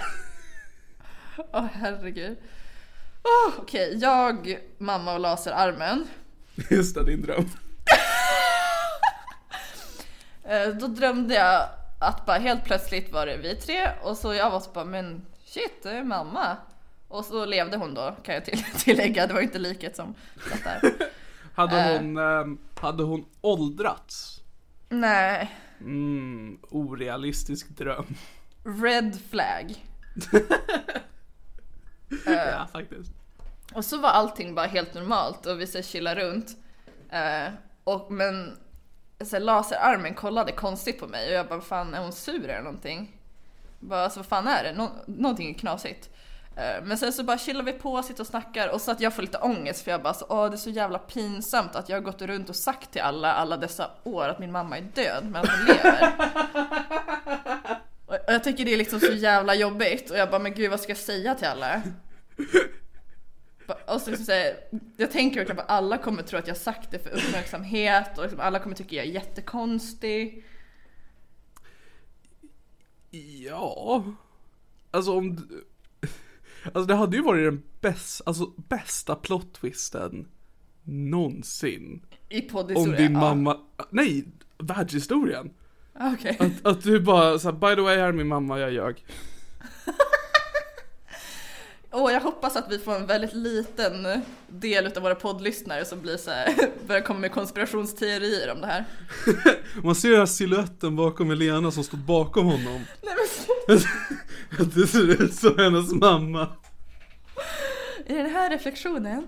Åh 1.54 1.66
herregud. 1.74 2.38
Oh, 3.24 3.54
Okej, 3.60 3.98
jag, 4.02 4.60
mamma 4.78 5.14
och 5.14 5.20
laserarmen. 5.20 6.08
Just 6.70 6.96
det, 6.96 7.06
din 7.06 7.22
dröm. 7.22 7.46
Eh, 10.44 10.68
Då 10.70 10.88
drömde 10.88 11.34
jag 11.36 11.70
att 12.00 12.26
bara 12.26 12.38
helt 12.38 12.64
plötsligt 12.66 13.12
var 13.12 13.26
det 13.26 13.38
vi 13.38 13.56
tre 13.56 13.90
och 14.04 14.18
så 14.18 14.34
jag 14.34 14.52
var 14.52 14.60
så 14.60 14.70
bara 14.72 14.86
men 14.86 15.26
shit 15.50 15.84
det 15.84 15.92
är 15.92 16.04
mamma. 16.04 16.58
Och 17.08 17.26
så 17.26 17.46
levde 17.46 17.78
hon 17.78 17.94
då 17.94 18.16
kan 18.24 18.36
jag 18.36 18.46
till, 18.46 18.64
tillägga, 18.76 19.28
det 19.28 19.34
var 19.34 19.42
ju 19.42 19.46
inte 19.48 19.60
liket 19.60 19.96
som 19.96 20.16
satt 20.50 20.64
där. 20.64 20.92
Hade 21.56 21.80
Eh. 21.82 21.98
hon, 21.98 22.18
ehm, 22.18 22.58
hade 22.82 23.04
hon 23.04 23.26
åldrats? 23.42 24.42
Nej, 24.90 25.56
Mm, 25.82 26.60
orealistisk 26.70 27.70
dröm. 27.70 28.06
red 28.84 29.20
flag. 29.30 29.76
Ja, 32.26 32.68
faktiskt. 32.74 33.12
Och 33.74 33.86
så 33.86 33.98
var 33.98 34.10
allting 34.10 34.56
bara 34.56 34.66
helt 34.68 34.94
normalt 34.94 35.46
och 35.46 35.62
vi 35.62 35.68
så 35.68 35.78
här 35.78 35.84
chillade 35.84 36.22
runt. 36.22 36.58
Eh, 37.10 37.54
och, 37.84 38.12
men 38.12 38.58
så 39.26 39.40
laserarmen 39.40 40.14
kollade 40.14 40.52
konstigt 40.52 41.00
på 41.00 41.08
mig 41.08 41.28
och 41.28 41.34
jag 41.34 41.48
bara, 41.48 41.62
fan 41.62 41.94
är 41.94 42.02
hon 42.02 42.14
sur 42.14 42.44
eller 42.50 42.62
någonting? 42.64 43.19
Bara, 43.80 44.04
alltså 44.04 44.20
vad 44.20 44.26
fan 44.26 44.48
är 44.48 44.64
det? 44.64 44.74
Nå- 44.74 44.96
någonting 45.06 45.50
är 45.50 45.54
knasigt. 45.54 46.10
Eh, 46.56 46.84
men 46.84 46.98
sen 46.98 47.14
så 47.14 47.24
bara 47.24 47.38
chillar 47.38 47.64
vi 47.64 47.74
på, 47.74 48.04
sitter 48.04 48.22
och 48.22 48.28
snackar 48.28 48.68
och 48.68 48.82
så 48.82 48.92
att 48.92 49.02
jag 49.02 49.14
får 49.14 49.22
lite 49.22 49.38
ångest 49.38 49.84
för 49.84 49.92
jag 49.92 50.02
bara 50.02 50.14
så, 50.14 50.26
åh 50.30 50.50
det 50.50 50.56
är 50.56 50.58
så 50.58 50.70
jävla 50.70 51.00
pinsamt 51.00 51.76
att 51.76 51.90
jag 51.90 51.96
har 51.96 52.02
gått 52.02 52.22
runt 52.22 52.50
och 52.50 52.56
sagt 52.56 52.92
till 52.92 53.02
alla, 53.02 53.34
alla 53.34 53.58
dessa 53.58 53.92
år 54.04 54.28
att 54.28 54.40
min 54.40 54.52
mamma 54.52 54.78
är 54.78 54.82
död 54.82 55.24
men 55.24 55.36
att 55.42 55.50
hon 55.50 55.66
lever. 55.66 56.12
Och 58.06 58.16
jag 58.28 58.44
tycker 58.44 58.66
det 58.66 58.74
är 58.74 58.78
liksom 58.78 59.00
så 59.00 59.12
jävla 59.12 59.56
jobbigt 59.56 60.12
och 60.12 60.18
jag 60.18 60.30
bara, 60.30 60.40
men 60.40 60.54
gud 60.54 60.70
vad 60.72 60.80
ska 60.80 60.92
jag 60.92 60.98
säga 60.98 61.36
till 61.36 61.48
alla? 61.48 61.82
Och 63.86 64.02
så, 64.02 64.16
så, 64.16 64.32
här, 64.32 64.56
jag 64.98 65.12
tänker 65.12 65.40
verkligen 65.40 65.60
att 65.60 65.70
alla 65.70 65.98
kommer 65.98 66.24
tro 66.24 66.40
att 66.40 66.48
jag 66.48 66.58
sagt 66.58 66.92
det 66.92 67.00
för 67.00 67.10
uppmärksamhet 67.10 68.18
och 68.18 68.24
liksom 68.24 68.40
alla 68.40 68.60
kommer 68.60 68.76
tycka 68.76 68.96
jag 68.96 69.06
är 69.06 69.10
jättekonstig. 69.10 70.46
Ja. 73.12 74.04
Alltså 74.92 75.18
om 75.18 75.36
du... 75.36 75.66
Alltså 76.64 76.86
det 76.86 76.96
hade 76.96 77.18
ju 77.18 77.24
varit 77.24 77.46
den 77.46 77.64
bästa, 77.82 78.24
alltså 78.28 78.46
bästa 78.70 79.16
plot 79.16 79.54
twisten 79.54 80.28
någonsin. 80.84 82.06
I 82.30 82.42
Om 82.42 82.48
poddhistorien. 82.48 82.96
din 82.96 83.14
ja. 83.14 83.20
mamma, 83.20 83.58
nej, 83.90 84.26
världshistorien. 84.58 85.54
Okej. 86.00 86.38
Att, 86.40 86.66
att 86.66 86.84
du 86.84 87.00
bara 87.00 87.40
såhär, 87.40 87.54
by 87.54 87.76
the 87.76 87.82
way 87.82 87.98
här 87.98 88.08
är 88.08 88.12
min 88.12 88.28
mamma, 88.28 88.60
jag 88.60 88.74
ljög. 88.74 89.06
Och 91.92 92.12
jag 92.12 92.22
hoppas 92.22 92.56
att 92.56 92.72
vi 92.72 92.80
får 92.80 92.96
en 92.96 93.06
väldigt 93.06 93.34
liten 93.34 94.22
del 94.48 94.88
av 94.98 95.04
våra 95.04 95.16
poddlyssnare 95.16 95.86
som 95.86 96.02
blir 96.02 96.18
så 96.18 96.32
här, 96.32 96.56
börjar 96.88 97.02
komma 97.02 97.20
med 97.20 97.32
konspirationsteorier 97.32 98.52
om 98.52 98.62
det 98.62 98.68
här. 98.68 98.86
Man 99.84 99.96
ser 99.96 100.10
den 100.10 100.20
här 100.20 100.26
siluetten 100.26 100.96
bakom 100.96 101.32
Elena 101.32 101.72
som 101.72 101.84
står 101.84 101.98
bakom 101.98 102.46
honom. 102.46 102.86
Nej 103.04 103.16
men 103.68 103.78
Att 104.60 104.76
det 104.76 104.88
ser 104.88 105.24
ut 105.24 105.34
som 105.34 105.58
hennes 105.58 105.94
mamma. 105.94 106.48
I 108.06 108.14
den 108.14 108.30
här 108.30 108.50
reflektionen. 108.50 109.28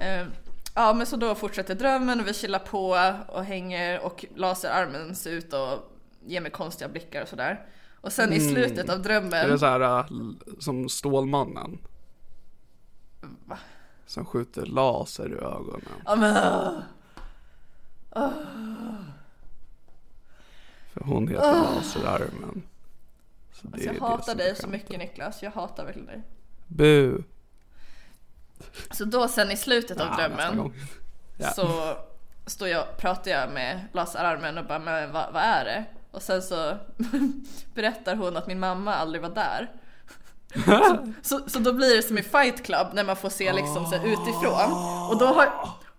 Eh, 0.00 0.26
ja 0.74 0.94
men 0.94 1.06
så 1.06 1.16
då 1.16 1.34
fortsätter 1.34 1.74
drömmen 1.74 2.20
och 2.20 2.26
vi 2.28 2.34
chillar 2.34 2.58
på 2.58 3.12
och 3.28 3.44
hänger 3.44 4.00
och 4.00 4.24
laserarmen 4.36 5.16
ser 5.16 5.30
ut 5.30 5.52
och 5.52 5.92
ger 6.26 6.40
mig 6.40 6.50
konstiga 6.50 6.88
blickar 6.88 7.22
och 7.22 7.28
sådär. 7.28 7.66
Och 8.00 8.12
sen 8.12 8.32
i 8.32 8.40
slutet 8.40 8.90
av 8.90 8.98
Är 8.98 9.02
drömmen. 9.02 9.50
det 9.50 9.58
så 9.58 9.66
här 9.66 9.98
äh, 9.98 10.04
som 10.58 10.88
Stålmannen? 10.88 11.78
Va? 13.20 13.58
Som 14.06 14.24
skjuter 14.24 14.66
laser 14.66 15.28
i 15.28 15.34
ögonen. 15.34 16.02
Ja 16.04 16.16
men 16.16 16.36
åh. 16.36 18.32
För 20.92 21.00
hon 21.04 21.28
heter 21.28 21.52
Laserarmen. 21.52 22.62
Så 23.52 23.66
det 23.66 23.74
Alltså, 23.74 23.92
jag 23.92 24.00
hatar 24.00 24.34
dig 24.34 24.56
så 24.56 24.68
mycket 24.68 24.98
Niklas, 24.98 25.42
jag 25.42 25.50
hatar 25.50 25.84
verkligen 25.84 26.06
dig. 26.06 26.22
Bu. 26.66 27.22
Så 28.90 29.04
då 29.04 29.28
sen 29.28 29.50
i 29.50 29.56
slutet 29.56 30.00
av 30.00 30.06
nästa 30.06 30.28
drömmen. 30.28 30.72
Ja. 31.36 31.50
så 31.50 31.96
står 32.46 32.68
jag, 32.68 32.96
pratar 32.96 33.30
jag 33.30 33.52
med 33.52 33.86
laserarmen 33.92 34.58
och 34.58 34.66
bara 34.66 34.78
men 34.78 35.12
vad, 35.12 35.32
vad 35.32 35.42
är 35.42 35.64
det? 35.64 35.84
Och 36.10 36.22
sen 36.22 36.42
så 36.42 36.76
berättar 37.74 38.16
hon 38.16 38.36
att 38.36 38.46
min 38.46 38.60
mamma 38.60 38.94
aldrig 38.94 39.22
var 39.22 39.30
där. 39.30 39.72
Så, 40.54 41.12
så, 41.22 41.40
så 41.46 41.58
då 41.58 41.72
blir 41.72 41.96
det 41.96 42.02
som 42.02 42.18
i 42.18 42.22
Fight 42.22 42.62
Club 42.62 42.86
när 42.92 43.04
man 43.04 43.16
får 43.16 43.30
se 43.30 43.52
liksom 43.52 43.86
så 43.86 43.96
här 43.96 44.06
utifrån. 44.06 44.72
Och 45.10 45.18
då 45.18 45.26
har, 45.26 45.52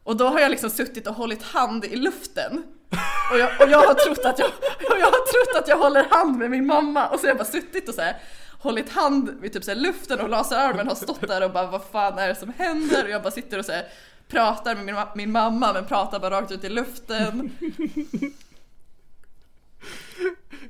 och 0.04 0.18
då 0.18 0.28
har 0.28 0.40
jag 0.40 0.52
liksom 0.52 0.70
suttit 0.70 1.08
och 1.08 1.16
hållit 1.16 1.44
hand 1.44 1.86
i 1.86 1.96
luften. 1.96 2.64
Och 3.32 3.40
jag, 3.40 3.50
och 3.62 3.70
jag 3.70 3.78
har 3.78 3.94
trott 3.94 4.26
att 4.26 4.40
jag, 4.40 4.48
och 4.92 5.00
jag 5.00 5.06
har 5.06 5.32
trott 5.32 5.62
att 5.64 5.68
jag 5.68 5.78
håller 5.78 6.04
hand 6.10 6.38
med 6.38 6.52
min 6.52 6.66
mamma 6.66 7.08
och 7.08 7.20
så 7.20 7.26
har 7.26 7.28
jag 7.28 7.38
bara 7.38 7.46
suttit 7.46 7.90
och 7.90 7.96
så 7.96 8.02
här 8.02 8.18
hållit 8.60 8.90
hand 8.90 9.38
vid 9.42 9.54
typ 9.54 9.64
så 9.64 9.72
här 9.72 9.78
luften 9.78 10.20
och 10.20 10.30
laserarmen 10.30 10.88
har 10.88 10.96
stått 10.96 11.28
där 11.28 11.44
och 11.44 11.52
bara 11.52 11.68
vad 11.68 11.82
fan 11.92 12.18
är 12.18 12.28
det 12.28 12.36
som 12.36 12.54
händer? 12.58 13.04
Och 13.04 13.10
jag 13.10 13.22
bara 13.22 13.32
sitter 13.32 13.60
och 13.60 13.66
så 13.66 13.72
här 13.72 13.86
pratar 14.28 14.76
med 14.76 14.86
min, 14.86 14.96
min 15.16 15.32
mamma 15.32 15.74
men 15.74 15.86
pratar 15.86 16.20
bara 16.20 16.42
rakt 16.42 16.52
ut 16.52 16.64
i 16.64 16.70
luften. 16.70 17.56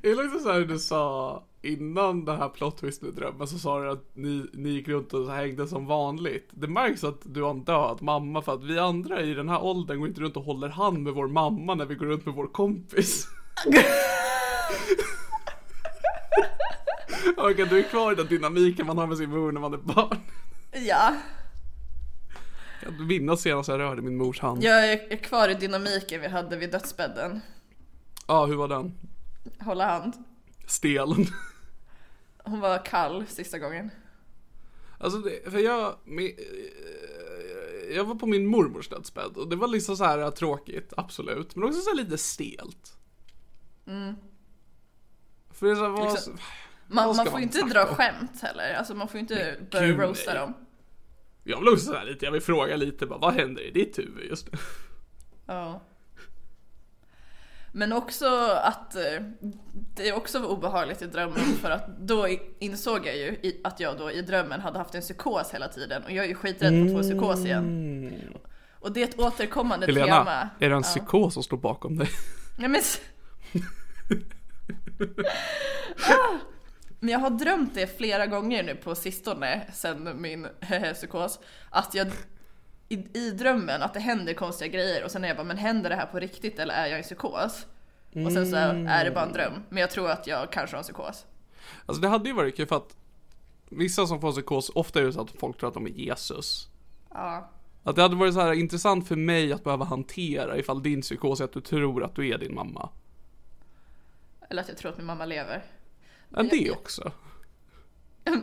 Det 0.02 0.12
är 0.12 0.16
liksom 0.16 0.40
såhär 0.40 0.62
du 0.62 0.80
sa 0.80 1.44
innan 1.62 2.26
den 2.26 2.38
här 2.38 2.50
plot 2.50 2.78
twisten 2.78 3.10
i 3.10 3.12
drömmen 3.12 3.48
så 3.48 3.60
sa 3.60 3.80
du 3.84 3.90
att 3.90 4.06
ni, 4.14 4.46
ni 4.54 4.70
gick 4.70 4.88
runt 4.88 5.14
och 5.14 5.32
hängde 5.32 5.68
som 5.68 5.86
vanligt. 5.86 6.50
Det 6.52 6.68
märks 6.68 7.04
att 7.04 7.22
du 7.24 7.42
har 7.42 7.50
en 7.50 7.64
död 7.64 7.98
mamma 8.02 8.42
för 8.42 8.54
att 8.54 8.64
vi 8.64 8.80
andra 8.80 9.22
i 9.22 9.34
den 9.34 9.50
här 9.50 9.64
åldern 9.64 10.00
går 10.00 10.08
inte 10.08 10.22
runt 10.22 10.38
och 10.38 10.44
håller 10.44 10.70
hand 10.70 11.04
med 11.04 11.14
vår 11.14 11.28
mamma 11.28 11.76
när 11.76 11.86
vi 11.86 11.96
går 11.96 12.06
runt 12.06 12.26
med 12.26 12.36
vår 12.36 12.48
kompis. 12.48 13.28
Att 17.38 17.70
du 17.70 17.80
är 17.80 17.90
kvar 17.90 18.12
i 18.12 18.16
den 18.16 18.28
dynamiken 18.28 18.88
man 18.88 18.98
har 18.98 19.08
med 19.08 19.18
sin 19.18 19.30
mor 19.30 19.52
när 19.52 19.62
man 19.62 19.74
är 19.74 19.78
barn. 19.78 20.18
Ja, 20.72 21.16
Jag 22.84 22.98
kan 22.98 23.08
minnas 23.08 23.42
senast 23.42 23.70
jag 23.70 23.80
rörde 23.80 24.02
min 24.02 24.18
mors 24.18 24.40
hand. 24.40 24.64
jag 24.64 24.92
är 24.92 25.12
är 25.14 25.18
kvar 25.18 25.50
i 25.50 25.54
dynamiken 25.54 26.22
vi 26.22 26.28
hade 26.28 26.58
vid 26.58 26.72
dödsbädden. 26.72 27.42
Ja, 28.32 28.46
hur 28.46 28.56
var 28.56 28.68
den? 28.68 28.94
Hålla 29.60 29.86
hand. 29.88 30.14
Stel. 30.68 31.16
Hon 32.44 32.60
var 32.60 32.86
kall 32.86 33.26
sista 33.28 33.60
gången. 33.60 33.90
Alltså, 35.00 35.20
det, 35.20 35.52
för 35.52 35.60
jag, 35.60 35.96
med, 36.04 36.26
eh, 36.26 37.96
jag 37.96 38.04
var 38.04 38.16
på 38.16 38.26
min 38.26 38.48
mormors 38.48 38.90
dödsbädd 38.90 39.38
och 39.38 39.50
det 39.50 39.56
var 39.56 39.68
liksom 39.68 39.98
så 39.98 40.04
här 40.04 40.20
eh, 40.20 40.30
tråkigt, 40.30 40.94
absolut. 40.98 41.56
Men 41.56 41.70
också 41.70 41.82
så 41.82 41.94
lite 41.94 42.18
stelt. 42.18 42.98
För 45.52 45.66
det 45.66 45.72
är 45.72 45.76
så 45.76 45.82
här, 45.82 45.90
vad, 45.90 46.00
Mm. 46.02 46.14
Liksom- 46.14 46.38
Man, 46.88 47.08
vad 47.08 47.16
man 47.16 47.26
får 47.26 47.40
ju 47.40 47.44
inte 47.46 47.62
dra 47.62 47.84
om? 47.90 47.96
skämt 47.96 48.42
heller. 48.42 48.74
Alltså 48.74 48.96
man 48.96 49.08
får 49.08 49.16
ju 49.16 49.22
inte 49.22 49.58
börja 49.72 49.88
gud, 49.88 50.00
roasta 50.00 50.34
dem. 50.34 50.54
Jag 51.44 51.60
vill 51.60 51.68
också 51.70 51.86
så 51.86 51.94
här 51.94 52.06
lite, 52.06 52.26
jag 52.26 52.32
vill 52.32 52.42
fråga 52.42 52.76
lite 52.76 53.06
bara, 53.06 53.20
vad 53.20 53.34
händer 53.34 53.62
i 53.62 53.72
ditt 53.72 53.98
huvud 54.00 54.26
just 54.30 54.52
nu? 54.52 54.58
Ja. 55.46 55.82
Men 57.72 57.94
också 57.94 58.26
att 58.64 58.96
eh, 58.96 59.02
det 59.96 60.14
också 60.14 60.40
var 60.40 60.48
obehagligt 60.48 61.02
i 61.02 61.06
drömmen 61.06 61.46
för 61.62 61.70
att 61.70 61.98
då 62.00 62.28
insåg 62.60 63.06
jag 63.06 63.18
ju 63.18 63.38
att 63.64 63.80
jag 63.80 63.98
då 63.98 64.12
i 64.12 64.22
drömmen 64.22 64.62
hade 64.62 64.78
haft 64.78 64.96
en 64.96 65.02
psykos 65.02 65.54
hela 65.54 65.68
tiden 65.68 66.04
och 66.04 66.12
jag 66.12 66.26
är 66.26 66.30
ju 66.30 66.36
skiträdd 66.36 66.74
för 66.74 66.86
att 66.86 66.92
få 67.06 67.10
psykos 67.10 67.46
igen. 67.46 68.14
Och 68.80 68.92
det 68.92 69.02
är 69.04 69.08
ett 69.08 69.20
återkommande 69.20 69.86
tema. 69.86 70.00
Helena, 70.00 70.50
är 70.60 70.70
det 70.70 70.76
en 70.76 70.82
Ja. 70.82 70.82
psykos 70.82 71.34
som 71.34 71.44
står 71.44 71.58
bakom 71.58 71.98
dig? 71.98 72.08
Nej 72.58 72.70
men... 72.70 72.82
ah! 76.10 76.38
Men 77.00 77.10
jag 77.10 77.20
har 77.20 77.30
drömt 77.30 77.76
det 77.76 77.98
flera 77.98 78.26
gånger 78.28 78.64
nu 78.64 78.76
på 78.76 78.96
sistone 78.96 79.68
sen 79.74 80.22
min 80.22 80.48
psykos. 80.94 81.40
Att 81.70 81.94
jag 81.96 82.08
i, 82.92 83.08
i 83.14 83.32
drömmen 83.32 83.82
att 83.82 83.94
det 83.94 84.00
händer 84.00 84.34
konstiga 84.34 84.72
grejer 84.72 85.04
och 85.04 85.12
sen 85.12 85.24
är 85.24 85.28
jag 85.28 85.38
bara 85.38 85.44
men 85.44 85.58
händer 85.58 85.90
det 85.90 85.96
här 85.96 86.06
på 86.06 86.20
riktigt 86.20 86.60
eller 86.60 86.74
är 86.74 86.88
jag 86.88 87.00
i 87.00 87.04
psykos? 87.04 87.66
Och 88.26 88.32
sen 88.32 88.52
så 88.52 88.56
är 88.56 89.06
det 89.06 89.12
bara 89.12 89.26
en 89.26 89.34
dröm. 89.34 89.54
Men 89.70 89.82
jag 89.82 89.92
tror 89.92 90.10
att 90.10 90.28
jag 90.28 90.52
kanske 90.52 90.76
har 90.76 90.80
en 90.80 90.84
psykos. 90.84 91.26
Alltså 91.86 92.02
det 92.02 92.08
hade 92.08 92.30
ju 92.30 92.36
varit 92.36 92.58
kul 92.58 92.68
för 92.68 92.76
att 92.76 92.96
vissa 93.70 94.08
som 94.08 94.22
får 94.22 94.32
psykos, 94.32 94.72
ofta 94.76 95.00
är 95.00 95.04
det 95.04 95.14
så 95.14 95.22
att 95.22 95.32
folk 95.32 95.58
tror 95.58 95.68
att 95.68 95.74
de 95.74 95.86
är 95.86 95.90
Jesus. 95.90 96.68
Ja. 97.10 97.50
Att 97.84 97.96
det 97.96 98.02
hade 98.02 98.16
varit 98.16 98.34
så 98.34 98.42
här 98.42 98.54
intressant 98.54 99.08
för 99.08 99.16
mig 99.16 99.54
att 99.54 99.64
behöva 99.64 99.86
hantera 99.86 100.58
ifall 100.58 100.84
din 100.84 101.02
psykos 101.02 101.42
är 101.42 101.46
att 101.46 101.54
du 101.54 101.62
tror 101.62 102.04
att 102.04 102.16
du 102.16 102.30
är 102.30 102.38
din 102.38 102.56
mamma. 102.56 102.90
Eller 104.50 104.62
att 104.62 104.68
jag 104.68 104.78
tror 104.78 104.92
att 104.92 104.98
min 104.98 105.08
mamma 105.08 105.26
lever. 105.26 105.64
Ja, 106.30 106.44
det 106.44 106.72
också. 106.72 107.12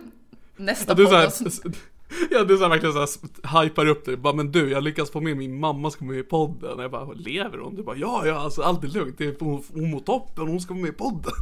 Nästa 0.57 0.97
podd. 0.97 1.33
ja, 2.31 2.45
du 2.45 2.57
så 2.57 2.63
här, 2.63 2.71
verkligen 2.71 2.93
så 2.93 3.19
här, 3.45 3.65
hypar 3.65 3.87
upp 3.87 4.05
det. 4.05 4.17
Bara, 4.17 4.35
men 4.35 4.53
du, 4.53 4.71
jag 4.71 4.83
lyckas 4.83 5.11
få 5.11 5.21
med 5.21 5.37
min 5.37 5.61
mamma 5.61 5.91
ska 5.91 6.05
vara 6.05 6.13
med 6.13 6.21
i 6.21 6.29
podden. 6.29 6.79
Och 6.79 6.83
jag 6.83 6.91
bara, 6.91 7.13
lever 7.13 7.59
hon? 7.59 7.75
Du 7.75 7.83
bara, 7.83 7.97
ja, 7.97 8.27
ja, 8.27 8.35
alltså 8.35 8.63
allt 8.63 8.85
är 8.85 8.89
lugnt. 8.89 9.19
Det 9.19 9.25
är 9.25 9.37
hon, 9.41 9.63
hon 9.73 9.91
mår 9.91 10.01
toppen, 10.01 10.49
hon 10.49 10.61
ska 10.61 10.75
vara 10.75 10.83
med 10.83 10.91
i 10.91 10.97
podden. 10.97 11.33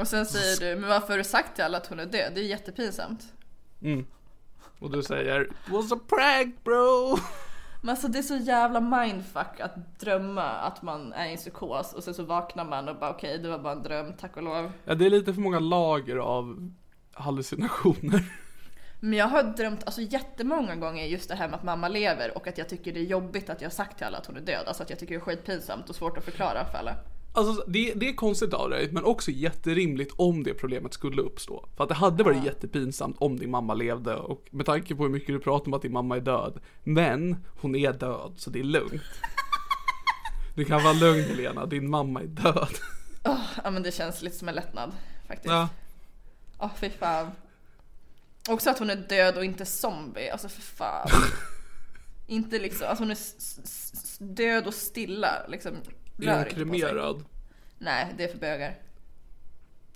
Och 0.00 0.08
sen 0.08 0.26
säger 0.26 0.74
du, 0.74 0.80
men 0.80 0.90
varför 0.90 1.08
har 1.08 1.18
du 1.18 1.24
sagt 1.24 1.54
till 1.54 1.64
alla 1.64 1.78
att 1.78 1.86
hon 1.86 2.00
är 2.00 2.06
död? 2.06 2.32
Det 2.34 2.40
är 2.40 2.44
jättepinsamt. 2.44 3.22
Och 4.78 4.90
du 4.90 5.02
säger, 5.02 5.42
it 5.42 5.72
was 5.72 5.92
a 5.92 5.98
prank 6.08 6.64
bro. 6.64 7.18
Men 7.82 7.90
alltså 7.90 8.08
det 8.08 8.18
är 8.18 8.22
så 8.22 8.36
jävla 8.36 8.80
mindfuck 8.80 9.60
att 9.60 10.00
drömma 10.00 10.42
att 10.42 10.82
man 10.82 11.12
är 11.12 11.26
i 11.28 11.30
en 11.32 11.36
psykos 11.36 11.92
och 11.92 12.04
sen 12.04 12.14
så 12.14 12.22
vaknar 12.22 12.64
man 12.64 12.88
och 12.88 12.96
bara 12.96 13.10
okej 13.10 13.38
det 13.38 13.48
var 13.48 13.58
bara 13.58 13.72
en 13.72 13.82
dröm, 13.82 14.12
tack 14.20 14.36
och 14.36 14.42
lov. 14.42 14.72
Ja, 14.84 14.94
det 14.94 15.06
är 15.06 15.10
lite 15.10 15.34
för 15.34 15.40
många 15.40 15.58
lager 15.58 16.16
av 16.16 16.70
hallucinationer. 17.12 18.24
Men 19.00 19.18
jag 19.18 19.26
har 19.26 19.42
drömt 19.42 19.84
alltså 19.84 20.00
jättemånga 20.00 20.76
gånger 20.76 21.06
just 21.06 21.28
det 21.28 21.34
här 21.34 21.48
med 21.48 21.56
att 21.56 21.62
mamma 21.62 21.88
lever 21.88 22.36
och 22.36 22.46
att 22.46 22.58
jag 22.58 22.68
tycker 22.68 22.92
det 22.92 23.00
är 23.00 23.04
jobbigt 23.04 23.50
att 23.50 23.60
jag 23.60 23.68
har 23.68 23.74
sagt 23.74 23.96
till 23.96 24.06
alla 24.06 24.18
att 24.18 24.26
hon 24.26 24.36
är 24.36 24.40
död. 24.40 24.64
Alltså 24.66 24.82
att 24.82 24.90
jag 24.90 24.98
tycker 24.98 25.14
det 25.14 25.18
är 25.18 25.24
skitpinsamt 25.24 25.88
och 25.88 25.96
svårt 25.96 26.18
att 26.18 26.24
förklara 26.24 26.64
för 26.64 26.78
alla. 26.78 26.96
Alltså 27.32 27.64
det, 27.66 27.92
det 27.96 28.08
är 28.08 28.14
konstigt 28.14 28.54
av 28.54 28.70
dig, 28.70 28.88
men 28.92 29.04
också 29.04 29.30
jätterimligt 29.30 30.14
om 30.16 30.42
det 30.42 30.54
problemet 30.54 30.94
skulle 30.94 31.22
uppstå. 31.22 31.68
För 31.76 31.84
att 31.84 31.88
det 31.88 31.94
hade 31.94 32.24
varit 32.24 32.44
jättepinsamt 32.44 33.16
om 33.18 33.36
din 33.36 33.50
mamma 33.50 33.74
levde 33.74 34.16
och 34.16 34.48
med 34.50 34.66
tanke 34.66 34.94
på 34.94 35.02
hur 35.02 35.10
mycket 35.10 35.28
du 35.28 35.40
pratar 35.40 35.66
om 35.66 35.74
att 35.74 35.82
din 35.82 35.92
mamma 35.92 36.16
är 36.16 36.20
död. 36.20 36.60
Men 36.84 37.36
hon 37.60 37.74
är 37.74 37.92
död, 37.92 38.32
så 38.36 38.50
det 38.50 38.60
är 38.60 38.64
lugnt. 38.64 39.02
Du 40.54 40.64
kan 40.64 40.82
vara 40.82 40.92
lugn 40.92 41.24
Helena, 41.24 41.66
din 41.66 41.90
mamma 41.90 42.20
är 42.20 42.26
död. 42.26 42.68
Ja 43.64 43.70
men 43.70 43.82
det 43.82 43.94
känns 43.94 44.22
lite 44.22 44.36
som 44.36 44.48
en 44.48 44.54
lättnad 44.54 44.92
faktiskt. 45.28 45.52
Ja. 45.52 45.68
Åh 46.58 46.70
fy 46.76 46.90
fan. 46.90 47.30
Också 48.48 48.70
att 48.70 48.78
hon 48.78 48.90
är 48.90 48.96
död 48.96 49.36
och 49.36 49.44
inte 49.44 49.64
zombie, 49.66 50.30
alltså 50.30 50.48
för 50.48 50.62
fan. 50.62 51.08
inte 52.26 52.58
liksom, 52.58 52.86
alltså 52.88 53.04
hon 53.04 53.10
är 53.10 53.18
död 54.34 54.66
och 54.66 54.74
stilla 54.74 55.46
liksom. 55.48 55.76
Är 56.22 56.36
hon 56.36 56.44
kremerad? 56.44 57.24
Nej, 57.78 58.14
det 58.16 58.24
är 58.24 58.28
för 58.28 58.38
bögar. 58.38 58.78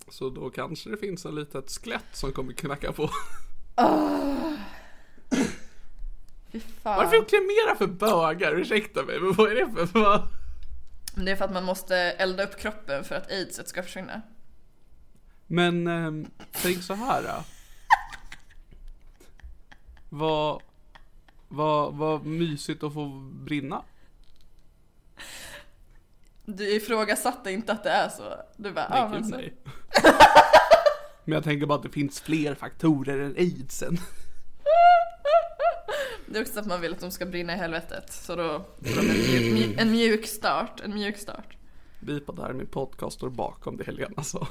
Så 0.08 0.30
då 0.30 0.50
kanske 0.50 0.90
det 0.90 0.96
finns 0.96 1.24
en 1.24 1.34
litet 1.34 1.70
skelett 1.70 2.04
som 2.12 2.32
kommer 2.32 2.52
knacka 2.52 2.92
på. 2.92 3.10
Fy 6.52 6.60
fan. 6.60 6.96
Varför 6.96 7.24
kremera 7.28 7.76
för 7.78 7.86
bögar? 7.86 8.60
Ursäkta 8.60 9.02
mig, 9.02 9.20
men 9.20 9.32
vad 9.32 9.52
är 9.52 9.54
det 9.54 9.86
för... 9.86 10.00
Vad? 10.00 10.28
Det 11.16 11.30
är 11.30 11.36
för 11.36 11.44
att 11.44 11.52
man 11.52 11.64
måste 11.64 11.96
elda 11.96 12.44
upp 12.44 12.58
kroppen 12.58 13.04
för 13.04 13.14
att 13.14 13.30
aidset 13.30 13.68
ska 13.68 13.82
försvinna. 13.82 14.22
Men 15.46 15.86
ehm, 15.86 16.26
tänk 16.52 16.82
så 16.82 16.94
här. 16.94 17.22
Då. 17.22 17.44
Vad, 20.08 20.62
vad, 21.48 21.94
vad 21.94 22.26
mysigt 22.26 22.82
att 22.82 22.94
få 22.94 23.06
brinna. 23.32 23.82
Du 26.44 26.74
ifrågasatte 26.76 27.50
inte 27.52 27.72
att 27.72 27.82
det 27.82 27.90
är 27.90 28.08
så. 28.08 28.34
Du 28.56 28.72
bara, 28.72 28.88
Nej, 28.88 28.98
ja 28.98 29.08
men 29.08 29.24
så. 29.24 29.36
nej. 29.36 29.54
Men 31.24 31.34
jag 31.34 31.44
tänker 31.44 31.66
bara 31.66 31.74
att 31.78 31.82
det 31.82 31.88
finns 31.90 32.20
fler 32.20 32.54
faktorer 32.54 33.18
än 33.18 33.34
aidsen. 33.36 33.96
Det 36.26 36.38
är 36.38 36.42
också 36.42 36.60
att 36.60 36.66
man 36.66 36.80
vill 36.80 36.92
att 36.92 37.00
de 37.00 37.10
ska 37.10 37.26
brinna 37.26 37.52
i 37.54 37.56
helvetet. 37.56 38.12
Så 38.12 38.36
då 38.36 38.64
får 38.82 39.02
de 39.02 39.08
en 39.10 39.16
mjuk, 39.16 39.52
mjuk, 39.54 39.80
en 39.80 39.90
mjuk 39.92 40.26
start. 40.26 40.80
En 40.84 40.94
mjuk 40.94 41.18
start. 41.18 41.56
Vi 42.00 42.20
på 42.20 42.32
där 42.32 42.52
min 42.52 42.66
podcast 42.66 43.16
står 43.16 43.30
bakom 43.30 43.76
det 43.76 43.84
Helena 43.84 44.22
sa. 44.22 44.48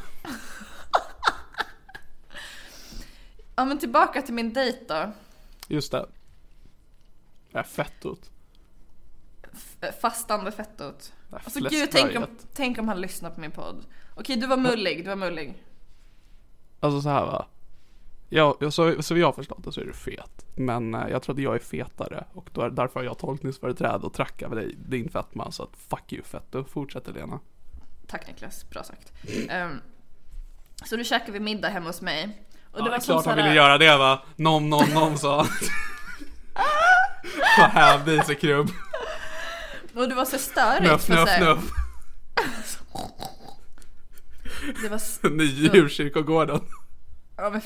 Ja 3.56 3.66
men 3.66 3.78
tillbaka 3.80 4.22
till 4.22 4.34
min 4.34 4.54
dejt 4.54 4.80
då. 4.88 5.12
Just 5.68 5.91
det. 5.91 6.05
Det 7.51 7.59
är 7.59 7.64
fett 7.64 8.05
ut. 8.05 8.32
F- 9.53 9.95
Fastande 10.01 10.51
fettot. 10.51 11.14
Alltså 11.32 11.59
gud, 11.59 11.89
tänk 11.91 12.16
om, 12.16 12.26
tänk 12.53 12.78
om 12.80 12.88
han 12.88 13.01
lyssnar 13.01 13.30
på 13.30 13.41
min 13.41 13.51
podd. 13.51 13.86
Okej, 14.16 14.36
du 14.36 14.47
var 14.47 14.57
mullig, 14.57 15.03
du 15.03 15.09
var 15.09 15.16
mullig. 15.16 15.64
Alltså 16.80 17.01
så 17.01 17.09
här 17.09 17.26
va. 17.26 17.45
Ja, 18.30 18.72
så, 18.72 19.03
så 19.03 19.14
vi 19.14 19.22
har 19.22 19.32
förstått 19.32 19.64
det 19.64 19.72
så 19.72 19.82
är 19.82 19.86
du 19.86 19.93
fet. 19.93 20.45
Men 20.55 20.95
eh, 20.95 21.07
jag 21.09 21.22
tror 21.24 21.36
att 21.36 21.41
jag 21.41 21.55
är 21.55 21.59
fetare 21.59 22.24
och 22.34 22.49
då 22.53 22.61
är, 22.61 22.70
därför 22.70 22.99
har 22.99 23.05
jag 23.05 23.18
tolkningsföreträde 23.18 24.05
och 24.05 24.14
trackar 24.14 24.47
med 24.49 24.57
dig, 24.57 24.76
din 24.88 25.09
fetma. 25.09 25.51
Så 25.51 25.64
att 25.64 25.76
fuck 25.78 26.14
you 26.14 26.24
fetto. 26.24 26.64
Fortsätt 26.64 27.07
Helena. 27.07 27.39
Tack 28.07 28.28
Niklas, 28.28 28.70
bra 28.70 28.84
sagt. 28.84 29.14
Ehm, 29.49 29.78
så 30.86 30.97
nu 30.97 31.03
käkade 31.03 31.32
vi 31.32 31.39
middag 31.39 31.70
hemma 31.70 31.89
hos 31.89 32.01
mig. 32.01 32.41
Och 32.74 32.80
Ja, 32.80 32.84
det 32.84 32.89
det 32.89 32.89
var 32.91 32.99
klart 32.99 33.26
han 33.26 33.36
ville 33.36 33.53
göra 33.53 33.78
det 33.78 33.97
va. 33.97 34.21
Nom 34.36 34.69
nom 34.69 34.89
nom 34.93 35.17
sa 35.17 35.45
han. 37.57 38.09
I 38.09 38.19
sig 38.26 38.36
krubb. 38.36 38.69
Och 39.95 40.09
det 40.09 40.15
var 40.15 40.26
så 40.26 40.38
störigt. 40.38 40.91
Nuff 40.91 41.01
för 41.05 41.13
så 41.13 41.19
nuff 41.19 41.30
här- 41.30 41.39
nuff. 41.45 41.71
Det 44.82 44.89
var, 44.89 44.95
s- 44.97 45.19
Ny 45.24 45.43
djurkyrkogården. 45.43 46.61
ja, 47.38 47.49
men 47.49 47.61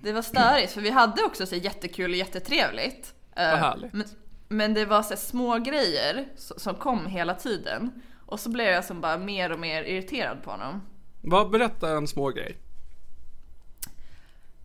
det 0.00 0.12
var 0.12 0.22
störigt 0.22 0.72
för 0.72 0.80
vi 0.80 0.90
hade 0.90 1.22
också 1.22 1.46
så 1.46 1.56
jättekul 1.56 2.10
och 2.10 2.16
jättetrevligt. 2.16 3.14
Eh, 3.36 3.50
Vad 3.50 3.58
härligt. 3.58 3.92
Men, 3.92 4.04
men 4.48 4.74
det 4.74 4.84
var 4.84 5.02
så 5.02 5.16
små 5.16 5.58
grejer 5.58 6.24
som, 6.36 6.58
som 6.58 6.74
kom 6.74 7.06
hela 7.06 7.34
tiden. 7.34 8.02
Och 8.26 8.40
så 8.40 8.50
blev 8.50 8.66
jag 8.66 8.84
som 8.84 9.00
bara 9.00 9.18
mer 9.18 9.52
och 9.52 9.58
mer 9.58 9.82
irriterad 9.82 10.42
på 10.42 10.50
honom. 10.50 10.82
Vad, 11.20 11.50
berätta 11.50 11.90
en 11.96 12.08
små 12.08 12.28
grej. 12.30 12.56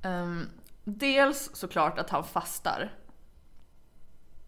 Ehm, 0.01 0.49
dels 0.83 1.49
såklart 1.53 1.99
att 1.99 2.09
han 2.09 2.23
fastar. 2.23 2.93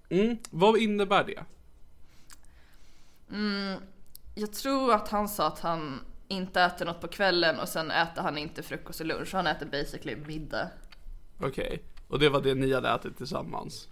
Mm, 0.10 0.38
vad 0.50 0.78
innebär 0.78 1.24
det? 1.24 1.44
Jag 4.36 4.54
tror 4.54 4.94
att 4.94 5.10
han 5.10 5.30
sa 5.30 5.48
att 5.48 5.60
han 5.60 6.00
inte 6.28 6.62
äter 6.62 6.86
något 6.86 7.02
på 7.02 7.08
kvällen 7.08 7.60
och 7.60 7.70
sen 7.70 7.92
äter 7.92 8.22
han 8.22 8.38
inte 8.38 8.64
frukost 8.64 9.00
och 9.00 9.06
lunch. 9.06 9.34
Han 9.34 9.48
äter 9.48 9.66
basically 9.66 10.16
middag. 10.16 10.70
Okej, 11.42 11.84
och 12.08 12.20
det 12.20 12.30
var 12.30 12.42
det 12.42 12.56
ni 12.56 12.74
hade 12.74 12.90
ätit 12.90 13.18
tillsammans? 13.18 13.88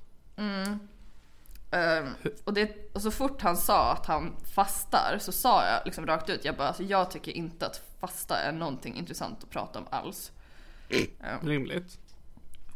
Ehm, 1.72 2.10
och, 2.44 2.54
det, 2.54 2.94
och 2.94 3.02
så 3.02 3.12
fort 3.12 3.42
han 3.42 3.58
sa 3.58 3.92
att 3.92 4.06
han 4.06 4.36
fastar 4.54 5.18
så 5.20 5.32
sa 5.32 5.66
jag 5.66 5.82
liksom 5.86 6.06
rakt 6.06 6.30
ut, 6.30 6.46
jag 6.46 6.58
bara 6.58 6.68
alltså, 6.68 6.84
jag 6.84 7.12
tycker 7.12 7.32
inte 7.32 7.66
att 7.66 7.82
fasta 8.00 8.38
är 8.38 8.52
någonting 8.52 8.96
intressant 8.96 9.44
att 9.44 9.50
prata 9.50 9.80
om 9.80 9.86
alls. 9.90 10.32
Rimligt. 11.42 12.00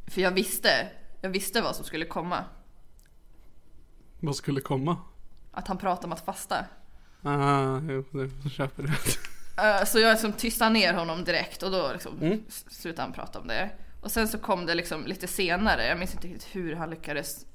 För 0.08 0.22
jag 0.22 0.32
visste, 0.32 0.88
jag 1.22 1.30
visste 1.30 1.62
vad 1.62 1.76
som 1.76 1.86
skulle 1.86 2.06
komma. 2.06 2.44
Vad 4.20 4.36
skulle 4.36 4.62
komma? 4.62 4.98
Att 5.52 5.68
han 5.68 5.78
pratade 5.78 6.06
om 6.08 6.12
att 6.14 6.26
fasta. 6.26 6.66
Ah, 7.24 7.80
jo, 7.90 8.06
det 8.44 8.50
köper 8.50 8.84
det. 8.84 9.86
Så 9.86 10.00
jag 10.00 10.12
liksom 10.12 10.34
tystade 10.34 10.70
ner 10.72 10.94
honom 10.94 11.24
direkt 11.24 11.64
och 11.64 11.72
då 11.72 11.90
liksom 11.94 12.42
s- 12.48 12.66
slutade 12.70 13.02
han 13.02 13.14
prata 13.14 13.40
om 13.40 13.48
det. 13.48 13.70
Och 14.02 14.12
sen 14.12 14.28
så 14.28 14.38
kom 14.38 14.66
det 14.66 14.76
liksom 14.76 15.06
lite 15.06 15.28
senare, 15.28 15.86
jag 15.88 16.00
minns 16.00 16.14
inte 16.14 16.28
riktigt 16.28 16.56
hur 16.56 16.76
han 16.76 16.90
lyckades 16.90 17.46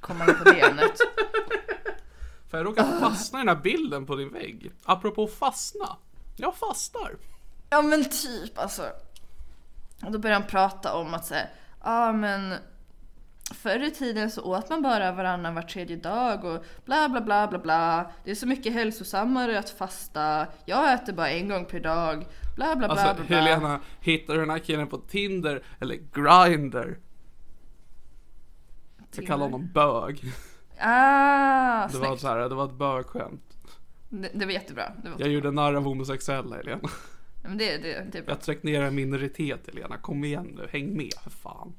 komma 0.00 0.24
in 0.28 0.34
på 0.38 0.44
det 0.44 0.60
ämnet. 0.60 0.96
För 2.50 2.58
jag 2.58 2.66
råkade 2.66 3.00
fastna 3.00 3.38
i 3.38 3.44
den 3.44 3.56
här 3.56 3.62
bilden 3.62 4.06
på 4.06 4.16
din 4.16 4.32
vägg. 4.32 4.72
Apropå 4.84 5.26
fastna. 5.26 5.96
Jag 6.36 6.56
fastar. 6.56 7.16
Ja 7.70 7.82
men 7.82 8.04
typ 8.04 8.58
alltså. 8.58 8.82
Och 10.04 10.12
då 10.12 10.18
började 10.18 10.40
han 10.40 10.48
prata 10.50 10.94
om 10.94 11.14
att 11.14 11.24
säga, 11.24 11.46
ja 11.84 12.12
men 12.12 12.54
förr 13.54 13.82
i 13.82 13.90
tiden 13.90 14.30
så 14.30 14.42
åt 14.42 14.70
man 14.70 14.82
bara 14.82 15.12
varannan 15.12 15.54
var 15.54 15.62
tredje 15.62 15.96
dag 15.96 16.44
och 16.44 16.64
bla 16.84 17.08
bla 17.08 17.20
bla 17.20 17.46
bla 17.48 17.58
bla. 17.58 18.10
Det 18.24 18.30
är 18.30 18.34
så 18.34 18.46
mycket 18.46 18.72
hälsosammare 18.72 19.58
att 19.58 19.70
fasta. 19.70 20.46
Jag 20.64 20.92
äter 20.92 21.12
bara 21.12 21.30
en 21.30 21.48
gång 21.48 21.64
per 21.64 21.80
dag. 21.80 22.26
Bla 22.56 22.76
bla 22.76 22.88
bla 22.88 22.88
Alltså 22.88 23.14
bla 23.14 23.26
bla. 23.26 23.36
Helena, 23.36 23.80
hittar 24.00 24.34
du 24.34 24.40
den 24.40 24.50
här 24.50 24.58
killen 24.58 24.86
på 24.86 24.98
Tinder 24.98 25.62
eller 25.80 25.94
Grindr? 25.94 26.98
Jag 29.16 29.26
kallar 29.26 29.44
honom 29.44 29.70
bög. 29.74 30.32
Ah, 30.80 31.88
Det 31.88 31.98
var 31.98 32.16
så 32.16 32.28
här, 32.28 32.36
det 32.48 32.54
var 32.54 32.64
ett 32.64 32.72
bögskämt. 32.78 33.42
Det, 34.08 34.30
det 34.34 34.44
var 34.44 34.52
jättebra. 34.52 34.92
Det 35.02 35.10
var 35.10 35.20
Jag 35.20 35.28
gjorde 35.28 35.50
narr 35.50 35.74
av 35.74 35.84
homosexuella 35.84 36.56
Helena. 36.56 36.88
Men 37.48 37.58
det, 37.58 37.76
det, 37.78 38.06
det 38.12 38.18
är 38.18 38.22
bra. 38.22 38.32
Jag 38.34 38.40
tryckte 38.40 38.66
ner 38.66 38.82
en 38.82 38.94
minoritet 38.94 39.60
Helena, 39.66 39.96
kom 39.96 40.24
igen 40.24 40.52
nu, 40.56 40.68
häng 40.72 40.96
med 40.96 41.12
för 41.22 41.30
fan. 41.30 41.74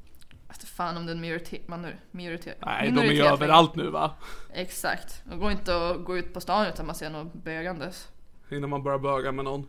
Alltså, 0.47 0.68
fan 0.68 0.97
om 0.97 1.05
det 1.05 1.11
är 1.11 1.15
en 1.15 1.22
minoritet. 1.22 1.68
Man, 1.68 1.88
minoritet. 2.11 2.57
Nej, 2.65 2.82
de 2.82 2.88
är 2.88 2.91
minoritet 2.91 3.26
ju 3.26 3.28
överallt 3.30 3.76
nu 3.76 3.89
va? 3.89 4.15
Exakt. 4.53 5.22
Det 5.32 5.36
går 5.36 5.51
inte 5.51 5.89
att 5.89 6.05
gå 6.05 6.18
ut 6.18 6.34
på 6.34 6.41
stan 6.41 6.68
utan 6.68 6.86
man 6.86 6.95
ser 6.95 7.09
något 7.09 7.34
bögandes. 7.34 8.07
Innan 8.51 8.70
man 8.70 8.84
börjar 8.84 8.99
böga 8.99 9.32
med 9.32 9.45
någon. 9.45 9.68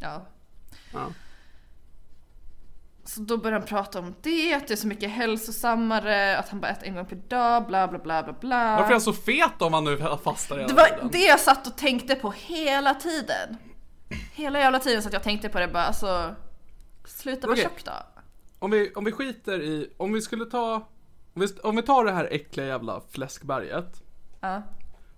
Ja. 0.00 0.26
Ja. 0.92 1.06
Så 3.04 3.20
då 3.20 3.36
började 3.38 3.58
han 3.60 3.68
prata 3.68 3.98
om 3.98 4.14
det, 4.22 4.54
att 4.54 4.68
det 4.68 4.74
är 4.74 4.76
så 4.76 4.86
mycket 4.86 5.10
hälsosammare, 5.10 6.38
att 6.38 6.48
han 6.48 6.60
bara 6.60 6.68
äter 6.72 6.88
en 6.88 6.94
gång 6.94 7.06
per 7.06 7.16
dag, 7.16 7.66
bla 7.66 7.88
bla 7.88 7.98
bla 7.98 8.22
bla 8.22 8.32
bla. 8.40 8.76
Varför 8.76 8.88
är 8.88 8.92
jag 8.92 9.02
så 9.02 9.12
fet 9.12 9.62
om 9.62 9.72
man 9.72 9.84
nu 9.84 9.98
fastar 10.24 10.56
hela 10.56 10.68
Det 10.68 10.74
var 10.74 10.86
tiden? 10.88 11.08
det 11.12 11.18
jag 11.18 11.40
satt 11.40 11.66
och 11.66 11.76
tänkte 11.76 12.14
på 12.14 12.30
hela 12.30 12.94
tiden. 12.94 13.56
Hela 14.32 14.58
jävla 14.58 14.78
tiden 14.78 15.02
så 15.02 15.08
att 15.08 15.12
jag 15.12 15.22
tänkte 15.22 15.48
på 15.48 15.58
det 15.58 15.68
bara 15.68 15.84
alltså. 15.84 16.34
Sluta 17.04 17.46
vara 17.46 17.54
Okej. 17.54 17.64
tjock 17.64 17.84
då. 17.84 17.92
Om 18.58 18.70
vi, 18.70 18.92
om 18.94 19.04
vi 19.04 19.12
skiter 19.12 19.62
i, 19.62 19.90
om 19.96 20.12
vi 20.12 20.20
skulle 20.22 20.44
ta, 20.44 20.74
om 21.34 21.42
vi, 21.42 21.48
om 21.62 21.76
vi 21.76 21.82
tar 21.82 22.04
det 22.04 22.12
här 22.12 22.28
äckliga 22.30 22.66
jävla 22.66 23.02
fläskberget. 23.10 24.02
Ja. 24.40 24.62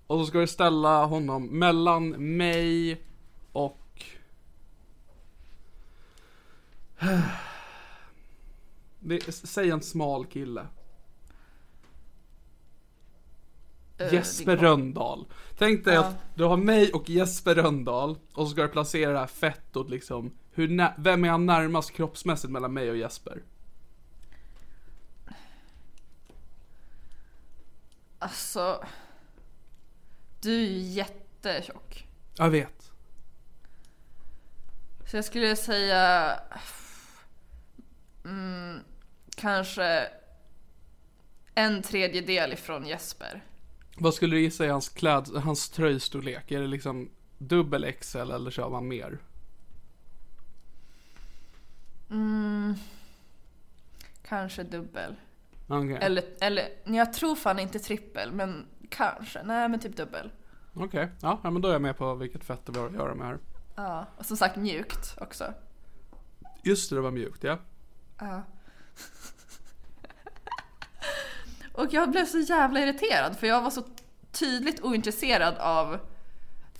Och 0.06 0.20
så 0.20 0.26
ska 0.26 0.38
vi 0.38 0.46
ställa 0.46 1.04
honom 1.04 1.46
mellan 1.46 2.08
mig 2.08 3.02
och... 3.52 4.04
Det, 9.06 9.32
säg 9.32 9.70
en 9.70 9.82
smal 9.82 10.26
kille. 10.26 10.60
Eh, 13.93 13.93
Jesper 14.12 14.56
din- 14.56 14.64
Röndahl. 14.64 15.26
Tänk 15.58 15.84
dig 15.84 15.94
Ja. 15.94 16.04
att 16.04 16.14
du 16.34 16.44
har 16.44 16.56
mig 16.56 16.92
och 16.92 17.10
Jesper 17.10 17.54
Röndahl 17.54 18.18
och 18.34 18.46
så 18.46 18.50
ska 18.52 18.62
du 18.62 18.68
placera 18.68 19.12
det 19.12 19.18
här 19.18 19.26
fettot 19.26 19.90
liksom. 19.90 20.30
Hur 20.52 20.90
vem 21.02 21.24
är 21.24 21.28
han 21.28 21.46
närmast 21.46 21.90
kroppsmässigt 21.90 22.52
mellan 22.52 22.72
mig 22.72 22.90
och 22.90 22.96
Jesper? 22.96 23.42
Alltså. 28.18 28.84
Du 30.42 30.54
är 30.54 30.60
ju 30.68 30.78
jättetjock. 30.78 32.06
Jag 32.36 32.50
vet. 32.50 32.90
Så 35.10 35.16
jag 35.16 35.24
skulle 35.24 35.56
säga... 35.56 36.30
Mm, 38.24 38.78
kanske 39.36 40.08
en 41.54 41.82
tredjedel 41.82 42.52
ifrån 42.52 42.86
Jesper. 42.86 43.44
Vad 43.98 44.14
skulle 44.14 44.36
du 44.36 44.40
gissa 44.40 44.64
är 44.64 44.70
hans 44.70 44.88
kläd, 44.88 45.28
hans 45.44 45.70
tröjstorlek? 45.70 46.50
Är 46.50 46.60
det 46.60 46.66
liksom 46.66 47.10
dubbel 47.38 47.92
XL 48.00 48.18
eller 48.30 48.50
kör 48.50 48.70
man 48.70 48.88
mer? 48.88 49.18
Kanske 54.28 54.62
dubbel. 54.62 55.16
Okej, 55.66 55.98
Eller, 56.00 56.24
eller 56.40 56.68
jag 56.84 57.12
tror 57.12 57.36
fan 57.36 57.58
inte 57.58 57.78
trippel, 57.78 58.32
men 58.32 58.66
kanske. 58.90 59.42
Nej, 59.42 59.68
men 59.68 59.80
typ 59.80 59.96
dubbel. 59.96 60.30
Okej. 60.74 61.08
ja, 61.20 61.40
ja, 61.42 61.50
men 61.50 61.62
då 61.62 61.68
är 61.68 61.72
jag 61.72 61.82
med 61.82 61.96
på 61.96 62.14
vilket 62.14 62.44
fett 62.44 62.60
vi 62.66 62.78
har 62.78 62.86
att 62.86 62.94
göra 62.94 63.14
med 63.14 63.26
här. 63.26 63.38
Ja, 63.76 64.06
och 64.16 64.26
som 64.26 64.36
sagt 64.36 64.56
mjukt 64.56 65.16
också. 65.20 65.54
Just 66.62 66.90
det, 66.90 66.96
det 66.96 67.02
var 67.02 67.10
mjukt 67.10 67.44
ja. 67.44 67.58
Ja. 68.18 68.42
Och 71.74 71.92
jag 71.92 72.10
blev 72.10 72.26
så 72.26 72.38
jävla 72.38 72.80
irriterad 72.80 73.36
för 73.36 73.46
jag 73.46 73.62
var 73.62 73.70
så 73.70 73.82
tydligt 74.32 74.80
ointresserad 74.80 75.54
av 75.58 75.98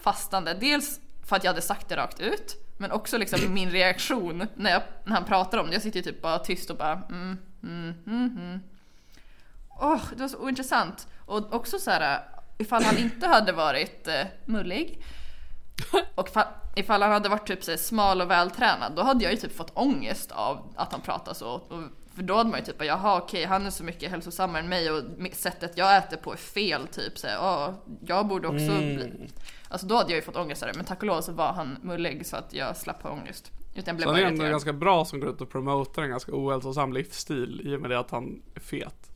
fastande. 0.01 0.55
Dels 0.55 1.01
för 1.27 1.37
att 1.37 1.45
jag 1.45 1.51
hade 1.51 1.63
sagt 1.63 1.89
det 1.89 1.97
rakt 1.97 2.21
ut, 2.21 2.57
men 2.79 2.93
också 2.93 3.19
liksom 3.19 3.55
min 3.55 3.71
reaktion 3.71 4.47
när, 4.55 4.71
jag, 4.71 4.83
när 5.05 5.15
han 5.15 5.25
pratar 5.25 5.59
om 5.59 5.67
det. 5.67 5.73
Jag 5.73 5.83
sitter 5.83 5.97
ju 5.97 6.03
typ 6.03 6.23
bara 6.23 6.39
tyst 6.39 6.71
och 6.71 6.77
bara 6.77 6.93
mm, 6.93 7.39
mm, 7.63 7.95
mm, 8.07 8.39
mm. 8.39 8.61
Åh, 9.81 10.03
det 10.17 10.21
var 10.21 10.29
så 10.29 10.39
ointressant. 10.39 11.09
Och 11.27 11.55
också 11.55 11.79
så 11.79 11.91
här, 11.91 12.21
ifall 12.59 12.83
han 12.83 12.99
inte 12.99 13.27
hade 13.27 13.53
varit 13.53 14.09
eh, 14.09 14.27
mullig 14.45 15.05
och 16.15 16.29
ifall, 16.29 16.47
ifall 16.77 17.03
han 17.03 17.13
hade 17.13 17.29
varit 17.29 17.47
typ 17.47 17.65
så 17.65 17.71
här, 17.71 17.79
smal 17.79 18.21
och 18.21 18.31
vältränad, 18.31 18.93
då 18.97 19.03
hade 19.03 19.25
jag 19.25 19.33
ju 19.33 19.39
typ 19.39 19.57
fått 19.57 19.71
ångest 19.75 20.33
av 20.33 20.73
att 20.77 20.93
han 20.93 21.01
pratar 21.01 21.35
så. 21.35 21.51
Och, 21.51 21.83
för 22.15 22.23
då 22.23 22.37
hade 22.37 22.51
man 22.51 22.59
ju 22.59 22.65
typ 22.67 22.79
bara, 22.79 22.85
jaha 22.85 23.19
okej, 23.19 23.45
han 23.45 23.67
är 23.67 23.71
så 23.71 23.85
mycket 23.85 24.11
hälsosammare 24.11 24.63
än 24.63 24.69
mig 24.69 24.91
och 24.91 25.03
sättet 25.33 25.73
jag 25.79 25.97
äter 25.97 26.17
på 26.17 26.33
är 26.33 26.37
fel 26.37 26.87
typ. 26.87 27.19
Så 27.19 27.27
här, 27.27 27.35
"Ja, 27.35 27.75
jag 28.07 28.27
borde 28.27 28.49
också 28.49 28.79
bli... 28.79 29.29
Alltså 29.69 29.87
då 29.87 29.97
hade 29.97 30.11
jag 30.11 30.17
ju 30.17 30.23
fått 30.23 30.37
ångest 30.37 30.63
av 30.63 30.69
det, 30.69 30.77
men 30.77 30.85
tack 30.85 30.99
och 30.99 31.07
lov 31.07 31.21
så 31.21 31.33
var 31.33 31.53
han 31.53 31.79
mullig 31.83 32.27
så 32.27 32.37
att 32.37 32.53
jag 32.53 32.77
slapp 32.77 33.03
ha 33.03 33.11
ångest. 33.11 33.51
Utan 33.75 33.97
blev 33.97 34.07
Så 34.07 34.13
han 34.13 34.21
är 34.21 34.27
ändå 34.27 34.45
ganska 34.45 34.73
bra 34.73 35.05
som 35.05 35.21
går 35.21 35.31
ut 35.31 35.41
och 35.41 35.51
promotar 35.51 36.03
en 36.03 36.11
ganska 36.11 36.33
ohälsosam 36.35 36.93
livsstil 36.93 37.61
i 37.65 37.77
och 37.77 37.81
med 37.81 37.91
det 37.91 37.99
att 37.99 38.11
han 38.11 38.43
är 38.55 38.61
fet. 38.61 39.11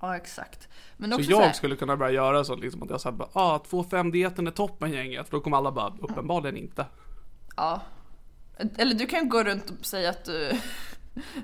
Ja 0.00 0.16
exakt. 0.16 0.68
Men 0.96 1.10
Så 1.10 1.16
också 1.16 1.30
jag 1.30 1.38
så 1.40 1.44
här, 1.44 1.52
skulle 1.52 1.76
kunna 1.76 1.96
börja 1.96 2.12
göra 2.12 2.44
så 2.44 2.56
liksom 2.56 2.82
att 2.82 2.90
jag 2.90 3.00
säger 3.00 3.16
bara, 3.16 3.28
ah, 3.32 3.58
2-5 3.58 4.10
dieten 4.10 4.46
är 4.46 4.50
toppen 4.50 4.92
gänget. 4.92 5.28
För 5.28 5.36
då 5.36 5.40
kommer 5.42 5.56
alla 5.56 5.72
bara, 5.72 5.94
uppenbarligen 6.00 6.56
inte. 6.56 6.86
Ja. 7.56 7.80
Eller 8.76 8.94
du 8.94 9.06
kan 9.06 9.28
gå 9.28 9.42
runt 9.42 9.70
och 9.70 9.86
säga 9.86 10.10
att 10.10 10.24
du 10.24 10.52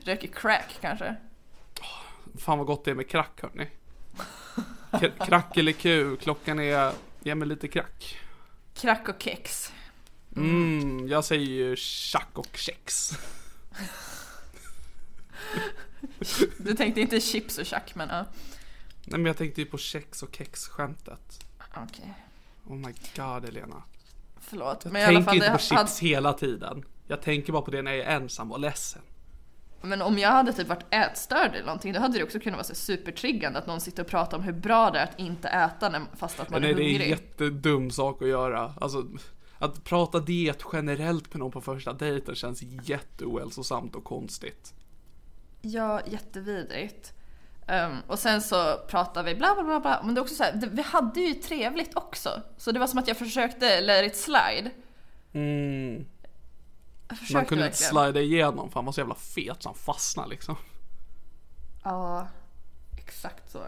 röker 0.04 0.28
crack 0.28 0.78
kanske. 0.80 1.16
Fan 2.38 2.58
vad 2.58 2.66
gott 2.66 2.84
det 2.84 2.90
är 2.90 2.94
med 2.94 3.08
krack 3.08 3.42
hörni. 3.42 3.68
Krack 5.26 5.56
eller 5.56 5.72
ku, 5.72 6.16
klockan 6.16 6.60
är, 6.60 6.92
ge 7.20 7.34
mig 7.34 7.48
lite 7.48 7.68
krack. 7.68 8.18
Crack 8.74 9.08
och 9.08 9.22
kex. 9.22 9.72
Mm, 10.36 11.08
jag 11.08 11.24
säger 11.24 11.46
ju 11.46 11.76
tjack 11.76 12.38
och 12.38 12.56
kex. 12.56 13.12
Du 16.58 16.74
tänkte 16.74 17.00
inte 17.00 17.20
chips 17.20 17.58
och 17.58 17.66
tjack 17.66 17.94
men 17.94 18.08
ja. 18.08 18.24
Nej 19.04 19.18
men 19.18 19.26
jag 19.26 19.36
tänkte 19.36 19.60
ju 19.60 19.66
på 19.66 19.78
kex 19.78 20.22
och 20.22 20.34
kex 20.36 20.68
skämtet. 20.68 21.44
Okej. 21.76 22.14
Oh 22.66 22.76
my 22.76 22.94
god 23.16 23.44
Elena. 23.48 23.82
Förlåt. 24.40 24.84
Jag 24.84 24.92
Men 24.92 25.02
i 25.02 25.04
alla 25.04 25.14
tänker 25.14 25.24
fall, 25.24 25.36
inte 25.36 25.50
på 25.50 25.58
chips 25.58 26.00
hade, 26.00 26.10
hela 26.10 26.32
tiden. 26.32 26.84
Jag 27.06 27.22
tänker 27.22 27.52
bara 27.52 27.62
på 27.62 27.70
det 27.70 27.82
när 27.82 27.92
jag 27.92 28.06
är 28.06 28.16
ensam 28.16 28.52
och 28.52 28.60
ledsen. 28.60 29.02
Men 29.86 30.02
om 30.02 30.18
jag 30.18 30.30
hade 30.30 30.52
typ 30.52 30.68
varit 30.68 30.94
ätstörd 30.94 31.50
eller 31.54 31.66
någonting 31.66 31.92
då 31.92 32.00
hade 32.00 32.18
det 32.18 32.24
också 32.24 32.40
kunnat 32.40 32.56
vara 32.56 32.64
så 32.64 32.74
supertriggande 32.74 33.58
att 33.58 33.66
någon 33.66 33.80
sitter 33.80 34.02
och 34.02 34.08
pratar 34.08 34.36
om 34.36 34.42
hur 34.42 34.52
bra 34.52 34.90
det 34.90 34.98
är 34.98 35.04
att 35.04 35.20
inte 35.20 35.48
äta 35.48 35.88
när, 35.88 36.02
fast 36.16 36.40
att 36.40 36.50
man 36.50 36.62
Nej 36.62 36.70
är 36.70 36.74
det 36.74 36.82
är 36.82 36.84
en 36.84 36.90
hungrig. 36.90 37.10
jättedum 37.10 37.90
sak 37.90 38.22
att 38.22 38.28
göra. 38.28 38.74
Alltså, 38.80 39.04
att 39.58 39.84
prata 39.84 40.20
diet 40.20 40.62
generellt 40.72 41.32
med 41.34 41.38
någon 41.38 41.50
på 41.50 41.60
första 41.60 41.92
dejten 41.92 42.34
känns 42.34 42.62
jätteohälsosamt 42.62 43.94
och 43.94 44.04
konstigt. 44.04 44.74
Ja, 45.62 46.00
jättevidrigt. 46.06 47.12
Ehm, 47.66 47.96
och 48.06 48.18
sen 48.18 48.42
så 48.42 48.76
pratade 48.88 49.32
vi 49.32 49.38
bla 49.38 49.54
bla 49.54 49.64
bla 49.64 49.80
bla. 49.80 50.02
Men 50.04 50.14
det 50.14 50.18
är 50.18 50.22
också 50.22 50.34
så 50.34 50.42
här, 50.42 50.52
det, 50.52 50.66
vi 50.66 50.82
hade 50.82 51.20
ju 51.20 51.34
trevligt 51.34 51.96
också. 51.96 52.42
Så 52.56 52.72
det 52.72 52.78
var 52.78 52.86
som 52.86 52.98
att 52.98 53.08
jag 53.08 53.16
försökte 53.16 53.80
let 53.80 54.06
it 54.06 54.16
slide. 54.16 54.70
Mm. 55.32 56.04
Man 57.32 57.44
kunde 57.46 57.66
inte 57.66 57.76
slida 57.76 58.20
igenom 58.20 58.70
för 58.70 58.74
han 58.80 58.84
var 58.84 58.92
så 58.92 59.00
jävla 59.00 59.14
fet 59.14 59.62
så 59.62 59.68
han 59.68 59.76
fastnade 59.76 60.28
liksom. 60.28 60.56
Ja, 61.84 62.26
exakt 62.96 63.50
så. 63.50 63.62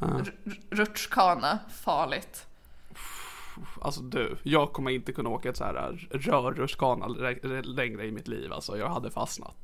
Ja. 0.00 0.20
Rutschkana, 0.70 1.58
farligt. 1.70 2.46
Alltså 3.82 4.00
du, 4.00 4.38
jag 4.42 4.72
kommer 4.72 4.90
inte 4.90 5.12
kunna 5.12 5.28
åka 5.30 5.48
ett 5.48 5.56
så 5.56 5.64
här 5.64 6.08
rörrutschkana 6.10 7.06
lä- 7.06 7.62
längre 7.62 8.06
i 8.06 8.12
mitt 8.12 8.28
liv 8.28 8.52
alltså. 8.52 8.78
Jag 8.78 8.88
hade 8.88 9.10
fastnat. 9.10 9.54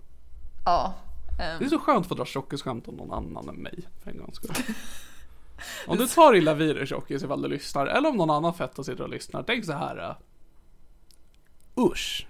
Ja. 0.64 0.94
ehm, 1.40 1.58
Det 1.58 1.64
är 1.64 1.68
så 1.68 1.78
skönt 1.78 2.00
att 2.00 2.08
få 2.08 2.14
dra 2.14 2.24
tjockisskämt 2.24 2.88
om 2.88 2.94
någon 2.94 3.12
annan 3.12 3.48
än 3.48 3.54
mig 3.62 3.78
för 4.02 4.10
en 4.10 4.18
gångs 4.18 4.36
skull. 4.36 4.54
Om 5.86 5.96
du 5.96 6.06
tar 6.06 6.34
illa 6.36 6.54
vid 6.54 6.76
dig 6.76 6.86
tjockis 6.86 7.22
ifall 7.22 7.42
du 7.42 7.48
lyssnar, 7.48 7.86
eller 7.86 8.08
om 8.08 8.16
någon 8.16 8.30
annan 8.30 8.54
fett 8.54 8.76
sitter 8.76 9.00
och 9.02 9.08
lyssnar, 9.08 9.42
tänk 9.42 9.64
så 9.64 9.72
här. 9.72 9.98
Uh, 11.76 11.84
usch. 11.90 12.26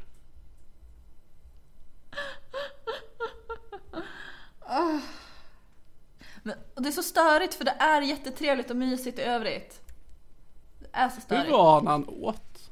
Men, 6.47 6.57
och 6.75 6.83
det 6.83 6.89
är 6.89 6.93
så 6.93 7.03
störigt 7.03 7.55
för 7.55 7.65
det 7.65 7.77
är 7.79 8.01
jättetrevligt 8.03 8.71
och 8.71 8.77
mysigt 8.77 9.19
i 9.19 9.23
övrigt. 9.23 9.81
Det 10.79 10.89
är 10.93 11.09
så 11.09 11.15
Hur 11.15 11.21
störigt. 11.21 11.51
var 11.51 11.75
han 11.75 11.87
han 11.87 12.09
åt? 12.09 12.71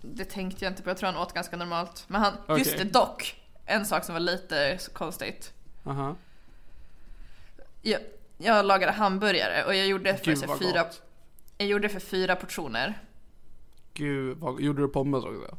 Det 0.00 0.24
tänkte 0.24 0.64
jag 0.64 0.72
inte 0.72 0.82
på, 0.82 0.90
jag 0.90 0.96
tror 0.96 1.12
han 1.12 1.22
åt 1.22 1.32
ganska 1.32 1.56
normalt. 1.56 2.04
Men 2.08 2.20
han, 2.20 2.34
Okej. 2.46 2.58
just 2.58 2.78
det 2.78 2.84
dock, 2.84 3.42
en 3.66 3.86
sak 3.86 4.04
som 4.04 4.12
var 4.12 4.20
lite 4.20 4.78
konstigt. 4.92 5.52
Aha. 5.84 6.16
Jag, 7.82 8.00
jag 8.38 8.64
lagade 8.66 8.92
hamburgare 8.92 9.64
och 9.64 9.74
jag 9.74 9.86
gjorde 9.86 10.16
för 10.16 10.24
Gud, 10.24 10.38
så, 10.38 10.46
vad 10.46 10.58
fyra, 10.58 10.82
gott. 10.82 11.02
jag 11.58 11.68
gjorde 11.68 11.88
för 11.88 12.00
fyra 12.00 12.36
portioner. 12.36 13.02
Gud, 13.94 14.38
vad, 14.38 14.60
gjorde 14.60 14.82
du 14.82 14.88
pommes 14.88 15.24
också? 15.24 15.56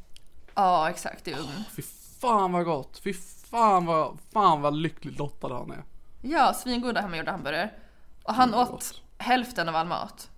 Ja, 0.55 0.89
exakt, 0.89 1.27
i 1.27 1.33
ugn. 1.33 1.63
Fy 1.75 1.81
fan 2.19 2.51
vad 2.51 2.65
gott, 2.65 2.97
fy 3.03 3.13
fan 3.13 3.85
vad, 3.85 4.17
fan 4.33 4.61
vad 4.61 4.75
lyckligt 4.75 5.19
lottad 5.19 5.53
han 5.53 5.71
är. 5.71 5.83
Ja, 6.25 6.53
svingoda 6.53 7.01
hemmagjorda 7.01 7.31
hamburgare. 7.31 7.69
Och 8.23 8.33
han 8.33 8.49
Mm, 8.49 8.59
åt 8.61 8.69
gott. 8.71 9.01
hälften 9.17 9.69
av 9.69 9.75
all 9.75 9.87
mat. 9.87 10.29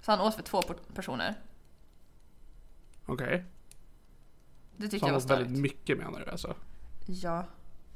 Så 0.00 0.10
han 0.12 0.20
åt 0.20 0.34
för 0.34 0.42
två 0.42 0.62
personer. 0.94 1.34
Okej. 3.06 3.44
Det 4.76 4.84
Så 4.84 4.90
tyckte 4.90 5.06
han 5.06 5.14
jag 5.14 5.20
var 5.20 5.24
åt 5.24 5.30
väldigt 5.30 5.46
störigt. 5.48 5.62
mycket 5.62 5.98
menar 5.98 6.20
du 6.20 6.30
alltså? 6.30 6.54
Ja, 7.06 7.44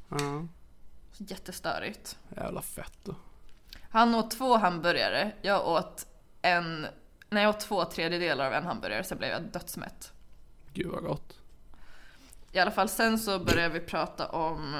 Ja, 0.08 0.46
jättestörigt. 1.16 2.18
jävla 2.36 2.62
fett 2.62 2.98
då. 3.04 3.14
Han 3.90 4.14
åt 4.14 4.30
två 4.30 4.56
hamburgare, 4.56 5.32
jag 5.42 5.68
åt 5.68 6.06
en... 6.42 6.86
Nej, 7.30 7.42
jag 7.42 7.50
åt 7.50 7.60
två 7.60 7.84
tredjedelar 7.84 8.46
av 8.46 8.52
en 8.52 8.64
hamburgare, 8.64 9.04
sen 9.04 9.18
blev 9.18 9.30
jag 9.30 9.42
dödsmätt. 9.42 10.12
Gud 10.72 10.86
vad 10.90 11.02
gott. 11.02 11.38
I 12.52 12.58
alla 12.58 12.70
fall 12.70 12.88
sen 12.88 13.18
så 13.18 13.38
började 13.38 13.68
vi 13.74 13.80
prata 13.80 14.28
om 14.28 14.74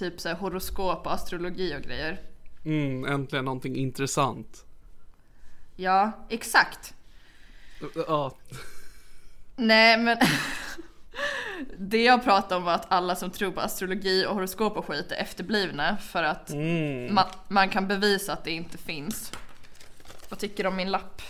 typ 0.00 0.20
så 0.20 0.28
här 0.28 0.36
horoskop 0.36 1.06
och 1.06 1.12
astrologi 1.12 1.76
och 1.76 1.82
grejer. 1.82 2.20
Mm, 2.64 3.04
äntligen 3.04 3.44
någonting 3.44 3.76
intressant. 3.76 4.64
Ja, 5.76 6.12
exakt. 6.28 6.94
Ja, 7.94 8.36
Nej 9.56 9.98
men 9.98 10.18
Det 11.78 12.02
jag 12.02 12.24
pratade 12.24 12.54
om 12.56 12.64
var 12.64 12.72
att 12.72 12.92
alla 12.92 13.16
som 13.16 13.30
tror 13.30 13.50
på 13.52 13.60
astrologi 13.60 14.26
och 14.26 14.34
horoskop 14.34 14.76
och 14.76 14.86
skit 14.86 15.12
är 15.12 15.16
efterblivna 15.16 15.96
för 15.96 16.22
att 16.22 16.50
man, 17.10 17.24
man 17.48 17.68
kan 17.68 17.88
bevisa 17.88 18.32
att 18.32 18.44
det 18.44 18.50
inte 18.50 18.78
finns. 18.78 19.32
Vad 20.28 20.38
tycker 20.38 20.64
du 20.64 20.68
om 20.68 20.76
min 20.76 20.90
lapp? 20.90 21.22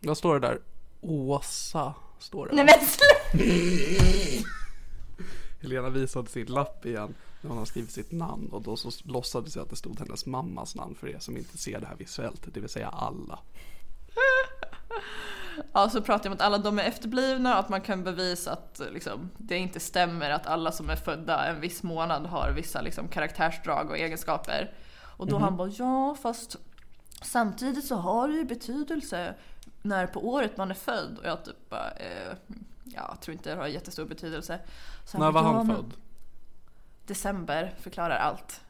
vad 0.00 0.18
står 0.18 0.40
det 0.40 0.48
där? 0.48 0.60
Åsa, 1.00 1.94
står 2.18 2.46
det. 2.46 2.54
Nej 2.54 2.64
men 2.64 2.86
sluta! 2.86 4.48
Helena 5.62 5.88
visade 5.88 6.28
sin 6.28 6.46
lapp 6.46 6.86
igen 6.86 7.14
när 7.40 7.48
hon 7.48 7.58
har 7.58 7.64
skrivit 7.64 7.90
sitt 7.90 8.12
namn 8.12 8.48
och 8.52 8.62
då 8.62 8.76
så 8.76 8.90
låtsades 9.04 9.56
jag 9.56 9.62
att 9.62 9.70
det 9.70 9.76
stod 9.76 9.98
hennes 9.98 10.26
mammas 10.26 10.74
namn 10.74 10.94
för 10.94 11.08
er 11.08 11.18
som 11.18 11.36
inte 11.36 11.58
ser 11.58 11.80
det 11.80 11.86
här 11.86 11.96
visuellt, 11.96 12.54
det 12.54 12.60
vill 12.60 12.68
säga 12.68 12.88
alla. 12.88 13.38
Ja, 15.72 15.90
så 15.90 16.02
pratar 16.02 16.24
jag 16.24 16.30
om 16.32 16.36
att 16.36 16.40
alla 16.42 16.58
de 16.58 16.78
är 16.78 16.82
efterblivna 16.82 17.52
och 17.54 17.60
att 17.60 17.68
man 17.68 17.80
kan 17.80 18.04
bevisa 18.04 18.52
att 18.52 18.80
liksom, 18.92 19.30
det 19.36 19.56
inte 19.58 19.80
stämmer 19.80 20.30
att 20.30 20.46
alla 20.46 20.72
som 20.72 20.90
är 20.90 20.96
födda 20.96 21.46
en 21.46 21.60
viss 21.60 21.82
månad 21.82 22.26
har 22.26 22.50
vissa 22.52 22.80
liksom, 22.80 23.08
karaktärsdrag 23.08 23.90
och 23.90 23.98
egenskaper. 23.98 24.74
Och 25.16 25.26
då 25.26 25.38
han 25.38 25.56
bara, 25.56 25.68
ja 25.68 26.16
fast 26.22 26.56
samtidigt 27.22 27.84
så 27.84 27.94
har 27.94 28.28
det 28.28 28.34
ju 28.34 28.44
betydelse 28.44 29.34
när 29.82 30.06
på 30.06 30.28
året 30.28 30.56
man 30.56 30.70
är 30.70 30.74
född. 30.74 31.18
Och 31.18 31.26
jag 31.26 31.44
typ 31.44 31.68
bara, 31.70 31.90
eh, 31.90 32.36
ja, 32.84 33.16
tror 33.20 33.32
inte 33.32 33.50
det 33.50 33.56
har 33.60 33.66
jättestor 33.66 34.04
betydelse. 34.04 34.60
När 35.14 35.32
var 35.32 35.42
han 35.42 35.68
"Ja, 35.68 35.74
född? 35.74 35.92
December 37.08 37.74
förklarar 37.80 38.16
allt. 38.16 38.60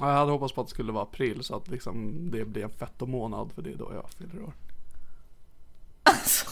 Ja, 0.00 0.10
jag 0.10 0.18
hade 0.18 0.32
hoppats 0.32 0.52
på 0.54 0.60
att 0.60 0.66
det 0.66 0.70
skulle 0.70 0.92
vara 0.92 1.02
april 1.02 1.44
så 1.44 1.56
att 1.56 1.68
liksom 1.68 2.30
det 2.30 2.44
blir 2.44 2.64
en 2.64 2.70
fettomånad 2.70 3.52
för 3.52 3.62
det 3.62 3.70
är 3.70 3.76
då 3.76 3.92
jag 3.94 4.10
fyller 4.10 4.42
år. 4.42 4.52
Alltså. 6.02 6.50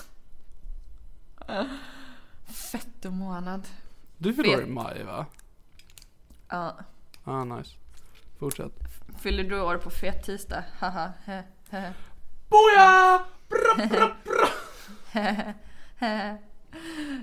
Fettomånad. 2.44 3.68
Du 4.18 4.34
fyller 4.34 4.56
år 4.56 4.62
i 4.62 4.66
maj 4.66 5.04
va? 5.04 5.26
Ja. 6.48 6.76
Ah, 7.24 7.44
nice. 7.44 7.70
Fortsätt. 8.38 8.72
Fyller 9.18 9.44
du 9.44 9.60
år 9.60 9.76
på 9.76 9.90
fet 9.90 10.24
tisdag? 10.24 10.64
Haha. 10.78 11.12
Boja! 12.48 13.24
Bra, 13.48 13.86
bra, 13.88 14.16
bra. 14.24 14.48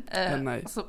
Eh, 0.07 0.41
nej. 0.41 0.65
Så, 0.67 0.85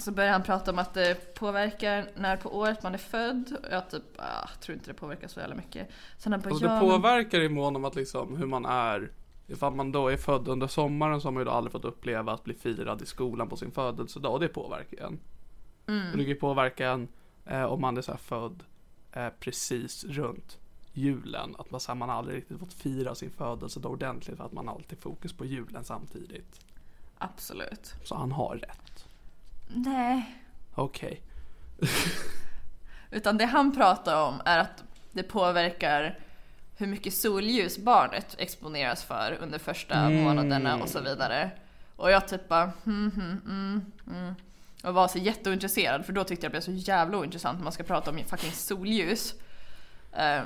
så 0.00 0.12
börjar 0.12 0.32
han 0.32 0.42
prata 0.42 0.70
om 0.70 0.78
att 0.78 0.94
det 0.94 1.34
påverkar 1.34 2.10
när 2.14 2.36
på 2.36 2.56
året 2.56 2.82
man 2.82 2.94
är 2.94 2.98
född. 2.98 3.56
Och 3.62 3.72
jag 3.72 3.90
typ, 3.90 4.02
ah, 4.16 4.48
tror 4.60 4.74
inte 4.74 4.90
det 4.90 4.94
påverkar 4.94 5.28
så 5.28 5.40
jävla 5.40 5.54
mycket. 5.54 5.88
Sen 6.18 6.32
han 6.32 6.40
bara, 6.40 6.50
Alltså 6.50 6.68
det 6.68 6.80
påverkar 6.80 7.40
i 7.40 7.48
mån 7.48 7.76
om 7.76 7.84
att 7.84 7.94
liksom 7.94 8.36
hur 8.36 8.46
man 8.46 8.66
är. 8.66 9.12
Ifall 9.46 9.74
man 9.74 9.92
då 9.92 10.08
är 10.08 10.16
född 10.16 10.48
under 10.48 10.66
sommaren 10.66 11.20
så 11.20 11.26
har 11.26 11.32
man 11.32 11.40
ju 11.40 11.44
då 11.44 11.50
aldrig 11.50 11.72
fått 11.72 11.84
uppleva 11.84 12.32
att 12.32 12.44
bli 12.44 12.54
firad 12.54 13.02
i 13.02 13.06
skolan 13.06 13.48
på 13.48 13.56
sin 13.56 13.70
födelsedag 13.70 14.32
och 14.32 14.40
det 14.40 14.48
påverkar 14.48 15.06
en. 15.06 15.20
Mm. 15.86 16.10
Och 16.10 16.16
det 16.16 16.24
kan 16.24 16.28
ju 16.28 16.34
påverka 16.34 16.90
en 16.90 17.08
eh, 17.46 17.64
om 17.64 17.80
man 17.80 17.96
är 17.96 18.02
så 18.02 18.16
född 18.16 18.62
eh, 19.12 19.28
precis 19.40 20.04
runt 20.04 20.58
julen. 20.92 21.56
Att 21.58 21.70
man, 21.70 21.80
så 21.80 21.92
här, 21.92 21.96
man 21.96 22.10
aldrig 22.10 22.36
riktigt 22.36 22.58
fått 22.58 22.72
fira 22.72 23.14
sin 23.14 23.30
födelsedag 23.30 23.92
ordentligt 23.92 24.36
för 24.36 24.44
att 24.44 24.52
man 24.52 24.68
alltid 24.68 24.98
fokus 24.98 25.32
på 25.32 25.44
julen 25.44 25.84
samtidigt. 25.84 26.60
Absolut. 27.18 27.94
Så 28.04 28.14
han 28.14 28.32
har 28.32 28.56
rätt. 28.56 29.07
Nej. 29.68 30.34
Okej. 30.74 31.20
Utan 33.10 33.38
det 33.38 33.44
han 33.44 33.74
pratar 33.74 34.22
om 34.28 34.40
är 34.44 34.58
att 34.58 34.84
det 35.12 35.22
påverkar 35.22 36.18
hur 36.76 36.86
mycket 36.86 37.14
solljus 37.14 37.78
barnet 37.78 38.34
exponeras 38.38 39.04
för 39.04 39.38
under 39.40 39.58
första 39.58 39.94
Mm. 39.94 40.22
månaderna 40.22 40.76
och 40.76 40.88
så 40.88 41.00
vidare. 41.00 41.50
Och 41.96 42.10
jag 42.10 42.28
typ 42.28 42.48
bara, 42.48 42.72
hmm, 42.84 43.10
hmm, 43.10 43.40
mm, 43.46 43.82
mm. 44.06 44.34
Och 44.84 44.94
var 44.94 45.08
så 45.08 45.18
jätteointresserad 45.18 46.04
för 46.06 46.12
då 46.12 46.24
tyckte 46.24 46.44
jag 46.46 46.50
det 46.50 46.54
blev 46.54 46.60
så 46.60 46.90
jävla 46.90 47.18
ointressant 47.18 47.58
när 47.58 47.64
man 47.64 47.72
ska 47.72 47.82
prata 47.82 48.10
om 48.10 48.18
fucking 48.26 48.52
solljus. 48.52 49.34
Eh, 50.12 50.40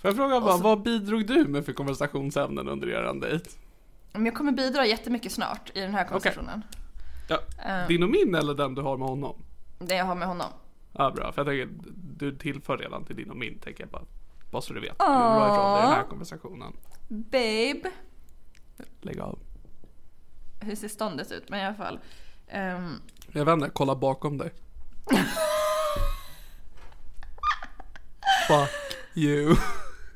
Får 0.00 0.08
jag 0.08 0.16
fråga 0.16 0.40
bara, 0.40 0.56
så- 0.56 0.62
vad 0.62 0.82
bidrog 0.82 1.26
du 1.26 1.44
med 1.44 1.64
för 1.64 1.72
konversationsämnen 1.72 2.68
under 2.68 2.88
eran 2.88 3.20
dejt? 3.20 3.50
men 4.12 4.26
jag 4.26 4.34
kommer 4.34 4.52
bidra 4.52 4.86
jättemycket 4.86 5.32
snart 5.32 5.70
i 5.74 5.80
den 5.80 5.94
här 5.94 6.04
konversationen. 6.04 6.62
Ja, 7.28 7.38
Eh. 7.66 7.86
din 7.88 8.02
och 8.02 8.08
min 8.10 8.34
eller 8.34 8.54
den 8.54 8.74
du 8.74 8.82
har 8.82 8.96
med 8.96 9.08
honom? 9.08 9.42
Det 9.78 9.94
jag 9.94 10.04
har 10.04 10.14
med 10.14 10.28
honom. 10.28 10.46
Ja 10.92 11.10
bra, 11.10 11.32
för 11.32 11.40
jag 11.40 11.46
tänker 11.46 11.68
du 12.18 12.36
tillför 12.36 12.78
redan 12.78 13.04
till 13.04 13.16
din 13.16 13.30
och 13.30 13.36
min 13.36 13.58
tänker 13.58 13.82
jag 13.82 13.90
bara. 13.90 14.02
Bara 14.50 14.62
så 14.62 14.72
du 14.72 14.80
vet. 14.80 14.98
Du 14.98 15.04
är 15.04 15.08
bra 15.08 15.52
ifrån 15.54 15.72
dig 15.74 15.82
i 15.82 15.86
den 15.86 15.92
här 15.94 16.06
konversationen. 16.10 16.72
Babe. 17.08 17.90
Lägg 19.00 19.20
av. 19.20 19.38
Hur 20.60 20.76
ser 20.76 20.88
ståndet 20.88 21.32
ut? 21.32 21.48
Men 21.48 21.60
i 21.60 21.64
alla 21.64 21.74
fall. 21.74 21.98
ehm, 22.48 22.94
Jag 23.32 23.44
inte, 23.44 23.70
kolla 23.72 23.94
bakom 23.96 24.38
dig. 24.38 24.52
Fuck 28.48 28.70
you. 29.14 29.56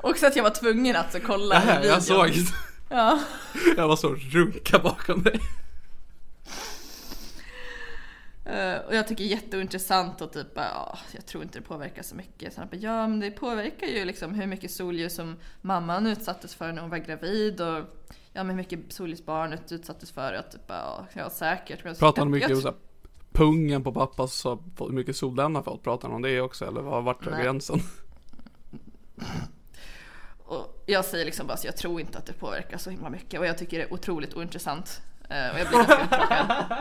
också 0.01 0.27
att 0.27 0.37
jag 0.37 0.43
var 0.43 0.51
tvungen 0.51 0.97
att 0.97 1.13
så 1.13 1.21
kolla 1.21 1.63
Nej, 1.65 1.87
jag 1.87 2.03
såg. 2.03 2.31
Ja. 2.91 3.19
Jag 3.77 3.89
var 3.89 3.97
så 3.97 4.15
runka 4.15 4.79
bakom 4.79 5.23
dig. 5.23 5.41
Eh, 8.49 8.79
och 8.87 8.95
jag 8.95 9.09
tycker 9.09 9.25
det 9.25 9.31
är 9.31 9.37
jätteointressant 9.37 10.21
och 10.21 10.33
typ 10.33 10.47
ja, 10.55 10.99
jag 11.13 11.27
tror 11.27 11.43
inte 11.43 11.59
det 11.59 11.63
påverkar 11.65 12.03
så 12.03 12.15
mycket. 12.17 12.55
Så 12.55 12.61
han 12.61 12.69
bara, 12.69 12.77
ja 12.77 13.07
men 13.09 13.21
det 13.21 13.31
påverkar 13.31 13.87
ju 13.87 14.05
liksom 14.05 14.35
hur 14.35 14.47
mycket 14.47 14.71
solljus 14.71 15.15
som 15.15 15.37
mamman 15.61 16.07
utsattes 16.07 16.55
för 16.55 16.73
när 16.73 16.81
hon 16.83 16.91
var 16.91 16.99
gravid 16.99 17.61
och 17.61 17.77
ja 18.33 18.45
men 18.45 18.49
hur 18.49 18.55
mycket 18.57 18.93
solljus 18.93 19.25
barnet 19.27 19.73
utsattes 19.73 20.11
för. 20.13 20.33
Jag 20.33 20.51
typ 20.51 20.61
ja, 20.67 21.07
ja 21.13 21.31
säkert. 21.31 21.85
Men 21.85 21.91
jag- 21.91 21.99
Pratar 21.99 22.23
han 22.23 22.29
jag- 22.29 22.33
mycket 22.33 22.51
jag- 22.51 22.59
om 22.59 22.65
här, 22.65 22.75
pungen 23.33 23.85
på 23.85 23.93
pappas 23.93 24.35
så 24.35 24.63
hur 24.79 24.89
mycket 24.93 25.17
sol 25.17 25.37
den 25.37 25.55
har 25.55 25.63
fått? 25.63 25.83
Pratar 25.83 26.09
han 26.09 26.15
om 26.17 26.23
det 26.23 26.41
också 26.41 26.67
eller 26.67 26.81
vad 26.81 26.93
har 26.95 27.03
varit 27.03 27.27
Nej. 27.31 27.43
gränsen? 27.45 27.81
jag 30.87 31.05
säger 31.05 31.25
liksom 31.25 31.47
bara 31.47 31.57
så 31.57 31.67
jag 31.67 31.77
tror 31.77 32.01
inte 32.01 32.19
att 32.19 32.27
det 32.27 32.33
påverkar 32.33 32.79
så 32.79 32.91
himla 32.91 33.11
mycket 33.11 33.41
och 33.41 33.47
jag 33.47 33.59
tycker 33.59 33.79
det 33.79 33.85
är 33.85 33.93
otroligt 33.93 34.35
ointressant. 34.35 35.01
Eh, 35.29 35.51
och 35.55 35.59
jag 35.61 35.69
blir 35.69 35.79
ganska 35.79 36.03
uttråkad. 36.05 36.77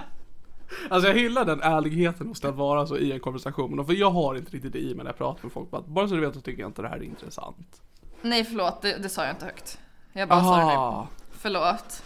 Alltså 0.90 1.10
jag 1.10 1.16
hyllar 1.16 1.46
den 1.46 1.62
ärligheten 1.62 2.28
hos 2.28 2.46
att 2.46 2.56
vara 2.56 2.88
så 2.88 2.98
i 2.98 3.12
en 3.12 3.20
konversation. 3.20 3.86
För 3.86 3.94
jag 3.94 4.12
har 4.12 4.36
inte 4.36 4.52
riktigt 4.52 4.74
det 4.74 4.80
i 4.80 4.96
mig 4.96 5.04
när 5.04 5.12
jag 5.12 5.18
pratar 5.18 5.44
med 5.44 5.52
folk. 5.52 5.72
Bara, 5.72 5.82
bara 5.82 6.08
så 6.08 6.16
du 6.16 6.22
vet 6.22 6.34
så 6.34 6.42
tycker 6.42 6.62
jag 6.62 6.70
inte 6.70 6.82
det 6.82 6.88
här 6.88 6.98
är 6.98 7.04
intressant. 7.04 7.82
Nej 8.22 8.44
förlåt, 8.44 8.82
det, 8.82 8.98
det 8.98 9.10
sa 9.10 9.26
jag 9.26 9.34
inte 9.34 9.46
högt. 9.46 9.80
Jag 10.14 10.30
bara 10.30 10.44
sa 10.44 10.58
det 10.58 10.66
nu. 10.66 10.72
Aha. 10.72 11.08
Förlåt. 11.32 12.04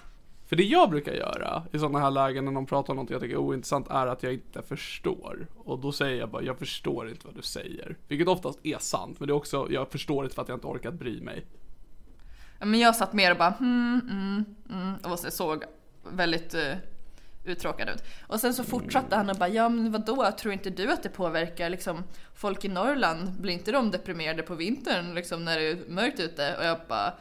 För 0.51 0.55
det 0.55 0.63
jag 0.63 0.89
brukar 0.89 1.11
göra 1.11 1.63
i 1.71 1.79
sådana 1.79 1.99
här 1.99 2.11
lägen 2.11 2.45
när 2.45 2.51
någon 2.51 2.65
pratar 2.65 2.93
om 2.93 2.97
något 2.97 3.09
jag 3.09 3.21
tycker 3.21 3.35
är 3.35 3.39
ointressant 3.39 3.87
är 3.89 4.07
att 4.07 4.23
jag 4.23 4.33
inte 4.33 4.61
förstår. 4.61 5.47
Och 5.57 5.79
då 5.79 5.91
säger 5.91 6.19
jag 6.19 6.29
bara, 6.29 6.43
jag 6.43 6.59
förstår 6.59 7.09
inte 7.09 7.27
vad 7.27 7.35
du 7.35 7.41
säger. 7.41 7.97
Vilket 8.07 8.27
oftast 8.27 8.59
är 8.63 8.77
sant, 8.77 9.19
men 9.19 9.27
det 9.27 9.31
är 9.31 9.35
också, 9.35 9.67
jag 9.69 9.91
förstår 9.91 10.23
inte 10.23 10.35
för 10.35 10.41
att 10.41 10.47
jag 10.47 10.55
inte 10.55 10.67
orkat 10.67 10.93
bry 10.93 11.21
mig. 11.21 11.45
Men 12.59 12.79
jag 12.79 12.95
satt 12.95 13.13
mer 13.13 13.31
och 13.31 13.37
bara 13.37 13.49
hmm, 13.49 14.01
mm, 14.09 14.45
mm, 14.69 15.11
och 15.11 15.19
så 15.19 15.31
såg 15.31 15.63
väldigt 16.03 16.55
uh, 16.55 16.73
uttråkad 17.43 17.89
ut. 17.89 18.03
Och 18.27 18.39
sen 18.39 18.53
så 18.53 18.63
fortsatte 18.63 19.15
han 19.15 19.29
och 19.29 19.35
bara 19.35 19.49
ja 19.49 19.69
men 19.69 19.91
vadå, 19.91 20.31
tror 20.39 20.53
inte 20.53 20.69
du 20.69 20.91
att 20.91 21.03
det 21.03 21.09
påverkar 21.09 21.69
liksom 21.69 22.03
folk 22.35 22.65
i 22.65 22.67
Norrland? 22.67 23.31
Blir 23.41 23.53
inte 23.53 23.71
de 23.71 23.91
deprimerade 23.91 24.43
på 24.43 24.55
vintern 24.55 25.15
liksom 25.15 25.45
när 25.45 25.59
det 25.59 25.67
är 25.67 25.77
mörkt 25.87 26.19
ute? 26.19 26.55
Och 26.57 26.65
jag 26.65 26.77
bara 26.87 27.13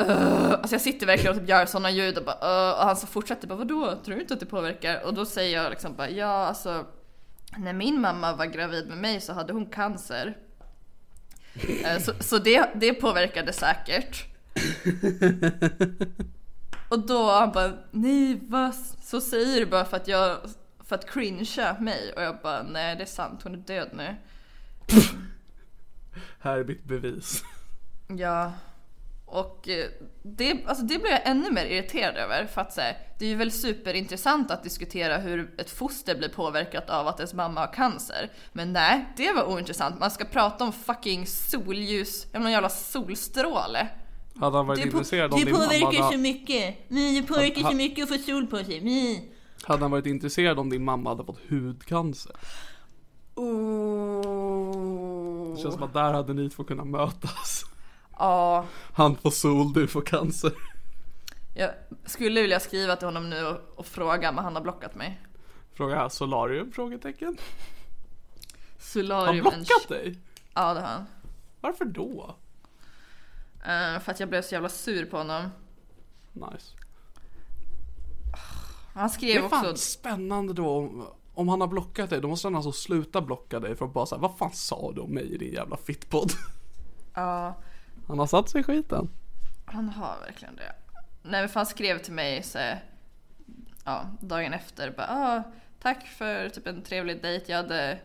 Uh, 0.00 0.52
alltså 0.52 0.74
jag 0.74 0.80
sitter 0.80 1.06
verkligen 1.06 1.32
och 1.32 1.40
typ 1.40 1.48
gör 1.48 1.66
sådana 1.66 1.90
ljud 1.90 2.18
och 2.18 2.24
bara 2.24 2.70
uh, 2.70 2.78
och 2.78 2.86
han 2.86 2.96
så 2.96 3.06
fortsätter 3.06 3.48
bara 3.48 3.58
vadå, 3.58 3.98
tror 4.04 4.14
du 4.14 4.20
inte 4.20 4.34
att 4.34 4.40
det 4.40 4.46
påverkar? 4.46 5.02
Och 5.04 5.14
då 5.14 5.26
säger 5.26 5.62
jag 5.62 5.70
liksom 5.70 5.96
bara 5.96 6.10
ja 6.10 6.46
alltså 6.46 6.86
när 7.56 7.72
min 7.72 8.00
mamma 8.00 8.36
var 8.36 8.46
gravid 8.46 8.88
med 8.88 8.98
mig 8.98 9.20
så 9.20 9.32
hade 9.32 9.52
hon 9.52 9.66
cancer. 9.66 10.36
Eh, 11.84 11.98
så 11.98 12.12
så 12.20 12.38
det, 12.38 12.70
det 12.74 12.94
påverkade 12.94 13.52
säkert. 13.52 14.24
Och 16.92 17.06
då 17.06 17.30
han 17.30 17.52
bara 17.52 17.72
nej 17.90 18.40
vad 18.48 18.74
så 19.02 19.20
säger 19.20 19.60
du 19.60 19.66
bara 19.66 19.84
för 19.84 19.96
att 19.96 20.08
jag 20.08 20.38
för 20.84 20.94
att 20.94 21.10
cringea 21.10 21.76
mig 21.80 22.12
och 22.16 22.22
jag 22.22 22.38
bara 22.42 22.62
nej 22.62 22.96
det 22.96 23.02
är 23.02 23.06
sant 23.06 23.42
hon 23.42 23.54
är 23.54 23.58
död 23.58 23.88
nu. 23.92 24.16
Här 26.40 26.58
är 26.58 26.64
mitt 26.64 26.84
bevis. 26.84 27.44
Ja. 28.08 28.52
Och 29.26 29.68
eh, 29.68 29.86
det, 30.22 30.64
alltså 30.66 30.84
det 30.84 30.98
blir 30.98 31.10
jag 31.10 31.26
ännu 31.26 31.50
mer 31.50 31.64
irriterad 31.64 32.16
över 32.16 32.46
för 32.46 32.60
att 32.60 32.76
här, 32.76 32.96
det 33.18 33.24
är 33.24 33.28
ju 33.28 33.36
väl 33.36 33.52
superintressant 33.52 34.50
att 34.50 34.62
diskutera 34.62 35.18
hur 35.18 35.54
ett 35.58 35.70
foster 35.70 36.16
blir 36.16 36.28
påverkat 36.28 36.90
av 36.90 37.08
att 37.08 37.20
ens 37.20 37.34
mamma 37.34 37.60
har 37.60 37.72
cancer. 37.72 38.30
Men 38.52 38.72
nej, 38.72 39.12
det 39.16 39.32
var 39.32 39.44
ointressant. 39.44 40.00
Man 40.00 40.10
ska 40.10 40.24
prata 40.24 40.64
om 40.64 40.72
fucking 40.72 41.26
solljus, 41.26 42.32
någon 42.32 42.50
jävla 42.50 42.68
solstråle. 42.68 43.88
Hade 44.40 44.56
han 44.56 44.66
varit 44.66 44.82
Det, 44.82 44.90
på, 44.90 44.96
intresserad 44.96 45.32
om 45.32 45.40
din 45.40 45.52
mamma 45.52 45.64
påverkar 45.64 46.12
så 46.12 46.18
mycket. 46.18 46.76
Nej, 46.88 47.20
det 47.20 47.26
påverkar 47.28 47.70
så 47.70 47.76
mycket 47.76 48.02
att 48.02 48.08
få 48.08 48.18
sol 48.24 48.46
på 48.46 48.56
sig. 48.56 48.80
Nej. 48.80 49.32
hade 49.62 49.82
han 49.82 49.90
varit 49.90 50.06
intresserad 50.06 50.58
om 50.58 50.70
din 50.70 50.84
mamma 50.84 51.10
hade 51.10 51.24
fått 51.24 51.40
hudcancer? 51.50 52.36
Oh. 54.22 55.54
Det 55.56 55.62
känns 55.62 55.74
som 55.74 55.82
att 55.82 55.92
där 55.92 56.12
hade 56.12 56.34
ni 56.34 56.50
två 56.50 56.64
kunnat 56.64 56.86
mötas. 56.86 57.62
Ja, 58.18 58.66
Han 58.94 59.16
får 59.16 59.30
sol, 59.30 59.72
du 59.72 59.86
får 59.86 60.02
cancer. 60.02 60.52
jag 61.54 61.70
skulle 62.06 62.40
vilja 62.42 62.60
skriva 62.60 62.96
till 62.96 63.06
honom 63.06 63.30
nu 63.30 63.44
och, 63.46 63.58
och 63.76 63.86
fråga 63.86 64.32
men 64.32 64.44
han 64.44 64.54
har 64.54 64.62
blockat 64.62 64.94
mig. 64.94 65.20
Fråga 65.74 65.94
här, 65.96 66.08
solarium? 66.08 66.72
Frågetecken. 66.72 67.28
Har 67.28 67.36
Solarium 68.78 69.44
han 69.44 69.54
en- 69.54 69.60
blockat 69.60 69.88
dig? 69.88 70.18
Ja 70.54 70.74
det 70.74 70.80
har 70.80 70.88
han. 70.88 71.04
Varför 71.60 71.84
då? 71.84 72.36
Eh, 73.62 74.00
för 74.00 74.10
att 74.12 74.20
jag 74.20 74.28
blev 74.28 74.42
så 74.42 74.54
jävla 74.54 74.68
sur 74.68 75.06
på 75.06 75.16
honom. 75.16 75.48
Nice. 76.32 76.76
Han 78.94 79.02
Det 79.08 79.08
skrev 79.14 79.44
är 79.44 79.48
fan 79.48 79.66
också... 79.66 79.76
spännande 79.76 80.52
då 80.52 80.68
om, 80.76 81.06
om 81.34 81.48
han 81.48 81.60
har 81.60 81.68
blockat 81.68 82.10
dig, 82.10 82.20
då 82.20 82.28
måste 82.28 82.46
han 82.46 82.54
alltså 82.56 82.72
sluta 82.72 83.20
blocka 83.20 83.60
dig 83.60 83.76
för 83.76 83.84
att 83.84 83.92
bara 83.92 84.06
säga 84.06 84.18
vad 84.18 84.38
fan 84.38 84.52
sa 84.52 84.92
du 84.94 85.00
om 85.00 85.10
mig 85.14 85.34
i 85.34 85.38
din 85.38 85.52
jävla 85.52 85.76
fittpodd? 85.76 86.32
Ja, 87.14 87.56
Han 88.08 88.18
har 88.18 88.26
satt 88.26 88.48
sig 88.48 88.60
i 88.60 88.64
skiten. 88.64 89.08
han 89.64 89.88
har 89.88 90.20
verkligen 90.20 90.56
det. 90.56 90.74
Nej 91.22 91.40
men 91.40 91.48
för 91.48 91.60
han 91.60 91.66
skrev 91.66 91.98
till 91.98 92.12
mig 92.12 92.42
så 92.42 92.58
ja, 93.84 94.06
dagen 94.20 94.52
efter 94.52 94.90
bara 94.90 95.06
ah, 95.10 95.42
tack 95.82 96.06
för 96.06 96.48
typ 96.48 96.66
en 96.66 96.82
trevlig 96.82 97.22
dejt. 97.22 97.52
Jag 97.52 97.56
hade, 97.56 97.98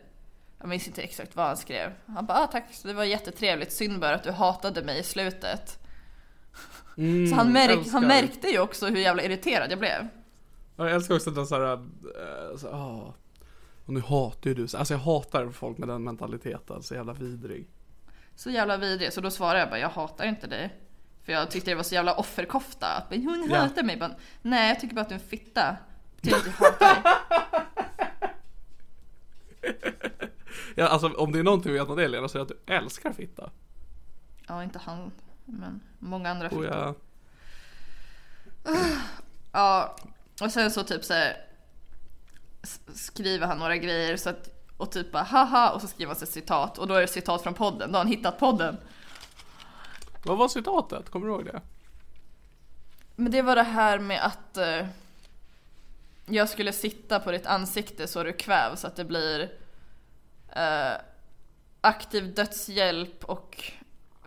jag 0.60 0.70
minns 0.70 0.88
inte 0.88 1.02
exakt 1.02 1.36
vad 1.36 1.46
han 1.46 1.58
skrev. 1.58 1.92
Han 2.06 2.26
bara 2.26 2.38
ah, 2.40 2.48
tack, 2.48 2.64
det 2.84 2.94
var 2.94 3.04
jättetrevligt. 3.04 3.72
Synd 3.74 4.00
bara 4.00 4.16
att 4.16 4.24
du 4.24 4.32
hatade 4.32 4.84
mig 4.84 5.00
i 5.00 5.04
slutet. 5.04 5.80
så 7.30 7.36
han, 7.36 7.52
märk, 7.54 7.70
Mm, 7.70 7.80
älskar. 7.80 7.92
han 7.92 8.08
märkte 8.08 8.48
ju 8.48 8.60
också 8.60 8.88
hur 8.88 8.98
jävla 8.98 9.24
irriterad 9.24 9.72
jag 9.72 9.80
blev. 9.80 10.08
Ja, 10.76 10.84
Jag 10.86 10.92
älskar 10.92 11.16
också 11.16 11.32
den 11.32 11.48
såhär, 11.48 11.74
äh, 11.74 12.58
så, 12.58 12.68
ah. 12.68 13.14
Och 13.86 13.94
nu 13.94 14.00
hatar 14.02 14.50
ju 14.50 14.54
du, 14.54 14.62
alltså 14.62 14.94
jag 14.94 15.00
hatar 15.00 15.50
folk 15.52 15.78
med 15.78 15.88
den 15.90 16.04
mentaliteten, 16.04 16.84
så 16.84 16.96
jävla 16.96 17.14
vidrig. 17.14 17.68
Så 18.36 18.50
jävla 18.50 18.78
vidrig. 18.78 19.14
Så 19.14 19.22
då 19.22 19.32
svarade 19.32 19.60
jag 19.60 19.70
bara 19.70 19.80
jag 19.80 19.90
hatar 19.90 20.26
inte 20.26 20.48
dig. 20.48 20.74
För 21.26 21.34
jag 21.34 21.52
tyckte 21.52 21.72
det 21.72 21.76
var 21.76 21.84
så 21.84 21.96
jävla 21.96 22.14
offerkofta. 22.16 22.88
Att 22.88 23.06
hon 23.10 23.52
hatar 23.52 23.84
mig. 23.84 23.98
Bara, 23.98 24.12
Nej 24.42 24.68
jag 24.70 24.80
tycker 24.80 24.96
bara 24.96 25.02
att 25.02 25.10
du 25.10 25.16
är 25.16 25.20
en 25.20 25.26
fitta. 25.28 25.78
Betyder 26.16 26.38
inte 26.38 26.50
att 26.50 26.56
jag 26.60 26.88
hatar 26.88 27.02
dig. 29.62 30.22
Ja, 30.80 30.88
alltså 30.88 31.08
om 31.08 31.32
det 31.32 31.40
är 31.40 31.44
någonting 31.44 31.72
vi 31.72 31.80
vet 31.80 31.90
om 31.90 31.98
det 31.98 32.08
Lena, 32.08 32.28
så 32.28 32.38
är 32.38 32.40
det 32.40 32.44
att 32.54 32.66
du 32.66 32.74
älskar 32.74 33.14
fitta. 33.14 33.50
Ja 34.48 34.64
inte 34.64 34.80
han. 34.80 35.12
Men 35.46 35.82
många 36.00 36.30
andra 36.30 36.50
fittor. 36.50 36.66
jag, 36.66 36.96
Ja, 39.52 39.96
och 40.42 40.52
sen 40.52 40.72
så 40.72 40.84
typ 40.84 41.04
så 41.04 41.14
här, 41.14 41.38
skriver 42.94 43.48
han 43.48 43.60
några 43.60 43.78
grejer 43.78 44.18
så 44.18 44.30
att, 44.30 44.50
och 44.78 44.92
typ 44.92 45.12
bara 45.12 45.24
haha 45.24 45.72
och 45.72 45.82
så 45.82 45.88
skriver 45.88 46.14
han 46.14 46.24
ett 46.24 46.30
citat 46.30 46.78
och 46.78 46.88
då 46.88 46.94
är 46.94 47.02
det 47.02 47.08
citat 47.08 47.44
från 47.44 47.54
podden, 47.54 47.92
då 47.92 47.98
har 47.98 48.04
han 48.04 48.12
hittat 48.12 48.40
podden. 48.40 48.78
vad 50.24 50.38
var 50.38 50.48
citatet? 50.48 51.10
Kommer 51.10 51.28
du 51.28 51.34
ihåg 51.34 51.46
det? 51.46 51.62
Men 53.16 53.32
det 53.32 53.42
var 53.42 53.56
det 53.56 53.64
här 53.64 54.00
med 54.00 54.26
att 54.26 54.58
eh, 54.58 54.88
jag 56.26 56.50
skulle 56.50 56.74
sitta 56.74 57.20
på 57.20 57.32
ditt 57.32 57.46
ansikte 57.46 58.08
så 58.08 58.24
du 58.24 58.34
kvävs 58.34 58.82
så 58.82 58.88
att 58.88 58.96
det 58.96 59.06
blir 59.06 59.52
eh, 60.56 61.02
aktiv 61.82 62.34
dödshjälp 62.34 63.24
och 63.24 63.72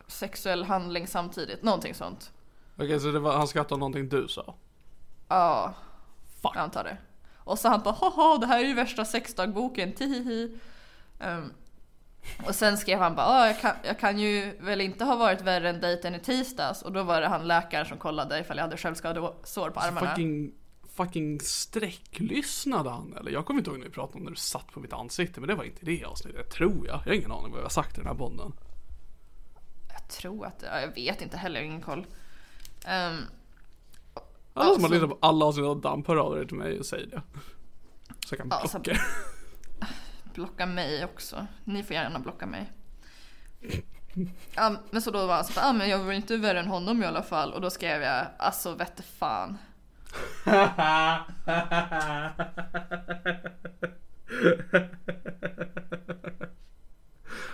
sexuell 0.07 0.65
handling 0.65 1.07
samtidigt, 1.07 1.63
någonting 1.63 1.95
sånt. 1.95 2.33
Okej, 2.77 3.01
så 3.01 3.11
det 3.11 3.19
var, 3.19 3.37
han 3.37 3.49
skrattade 3.49 3.79
någonting 3.79 4.09
du 4.09 4.29
sa? 4.29 4.55
Ja, 5.29 5.75
Fuck. 6.43 6.53
jag 6.55 6.63
antar 6.63 6.85
det. 6.85 6.97
Och 7.37 7.59
så 7.59 7.69
han 7.69 7.81
bara 7.83 7.95
haha 7.95 8.39
det 8.39 8.47
här 8.47 8.59
är 8.59 8.65
ju 8.65 8.75
värsta 8.75 9.05
sexdagboken, 9.05 9.93
tihihi. 9.93 10.59
Um, 11.21 11.53
och 12.47 12.55
sen 12.55 12.79
skrev 12.79 12.99
han 12.99 13.15
bara 13.15 13.47
jag, 13.47 13.61
kan, 13.61 13.75
jag 13.83 13.99
kan 13.99 14.19
ju 14.19 14.57
väl 14.61 14.81
inte 14.81 15.05
ha 15.05 15.17
varit 15.17 15.41
värre 15.41 15.69
än 15.69 15.81
dejten 15.81 16.15
i 16.15 16.19
tisdags 16.19 16.83
och 16.83 16.93
då 16.93 17.03
var 17.03 17.21
det 17.21 17.29
han 17.29 17.49
läkaren 17.49 17.87
som 17.87 17.99
kollade 17.99 18.39
ifall 18.39 18.57
jag 18.57 18.65
hade 18.65 18.77
självskadesår 18.77 19.71
på 19.71 19.81
armarna. 19.81 20.11
Fucking, 20.11 20.53
fucking 20.95 21.41
sträcklyssnade 21.41 22.91
han 22.91 23.15
eller? 23.17 23.31
Jag 23.31 23.47
kommer 23.47 23.61
inte 23.61 23.71
ihåg 23.71 23.79
när 23.79 23.87
vi 23.87 23.93
pratade 23.93 24.19
om 24.19 24.25
när 24.25 24.31
du 24.31 24.37
satt 24.37 24.67
på 24.73 24.81
mitt 24.81 24.93
ansikte, 24.93 25.41
men 25.41 25.49
det 25.49 25.55
var 25.55 25.65
inte 25.65 25.85
det 25.85 26.05
avsnittet, 26.05 26.51
tror 26.51 26.87
jag. 26.87 26.95
Jag 27.05 27.11
har 27.11 27.13
ingen 27.13 27.33
aning 27.33 27.51
vad 27.51 27.59
jag 27.61 27.65
har 27.65 27.71
sagt 27.71 27.95
i 27.95 28.01
den 28.01 28.07
här 28.07 28.15
podden. 28.15 28.53
Jag 29.93 30.09
tror 30.09 30.47
att 30.47 30.63
ja, 30.67 30.81
jag 30.81 30.95
vet 30.95 31.23
inte 31.23 31.37
heller, 31.37 31.61
jag 31.61 31.67
har 31.67 31.71
ingen 31.71 31.83
koll. 31.83 32.07
Um, 32.87 33.25
Alla 34.55 34.75
som 34.75 34.83
har 34.83 34.89
så- 34.89 34.95
lyssnat 34.95 35.11
på 35.11 35.19
alla 35.27 35.45
avsnitt 35.45 35.65
av 35.67 35.81
Damp, 35.81 36.07
hör 36.09 36.17
av 36.17 36.45
till 36.47 36.57
mig 36.57 36.79
och 36.79 36.87
säg 36.87 37.07
det. 37.07 37.23
Så 38.27 38.35
jag 38.35 38.39
kan 38.39 38.49
blocka 38.49 38.91
er. 38.91 39.01
blocka 40.35 40.67
mig 40.67 41.05
också. 41.05 41.47
Ni 41.65 41.83
får 41.83 41.95
gärna 41.95 42.19
blocka 42.19 42.47
mig. 42.47 42.73
Ja, 44.55 44.77
men 44.91 45.03
så 45.03 45.11
då 45.11 45.27
var 45.27 45.35
han 45.35 45.45
så 45.45 45.53
bara, 45.53 45.67
ah, 45.67 45.73
men 45.73 45.89
jag 45.89 45.99
var 45.99 46.13
inte 46.13 46.37
värre 46.37 46.61
än 46.61 46.67
honom 46.67 47.03
i 47.03 47.07
alla 47.07 47.23
fall. 47.23 47.53
Och 47.53 47.61
då 47.61 47.71
skrev 47.71 48.03
jag, 48.03 48.27
alltså 48.39 48.75
vette 48.75 49.03
fan. 49.03 49.59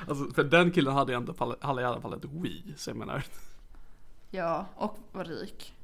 Alltså, 0.08 0.34
för 0.34 0.44
den 0.44 0.70
killen 0.70 0.94
hade 0.94 1.12
fall- 1.34 1.56
hade 1.60 1.82
i 1.82 1.84
alla 1.84 2.00
fall 2.00 2.14
ett 2.14 2.24
Wii, 2.24 2.74
så 2.76 2.90
jag 2.90 2.96
menar, 2.96 3.24
Ja, 4.30 4.66
och 4.74 4.98
var 5.12 5.24
rik. 5.24 5.74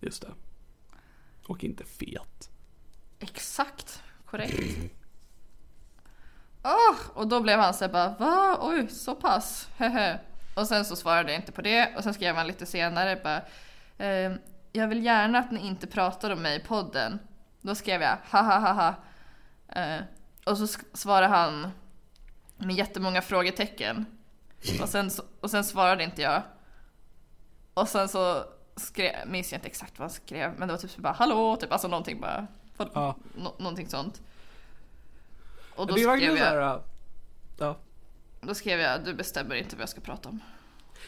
just 0.00 0.22
det. 0.22 0.30
Och 1.46 1.64
inte 1.64 1.84
fet. 1.84 2.50
Exakt, 3.18 4.02
korrekt. 4.26 4.92
Åh, 6.64 6.96
och 7.14 7.28
då 7.28 7.40
blev 7.40 7.58
han 7.58 7.74
så 7.74 7.88
bara, 7.88 8.08
va? 8.18 8.58
Oj, 8.60 8.88
så 8.88 9.14
pass? 9.14 9.68
Hehe. 9.76 10.20
Och 10.54 10.66
sen 10.66 10.84
så 10.84 10.96
svarade 10.96 11.32
jag 11.32 11.40
inte 11.40 11.52
på 11.52 11.62
det 11.62 11.96
och 11.96 12.02
sen 12.04 12.14
skrev 12.14 12.34
han 12.34 12.46
lite 12.46 12.66
senare 12.66 13.20
bara, 13.24 13.42
ehm, 13.98 14.32
jag 14.72 14.88
vill 14.88 15.04
gärna 15.04 15.38
att 15.38 15.50
ni 15.50 15.66
inte 15.66 15.86
pratar 15.86 16.30
om 16.30 16.42
mig 16.42 16.56
i 16.56 16.60
podden. 16.60 17.18
Då 17.60 17.74
skrev 17.74 18.02
jag, 18.02 18.18
ha 18.30 18.42
ha 18.42 18.58
ha 18.58 18.72
ha. 18.72 18.94
Eh, 19.82 20.02
och 20.46 20.58
så 20.58 20.66
svarade 20.92 21.26
han 21.26 21.70
med 22.56 22.76
jättemånga 22.76 23.22
frågetecken. 23.22 24.06
Och 24.82 24.88
sen, 24.88 25.10
och 25.40 25.50
sen 25.50 25.64
svarade 25.64 26.04
inte 26.04 26.22
jag. 26.22 26.42
Och 27.74 27.88
sen 27.88 28.08
så 28.08 28.44
skrev, 28.76 29.28
minns 29.28 29.52
jag 29.52 29.58
inte 29.58 29.68
exakt 29.68 29.98
vad 29.98 30.08
han 30.08 30.14
skrev, 30.14 30.54
men 30.58 30.68
det 30.68 30.74
var 30.74 30.78
typ 30.80 30.90
så 30.90 31.00
bara 31.00 31.12
hallå, 31.12 31.56
typ 31.56 31.72
alltså 31.72 31.88
någonting 31.88 32.20
bara. 32.20 32.46
Ja. 32.94 33.16
nå- 33.34 33.54
någonting 33.58 33.88
sånt. 33.88 34.20
Och 35.74 35.86
då 35.86 35.94
skrev, 35.94 36.36
jag, 36.36 36.82
ja. 37.58 37.76
då 38.40 38.54
skrev 38.54 38.80
jag 38.80 39.04
du 39.04 39.14
bestämmer 39.14 39.54
inte 39.54 39.76
vad 39.76 39.82
jag 39.82 39.88
ska 39.88 40.00
prata 40.00 40.28
om. 40.28 40.40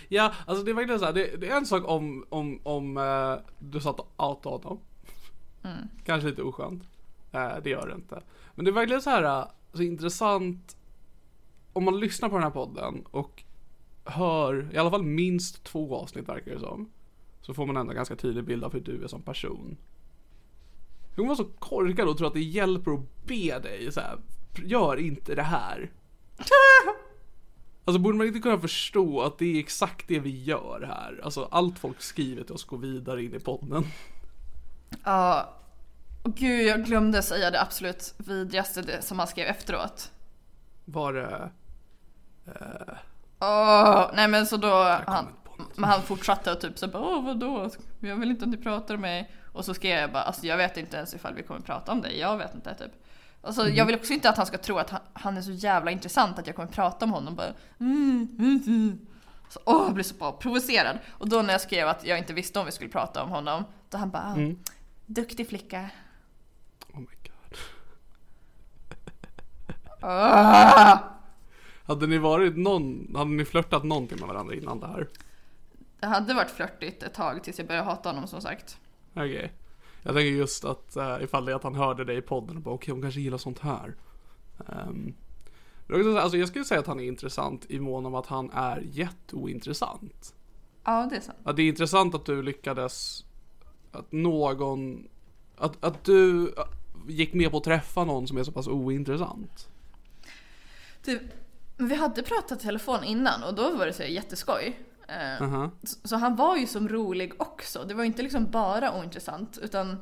Ja, 0.09 0.33
alltså 0.47 0.65
det 0.65 0.71
är 0.71 0.75
verkligen 0.75 1.01
såhär, 1.01 1.13
det, 1.13 1.41
det 1.41 1.49
är 1.49 1.57
en 1.57 1.67
sak 1.67 1.89
om, 1.89 2.27
om, 2.29 2.61
om 2.63 2.97
eh, 2.97 3.35
du 3.59 3.81
satt 3.81 4.01
och 4.01 4.13
outade 4.17 4.69
honom. 4.69 4.81
Kanske 6.05 6.29
lite 6.29 6.43
oskönt. 6.43 6.83
Eh, 7.33 7.53
det 7.63 7.71
gör 7.71 7.87
det 7.87 7.95
inte. 7.95 8.23
Men 8.55 8.65
det 8.65 8.71
är 8.71 8.73
verkligen 8.73 9.03
så 9.03 9.11
här 9.11 9.41
eh, 9.41 9.47
så 9.73 9.83
intressant 9.83 10.77
om 11.73 11.85
man 11.85 12.01
lyssnar 12.01 12.29
på 12.29 12.35
den 12.35 12.43
här 12.43 12.51
podden 12.51 13.05
och 13.11 13.43
hör 14.05 14.69
i 14.73 14.79
alla 14.79 14.91
fall 14.91 15.03
minst 15.03 15.65
två 15.65 15.97
avsnitt 15.97 16.29
verkar 16.29 16.53
det 16.53 16.61
som. 16.61 16.91
Så 17.41 17.55
får 17.55 17.67
man 17.67 17.77
ändå 17.77 17.91
en 17.91 17.97
ganska 17.97 18.17
tydlig 18.17 18.45
bild 18.45 18.65
av 18.65 18.73
hur 18.73 18.81
du 18.81 19.05
är 19.05 19.09
som 19.09 19.23
person. 19.23 19.77
Du 21.11 21.17
kommer 21.17 21.29
vara 21.29 21.37
så 21.37 21.45
korkad 21.59 22.09
och 22.09 22.19
tro 22.19 22.27
att 22.27 22.35
det 22.35 22.41
hjälper 22.41 22.93
att 22.93 23.27
be 23.27 23.59
dig 23.59 23.93
så 23.93 24.01
här, 24.01 24.19
gör 24.65 24.97
inte 24.97 25.35
det 25.35 25.43
här. 25.43 25.91
Alltså 27.85 27.99
borde 27.99 28.19
man 28.19 28.27
inte 28.27 28.39
kunna 28.39 28.59
förstå 28.59 29.23
att 29.23 29.39
det 29.39 29.57
är 29.57 29.61
exakt 29.61 30.09
det 30.09 30.19
vi 30.19 30.43
gör 30.43 30.81
här? 30.89 31.21
Alltså 31.25 31.49
allt 31.51 31.79
folk 31.79 32.03
skriver 32.03 32.43
till 32.43 32.55
oss 32.55 32.65
går 32.65 32.79
vidare 32.79 33.25
in 33.25 33.35
i 33.35 33.41
podden. 33.41 33.85
Ja, 35.05 35.55
och 36.23 36.35
gud 36.35 36.67
jag 36.67 36.85
glömde 36.85 37.23
säga 37.23 37.51
det 37.51 37.61
absolut 37.61 38.15
vidrigaste 38.19 38.83
det 38.83 39.03
som 39.03 39.19
han 39.19 39.29
skrev 39.29 39.47
efteråt. 39.47 40.13
Var 40.85 41.13
det... 41.13 41.51
Åh, 43.41 44.11
nej 44.15 44.29
men 44.29 44.47
så 44.47 44.57
då, 44.57 44.99
han, 45.07 45.27
men 45.75 45.91
han 45.91 46.03
fortsatte 46.03 46.53
och 46.53 46.61
typ 46.61 46.79
så 46.79 46.89
bara, 46.89 47.03
åh 47.03 47.25
vadå, 47.25 47.71
jag 48.01 48.17
vill 48.17 48.31
inte 48.31 48.45
att 48.45 48.51
ni 48.51 48.57
pratar 48.57 48.97
med 48.97 49.01
mig. 49.01 49.31
Och 49.53 49.65
så 49.65 49.75
skrev 49.75 50.01
jag 50.01 50.13
bara, 50.13 50.23
alltså 50.23 50.47
jag 50.47 50.57
vet 50.57 50.77
inte 50.77 50.97
ens 50.97 51.15
ifall 51.15 51.35
vi 51.35 51.43
kommer 51.43 51.61
prata 51.61 51.93
om 51.93 52.01
dig, 52.01 52.19
jag 52.19 52.37
vet 52.37 52.55
inte 52.55 52.75
typ. 52.75 52.93
Alltså 53.43 53.69
jag 53.69 53.87
vill 53.87 53.95
också 53.95 54.13
inte 54.13 54.29
att 54.29 54.37
han 54.37 54.47
ska 54.47 54.59
tro 54.59 54.79
att 54.79 54.91
han, 54.91 55.01
han 55.13 55.37
är 55.37 55.43
så 55.43 55.53
jävla 55.53 55.91
intressant 55.91 56.39
att 56.39 56.47
jag 56.47 56.57
kommer 56.57 56.69
prata 56.69 57.05
om 57.05 57.11
honom 57.13 57.35
bara, 57.35 57.53
mm, 57.81 58.29
mm, 58.39 58.63
mm. 58.67 59.07
Så, 59.49 59.61
åh, 59.65 59.83
jag 59.85 59.95
blir 59.95 60.05
så 60.05 60.15
bara 60.15 60.33
provocerad. 60.33 60.99
Och 61.09 61.29
då 61.29 61.43
när 61.43 61.53
jag 61.53 61.61
skrev 61.61 61.89
att 61.89 62.05
jag 62.05 62.19
inte 62.19 62.33
visste 62.33 62.59
om 62.59 62.67
vi 62.67 62.73
skulle 62.73 62.91
prata 62.91 63.23
om 63.23 63.31
honom, 63.31 63.65
då 63.91 63.99
han 63.99 64.11
bara, 64.11 64.23
ah, 64.23 64.55
duktig 65.07 65.49
flicka. 65.49 65.91
Oh 66.93 67.01
my 67.01 67.07
god. 67.07 67.59
Ah! 70.01 70.99
Hade 71.87 72.07
ni 72.07 72.19
varit 72.19 72.57
någon, 72.57 73.15
hade 73.17 73.31
ni 73.31 73.45
flörtat 73.45 73.85
någonting 73.85 74.21
med 74.21 74.29
varandra 74.29 74.55
innan 74.55 74.81
det 74.81 74.87
här? 74.87 75.09
Det 76.01 76.07
hade 76.07 76.35
varit 76.35 76.51
flörtigt 76.51 77.03
ett 77.03 77.15
tag 77.15 77.45
tills 77.45 77.59
jag 77.59 77.69
började 77.69 77.87
hata 77.87 78.09
honom 78.09 78.27
som 78.27 78.41
sagt. 78.41 78.79
Okej. 79.15 79.53
Jag 80.03 80.15
tänker 80.15 80.31
just 80.31 80.65
att 80.65 80.97
uh, 80.97 81.25
ifall 81.25 81.45
det 81.45 81.53
är 81.53 81.57
att 81.57 81.63
han 81.63 81.75
hörde 81.75 82.05
dig 82.05 82.17
i 82.17 82.23
podden 82.23 82.57
och 82.57 82.63
bara 82.63 82.75
okej 82.75 82.93
hon 82.93 83.03
kanske 83.03 83.21
gillar 83.21 83.39
sånt 83.39 83.59
här. 83.59 83.95
Um, 84.67 85.15
alltså 86.17 86.39
jag 86.39 86.49
skulle 86.49 86.65
säga 86.65 86.81
att 86.81 86.87
han 86.87 87.01
är 87.01 87.05
intressant 87.05 87.67
i 87.69 87.81
mån 87.81 88.07
om 88.07 88.15
att 88.15 88.27
han 88.27 88.51
är 88.51 88.83
jätteointressant. 88.93 90.35
Ja, 90.85 91.09
det 91.11 91.17
är 91.17 91.21
sant. 91.21 91.39
Att 91.45 91.57
det 91.57 91.63
är 91.63 91.69
intressant 91.69 92.15
att 92.15 92.27
du 92.27 92.43
lyckades, 92.43 93.25
att 93.93 94.13
någon, 94.13 95.09
att, 95.57 95.85
att 95.85 96.05
du 96.05 96.49
äh, 96.49 96.65
gick 97.09 97.35
med 97.35 97.51
på 97.51 97.57
att 97.57 97.65
träffa 97.65 98.05
någon 98.05 98.29
som 98.29 98.37
är 98.37 98.45
så 98.45 98.53
pass 98.53 98.69
ointressant. 98.69 99.69
Men 101.77 101.89
vi 101.89 101.95
hade 101.95 102.23
pratat 102.23 102.61
telefon 102.61 103.05
innan 103.05 103.43
och 103.43 103.55
då 103.55 103.77
var 103.77 103.87
det 103.87 103.93
så 103.93 104.03
jätteskoj. 104.03 104.79
Eh, 105.09 105.43
Aha. 105.43 105.71
så, 105.83 106.09
så 106.09 106.17
han 106.17 106.37
var 106.37 106.57
ju 106.57 106.67
som 106.67 106.89
rolig 106.89 107.33
också. 107.43 107.85
Det 107.85 107.95
var 107.95 108.05
inte 108.05 108.23
liksom 108.23 108.51
bara 108.51 108.99
ointressant 108.99 109.59
utan 109.63 109.97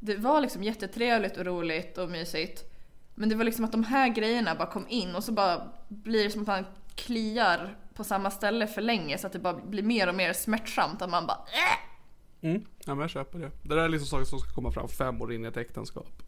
det 0.00 0.16
var 0.16 0.40
liksom 0.40 0.62
jättetrevligt 0.62 1.36
och 1.36 1.44
roligt 1.44 1.98
och 1.98 2.10
mysigt. 2.10 2.70
Men 3.14 3.28
det 3.28 3.34
var 3.34 3.44
liksom 3.44 3.64
att 3.64 3.72
de 3.72 3.84
här 3.84 4.08
grejerna 4.08 4.54
bara 4.54 4.70
kom 4.70 4.88
in 4.88 5.14
och 5.14 5.24
så 5.24 5.32
bara 5.32 5.68
blir 5.88 6.24
det 6.24 6.30
som 6.30 6.42
att 6.42 6.48
han 6.48 6.64
kliar 6.94 7.76
på 7.94 8.04
samma 8.04 8.30
ställe 8.30 8.66
för 8.66 8.82
länge 8.82 9.18
så 9.18 9.26
att 9.26 9.32
det 9.32 9.38
bara 9.38 9.54
blir 9.54 9.82
mer 9.82 10.08
och 10.08 10.14
mer 10.14 10.32
smärtsamt. 10.32 11.02
Att 11.02 11.10
man 11.10 11.26
bara 11.26 11.38
äh! 11.38 12.48
Mm. 12.50 12.64
Ja 12.84 12.94
men 12.94 13.00
jag 13.00 13.10
köper 13.10 13.38
det. 13.38 13.50
Det 13.62 13.74
där 13.74 13.82
är 13.82 13.88
liksom 13.88 14.06
saker 14.06 14.24
som 14.24 14.38
ska 14.38 14.54
komma 14.54 14.72
fram 14.72 14.88
fem 14.88 15.22
år 15.22 15.32
in 15.32 15.44
i 15.44 15.48
ett 15.48 15.56
äktenskap. 15.56 16.22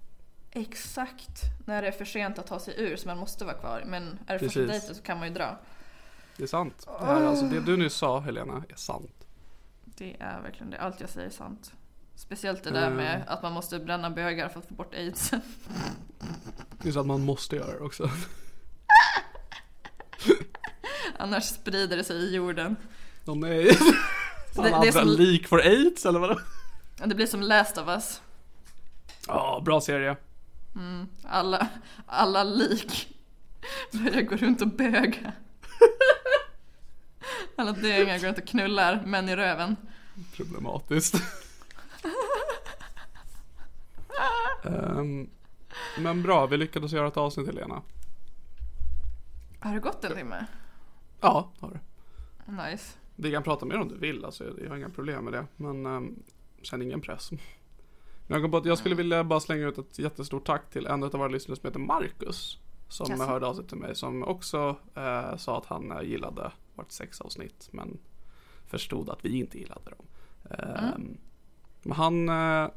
Exakt 0.51 1.43
när 1.67 1.83
det 1.83 1.89
är 1.89 1.93
för 1.93 2.05
sent 2.05 2.39
att 2.39 2.47
ta 2.47 2.59
sig 2.59 2.75
ur 2.77 2.97
så 2.97 3.09
man 3.09 3.19
måste 3.19 3.45
vara 3.45 3.55
kvar. 3.55 3.83
Men 3.87 4.19
är 4.27 4.33
det 4.33 4.39
första 4.39 4.61
Precis. 4.61 4.71
dejten 4.71 4.95
så 4.95 5.03
kan 5.03 5.19
man 5.19 5.29
ju 5.29 5.35
dra. 5.35 5.59
Det 6.37 6.43
är 6.43 6.47
sant. 6.47 6.87
Det, 7.01 7.07
här, 7.07 7.25
alltså, 7.25 7.45
det 7.47 7.61
du 7.61 7.77
nu 7.77 7.91
sa 7.91 8.21
Helena 8.21 8.63
är 8.69 8.77
sant. 8.77 9.27
Det 9.85 10.17
är 10.21 10.41
verkligen 10.41 10.71
det. 10.71 10.79
Allt 10.81 11.01
jag 11.01 11.11
säger 11.11 11.27
är 11.27 11.31
sant. 11.31 11.73
Speciellt 12.15 12.65
det 12.65 12.71
där 12.71 12.91
med 12.91 13.25
att 13.27 13.43
man 13.43 13.53
måste 13.53 13.79
bränna 13.79 14.11
bögar 14.11 14.49
för 14.49 14.59
att 14.61 14.67
få 14.69 14.75
bort 14.75 14.95
aids. 14.95 15.31
Det 16.83 16.89
är 16.89 16.93
så 16.93 17.01
att 17.01 17.07
man 17.07 17.25
måste 17.25 17.57
göra 17.57 17.73
det 17.73 17.81
också. 17.85 18.11
Annars 21.19 21.45
sprider 21.45 21.97
det 21.97 22.05
sig 22.05 22.17
i 22.17 22.35
jorden. 22.35 22.77
De 23.25 23.43
är... 23.45 23.73
Fan, 24.55 24.65
Det- 24.65 24.79
det 24.83 24.89
är 24.89 24.93
som- 24.93 25.09
lik 25.09 25.47
for 25.49 25.59
aids 25.61 26.07
eller 26.07 26.19
vadå? 26.19 26.41
Det 27.05 27.15
blir 27.15 27.27
som 27.27 27.41
Last 27.43 27.79
of 27.79 27.89
Us. 27.89 28.21
Ja, 29.29 29.63
bra 29.65 29.81
serie. 29.81 30.17
Alla, 31.25 31.69
alla 32.07 32.45
lik 32.45 33.15
börjar 33.93 34.23
gå 34.23 34.37
runt 34.37 34.63
och 34.63 34.69
böga. 34.69 35.33
Alla 37.57 37.73
döingar 37.73 38.19
går 38.19 38.27
runt 38.27 38.39
och 38.39 38.47
knullar 38.47 39.03
män 39.07 39.29
i 39.29 39.37
röven. 39.37 39.77
Problematiskt. 40.37 41.15
Ehm, 44.65 45.31
men 45.99 46.23
bra, 46.23 46.47
vi 46.47 46.57
lyckades 46.57 46.93
göra 46.93 47.09
ett 47.09 47.17
avsnitt 47.17 47.47
Helena. 47.47 47.83
Har 49.61 49.75
det 49.75 49.81
gått 49.81 50.05
en 50.05 50.17
timme? 50.17 50.47
Ja, 51.21 51.51
har 51.61 51.71
det. 51.71 51.81
Nice. 52.53 52.99
Vi 53.17 53.33
kan 53.33 53.43
prata 53.43 53.67
mer 53.67 53.79
om 53.79 53.89
du 53.89 53.99
vill, 53.99 54.25
alltså, 54.25 54.45
jag 54.63 54.69
har 54.69 54.77
inga 54.77 54.89
problem 54.89 55.25
med 55.25 55.33
det. 55.33 55.47
Men 55.57 55.87
um, 55.87 56.23
sen 56.63 56.83
ingen 56.83 57.01
press. 57.01 57.31
Jag 58.27 58.43
kom 58.43 58.51
på 58.51 58.57
att 58.57 58.65
jag 58.65 58.79
skulle 58.79 58.95
vilja 58.95 59.25
bara 59.25 59.41
slänga 59.41 59.67
ut 59.67 59.79
ett 59.79 59.99
jättestort 59.99 60.47
tack 60.47 60.71
till 60.71 60.87
en 60.87 61.03
av 61.03 61.11
våra 61.11 61.29
lyssnare 61.29 61.57
som 61.57 61.67
heter 61.67 61.81
Marcus. 61.81 62.59
Som 62.89 63.11
Jaså? 63.11 63.25
hörde 63.25 63.47
av 63.47 63.55
sig 63.55 63.67
till 63.67 63.77
mig 63.77 63.95
som 63.97 64.23
också 64.23 64.77
eh, 64.95 65.37
sa 65.37 65.59
att 65.59 65.67
han 65.67 65.93
eh, 65.93 66.03
gillade 66.77 66.83
vårt 66.83 66.93
sexavsnitt. 66.93 67.69
Men 67.73 67.99
förstod 68.67 69.11
att 69.11 69.25
vi 69.25 69.39
inte 69.39 69.59
gillade 69.59 69.91
dem. 69.91 70.07
Ehm, 70.51 71.19
Men 71.83 71.93
han... 71.93 72.29
Eh, 72.29 72.71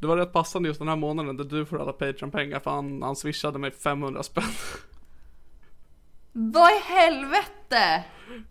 det 0.00 0.06
var 0.06 0.16
rätt 0.16 0.32
passande 0.32 0.68
just 0.68 0.78
den 0.78 0.88
här 0.88 0.96
månaden 0.96 1.36
där 1.36 1.44
du 1.44 1.66
får 1.66 1.80
alla 1.80 1.92
Patreon-pengar 1.92 2.60
för 2.60 2.70
han, 2.70 3.02
han 3.02 3.16
swishade 3.16 3.58
mig 3.58 3.70
500 3.70 4.22
spänn. 4.22 4.44
Vad 6.32 6.70
i 6.70 6.80
helvete? 6.84 8.04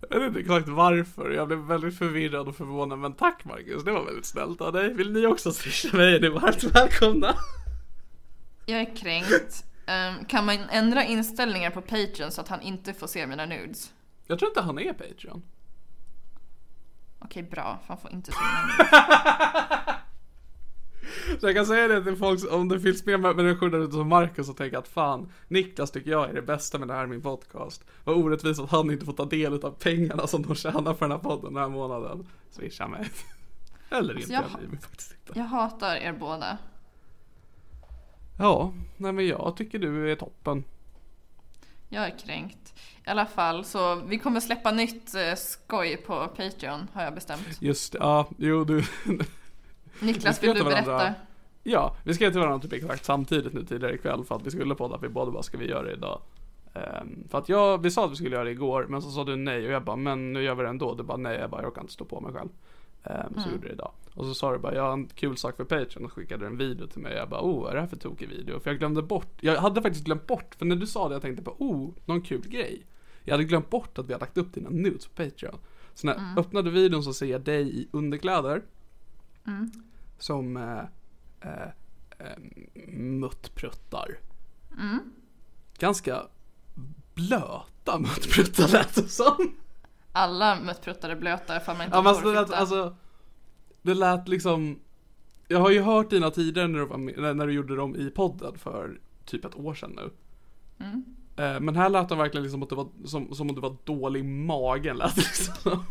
Jag 0.09 0.19
vet 0.19 0.27
inte 0.27 0.39
exakt 0.39 0.67
varför, 0.67 1.31
jag 1.31 1.47
blev 1.47 1.59
väldigt 1.59 1.97
förvirrad 1.97 2.47
och 2.47 2.55
förvånad 2.55 2.99
men 2.99 3.13
tack 3.13 3.45
Marcus, 3.45 3.83
det 3.83 3.91
var 3.91 4.05
väldigt 4.05 4.25
snällt 4.25 4.61
av 4.61 4.73
dig. 4.73 4.93
Vill 4.93 5.11
ni 5.11 5.25
också 5.25 5.51
swisha 5.51 5.97
mig 5.97 6.15
är 6.15 6.19
ni 6.19 6.29
varmt 6.29 6.63
välkomna. 6.63 7.35
Jag 8.65 8.79
är 8.79 8.95
kränkt. 8.95 9.65
Ehm, 9.89 10.25
kan 10.25 10.45
man 10.45 10.57
ändra 10.69 11.03
inställningar 11.03 11.69
på 11.71 11.81
Patreon 11.81 12.31
så 12.31 12.41
att 12.41 12.47
han 12.47 12.61
inte 12.61 12.93
får 12.93 13.07
se 13.07 13.27
mina 13.27 13.45
nudes? 13.45 13.93
Jag 14.27 14.39
tror 14.39 14.49
inte 14.51 14.61
han 14.61 14.79
är 14.79 14.93
Patreon. 14.93 15.41
Okej, 17.19 17.43
bra. 17.43 17.79
Han 17.87 17.97
får 17.97 18.11
inte 18.11 18.31
se 18.31 18.37
mina 18.39 18.61
nudes. 18.67 18.89
Så 21.39 21.47
jag 21.47 21.55
kan 21.55 21.65
säga 21.65 21.87
det 21.87 22.03
till 22.03 22.15
folk, 22.15 22.51
om 22.53 22.69
det 22.69 22.79
finns 22.79 23.05
mer 23.05 23.17
människor 23.17 23.69
där 23.69 23.79
ute 23.79 23.91
som 23.91 24.07
Marcus 24.09 24.49
och 24.49 24.57
tänker 24.57 24.77
att 24.77 24.87
fan, 24.87 25.31
Niklas 25.47 25.91
tycker 25.91 26.11
jag 26.11 26.29
är 26.29 26.33
det 26.33 26.41
bästa 26.41 26.77
med 26.79 26.87
det 26.87 26.93
här 26.93 27.05
min 27.07 27.21
podcast. 27.21 27.83
Vad 28.03 28.15
orättvist 28.15 28.59
att 28.59 28.69
han 28.71 28.91
inte 28.91 29.05
får 29.05 29.13
ta 29.13 29.25
del 29.25 29.53
av 29.63 29.71
pengarna 29.71 30.27
som 30.27 30.41
de 30.43 30.55
tjänar 30.55 30.93
på 30.93 31.05
den 31.05 31.11
här 31.11 31.17
podden 31.17 31.53
den 31.53 31.63
här 31.63 31.69
månaden. 31.69 32.27
Swisha 32.51 32.87
mig. 32.87 33.09
Eller 33.89 34.19
inte, 34.19 34.33
jag- 34.33 34.43
jag 34.61 34.69
mig 34.69 34.79
faktiskt 34.81 35.11
inte. 35.27 35.39
Jag 35.39 35.45
hatar 35.45 35.95
er 35.95 36.13
båda. 36.13 36.57
Ja, 38.39 38.73
nej 38.97 39.11
men 39.11 39.27
jag 39.27 39.53
tycker 39.57 39.79
du 39.79 40.11
är 40.11 40.15
toppen. 40.15 40.63
Jag 41.89 42.05
är 42.05 42.17
kränkt. 42.17 42.73
I 43.05 43.09
alla 43.09 43.25
fall, 43.25 43.65
så 43.65 43.95
vi 43.95 44.19
kommer 44.19 44.39
släppa 44.39 44.71
nytt 44.71 45.15
eh, 45.15 45.35
skoj 45.35 45.97
på 45.97 46.27
Patreon 46.27 46.87
har 46.93 47.03
jag 47.03 47.13
bestämt. 47.13 47.61
Just 47.61 47.93
det, 47.93 47.99
ja, 48.01 48.29
jo 48.37 48.63
du. 48.63 48.83
Niklas, 49.99 50.43
vill 50.43 50.53
du 50.55 50.63
varandra. 50.63 50.97
berätta? 50.97 51.13
Ja, 51.63 51.95
vi 52.03 52.13
skrev 52.13 52.31
till 52.31 52.39
varandra 52.39 52.59
typ 52.59 52.73
exakt 52.73 53.05
samtidigt 53.05 53.53
nu 53.53 53.65
tidigare 53.65 53.95
ikväll 53.95 54.23
för 54.25 54.35
att 54.35 54.45
vi 54.45 54.51
skulle 54.51 54.75
podda. 54.75 54.97
Vi 54.97 55.09
båda 55.09 55.31
bara, 55.31 55.43
ska 55.43 55.57
vi 55.57 55.69
göra 55.69 55.83
det 55.83 55.93
idag? 55.93 56.21
Ehm, 56.73 57.27
för 57.29 57.37
att 57.37 57.49
jag, 57.49 57.83
vi 57.83 57.91
sa 57.91 58.05
att 58.05 58.11
vi 58.11 58.15
skulle 58.15 58.35
göra 58.35 58.45
det 58.45 58.51
igår, 58.51 58.85
men 58.89 59.01
så 59.01 59.11
sa 59.11 59.23
du 59.23 59.35
nej 59.35 59.65
och 59.65 59.71
jag 59.71 59.83
bara, 59.83 59.95
men 59.95 60.33
nu 60.33 60.43
gör 60.43 60.55
vi 60.55 60.63
det 60.63 60.69
ändå. 60.69 60.95
Du 60.95 61.03
bara, 61.03 61.17
nej, 61.17 61.37
jag 61.37 61.49
bara, 61.49 61.61
jag 61.61 61.75
kan 61.75 61.83
inte 61.83 61.93
stå 61.93 62.05
på 62.05 62.21
mig 62.21 62.33
själv. 62.33 62.49
Ehm, 63.03 63.33
så 63.37 63.49
gjorde 63.49 63.61
vi 63.61 63.67
det 63.67 63.73
idag. 63.73 63.91
Och 64.13 64.25
så 64.25 64.33
sa 64.33 64.51
du 64.51 64.59
bara, 64.59 64.75
jag 64.75 64.83
har 64.83 64.93
en 64.93 65.07
kul 65.07 65.37
sak 65.37 65.55
för 65.55 65.63
Patreon 65.63 66.05
och 66.05 66.13
skickade 66.13 66.47
en 66.47 66.57
video 66.57 66.87
till 66.87 67.01
mig. 67.01 67.13
Jag 67.13 67.29
bara, 67.29 67.41
oh, 67.41 67.61
vad 67.61 67.69
är 67.69 67.75
det 67.75 67.81
här 67.81 67.87
för 67.87 67.95
tokig 67.95 68.29
video? 68.29 68.59
För 68.59 68.69
jag 68.69 68.79
glömde 68.79 69.01
bort, 69.01 69.37
jag 69.41 69.61
hade 69.61 69.81
faktiskt 69.81 70.05
glömt 70.05 70.27
bort, 70.27 70.55
för 70.55 70.65
när 70.65 70.75
du 70.75 70.87
sa 70.87 71.07
det 71.07 71.15
jag 71.15 71.21
tänkte 71.21 71.43
på, 71.43 71.55
oh, 71.59 71.93
någon 72.05 72.21
kul 72.21 72.47
grej. 72.47 72.85
Jag 73.23 73.33
hade 73.33 73.43
glömt 73.43 73.69
bort 73.69 73.97
att 73.97 74.09
vi 74.09 74.13
hade 74.13 74.25
lagt 74.25 74.37
upp 74.37 74.53
dina 74.53 74.69
nudes 74.69 75.07
på 75.07 75.23
Patreon. 75.23 75.59
Så 75.93 76.07
när 76.07 76.13
jag 76.13 76.39
öppnade 76.39 76.69
videon 76.71 77.03
så 77.03 77.13
ser 77.13 77.25
jag 77.25 77.41
dig 77.41 77.81
i 77.81 77.87
underkläder. 77.91 78.63
Som 80.17 80.57
eh, 80.57 80.79
eh, 81.41 81.69
eh, 82.19 82.37
muttpruttar. 82.93 84.19
Ganska 85.79 86.23
blöta 87.13 87.99
muttpruttar 87.99 88.67
lät 88.67 88.95
det 88.95 89.07
som. 89.07 89.55
Alla 90.11 90.59
muttpruttar 90.59 91.09
är 91.09 91.15
blöta 91.15 91.57
ifall 91.57 91.77
man 91.77 91.85
inte 91.85 91.97
Ja, 91.97 92.01
men 92.01 92.07
alltså, 92.09 92.23
det 92.25 92.31
lät, 92.31 92.37
hårfitta. 92.39 92.57
alltså, 92.59 92.95
det 93.81 93.93
lät 93.93 94.27
liksom 94.27 94.79
Jag 95.47 95.59
har 95.59 95.69
ju 95.69 95.81
hört 95.81 96.09
dina 96.09 96.31
tidigare 96.31 96.67
när 96.67 96.79
du, 96.79 96.85
var 96.85 97.33
när- 97.33 97.47
du 97.47 97.53
gjorde 97.53 97.75
dem 97.75 97.95
i 97.95 98.09
podden 98.09 98.57
för 98.57 98.99
typ 99.25 99.45
ett 99.45 99.55
år 99.55 99.73
sedan 99.73 99.91
nu 99.95 100.09
Mm. 100.85 101.03
Eh, 101.37 101.59
Men 101.59 101.75
här 101.75 101.89
lät 101.89 102.09
det 102.09 102.15
verkligen 102.15 102.43
liksom 102.43 102.63
att 102.63 102.69
du 102.69 102.75
var, 102.75 102.87
som, 103.05 103.35
som 103.35 103.49
om 103.49 103.55
du 103.55 103.61
var 103.61 103.75
dålig 103.83 104.19
i 104.19 104.23
magen 104.23 104.97
lät 104.97 105.15
det 105.15 105.21
liksom. 105.21 105.83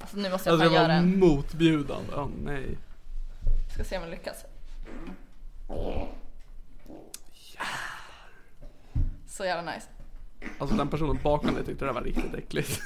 Alltså, 0.00 0.16
nu 0.16 0.30
måste 0.30 0.50
jag 0.50 0.54
Alltså 0.54 0.68
fan 0.68 0.72
det 0.72 0.74
göra 0.78 0.88
var 0.88 0.94
en. 0.94 1.18
motbjudande, 1.18 2.12
åh 2.16 2.28
nej 2.44 2.78
Ska 3.74 3.84
se 3.84 3.96
om 3.96 4.02
jag 4.02 4.10
lyckas. 4.10 4.44
Så 9.26 9.44
jävla 9.44 9.72
nice. 9.72 9.86
Alltså 10.58 10.76
den 10.76 10.88
personen 10.88 11.18
bakom 11.22 11.54
dig 11.54 11.64
tyckte 11.64 11.84
det 11.84 11.92
var 11.92 12.02
riktigt 12.02 12.34
äckligt 12.34 12.80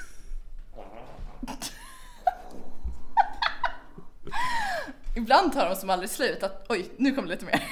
Ibland 5.25 5.53
tar 5.53 5.69
de 5.69 5.77
som 5.77 5.91
aldrig 5.91 6.11
slut 6.11 6.43
att 6.43 6.67
oj, 6.69 6.91
nu 6.97 7.15
kommer 7.15 7.29
det 7.29 7.35
lite 7.35 7.47
mer. 7.47 7.65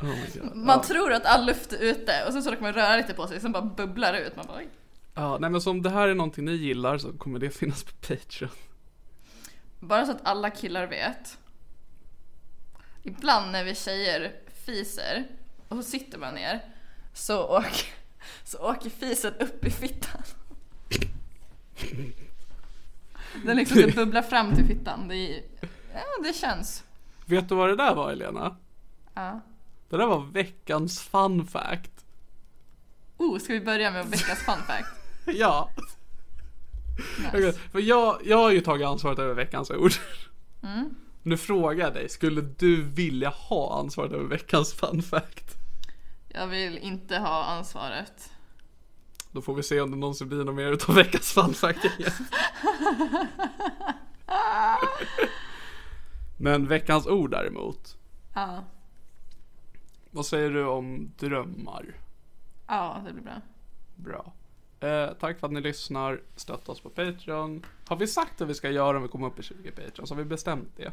oh. 0.00 0.54
Man 0.54 0.78
ja. 0.78 0.82
tror 0.82 1.12
att 1.12 1.26
all 1.26 1.46
luft 1.46 1.72
är 1.72 1.78
ute 1.78 2.24
och 2.26 2.32
sen 2.32 2.42
så 2.42 2.50
råkar 2.50 2.62
man 2.62 2.72
röra 2.72 2.96
lite 2.96 3.14
på 3.14 3.26
sig 3.26 3.40
sen 3.40 3.52
bara 3.52 3.62
bubblar 3.62 4.12
det 4.12 4.20
ut. 4.20 4.36
Man 4.36 4.46
bara 4.46 4.56
oj. 4.58 4.68
ja, 5.14 5.38
nej 5.38 5.50
men 5.50 5.60
så 5.60 5.70
om 5.70 5.82
det 5.82 5.90
här 5.90 6.08
är 6.08 6.14
någonting 6.14 6.44
ni 6.44 6.52
gillar 6.52 6.98
så 6.98 7.12
kommer 7.12 7.38
det 7.38 7.50
finnas 7.50 7.84
på 7.84 7.92
Patreon 7.92 8.50
Bara 9.80 10.06
så 10.06 10.12
att 10.12 10.26
alla 10.26 10.50
killar 10.50 10.86
vet. 10.86 11.38
Ibland 13.02 13.52
när 13.52 13.64
vi 13.64 13.74
tjejer 13.74 14.32
fiser 14.66 15.24
och 15.68 15.76
så 15.76 15.82
sitter 15.82 16.18
man 16.18 16.34
ner 16.34 16.60
så 17.14 17.44
åker, 17.44 17.86
så 18.44 18.58
åker 18.58 18.90
fisen 18.90 19.34
upp 19.34 19.64
i 19.64 19.70
fittan. 19.70 20.22
Den 23.44 23.56
liksom 23.56 23.90
bubblar 23.96 24.22
fram 24.22 24.54
till 24.54 24.66
fittan. 24.66 25.08
Det, 25.08 25.16
är, 25.16 25.42
ja, 25.94 26.22
det 26.24 26.32
känns. 26.32 26.84
Vet 27.32 27.48
du 27.48 27.54
vad 27.54 27.68
det 27.68 27.76
där 27.76 27.94
var 27.94 28.08
Helena? 28.08 28.56
Ja. 29.14 29.40
Det 29.88 29.96
där 29.96 30.06
var 30.06 30.20
veckans 30.32 31.00
fun 31.00 31.46
fact 31.46 32.04
Oh, 33.16 33.38
ska 33.38 33.52
vi 33.52 33.60
börja 33.60 33.90
med 33.90 34.06
veckans 34.06 34.38
fun 34.38 34.62
fact? 34.66 34.88
Ja 35.26 35.70
Nice. 37.32 37.52
För 37.52 37.80
jag, 37.80 38.18
jag 38.24 38.36
har 38.36 38.50
ju 38.50 38.60
tagit 38.60 38.86
ansvaret 38.86 39.18
över 39.18 39.34
veckans 39.34 39.70
ord. 39.70 39.92
Mm. 40.62 40.94
Nu 41.22 41.36
frågar 41.36 41.84
jag 41.84 41.94
dig, 41.94 42.08
skulle 42.08 42.40
du 42.40 42.82
vilja 42.82 43.28
ha 43.28 43.78
ansvaret 43.78 44.12
över 44.12 44.24
veckans 44.24 44.74
fun 44.74 45.02
fact? 45.02 45.56
Jag 46.28 46.46
vill 46.46 46.78
inte 46.78 47.18
ha 47.18 47.44
ansvaret. 47.44 48.30
Då 49.30 49.42
får 49.42 49.54
vi 49.54 49.62
se 49.62 49.80
om 49.80 49.90
det 49.90 49.96
någonsin 49.96 50.28
blir 50.28 50.44
något 50.44 50.54
mer 50.54 50.72
utav 50.72 50.94
veckans 50.94 51.32
fun 51.32 51.54
fact 51.54 51.84
igen. 51.84 52.12
Men 56.42 56.66
veckans 56.68 57.06
ord 57.06 57.30
däremot. 57.30 57.96
Ja, 58.34 58.64
Vad 60.10 60.26
säger 60.26 60.50
du 60.50 60.66
om 60.66 61.12
drömmar? 61.18 61.96
ja 62.66 63.02
det 63.06 63.12
blir 63.12 63.22
bra. 63.22 63.40
Bra. 63.96 64.32
Eh, 64.88 65.12
tack 65.20 65.38
för 65.38 65.46
att 65.46 65.52
ni 65.52 65.60
lyssnar. 65.60 66.20
Stötta 66.36 66.72
oss 66.72 66.80
på 66.80 66.90
Patreon. 66.90 67.66
Har 67.88 67.96
vi 67.96 68.06
sagt 68.06 68.40
vad 68.40 68.48
vi 68.48 68.54
ska 68.54 68.70
göra 68.70 68.96
om 68.96 69.02
vi 69.02 69.08
kommer 69.08 69.26
upp 69.26 69.38
i 69.38 69.42
20 69.42 69.70
Patreons? 69.70 70.10
Har 70.10 70.16
vi 70.16 70.24
bestämt 70.24 70.68
det? 70.76 70.92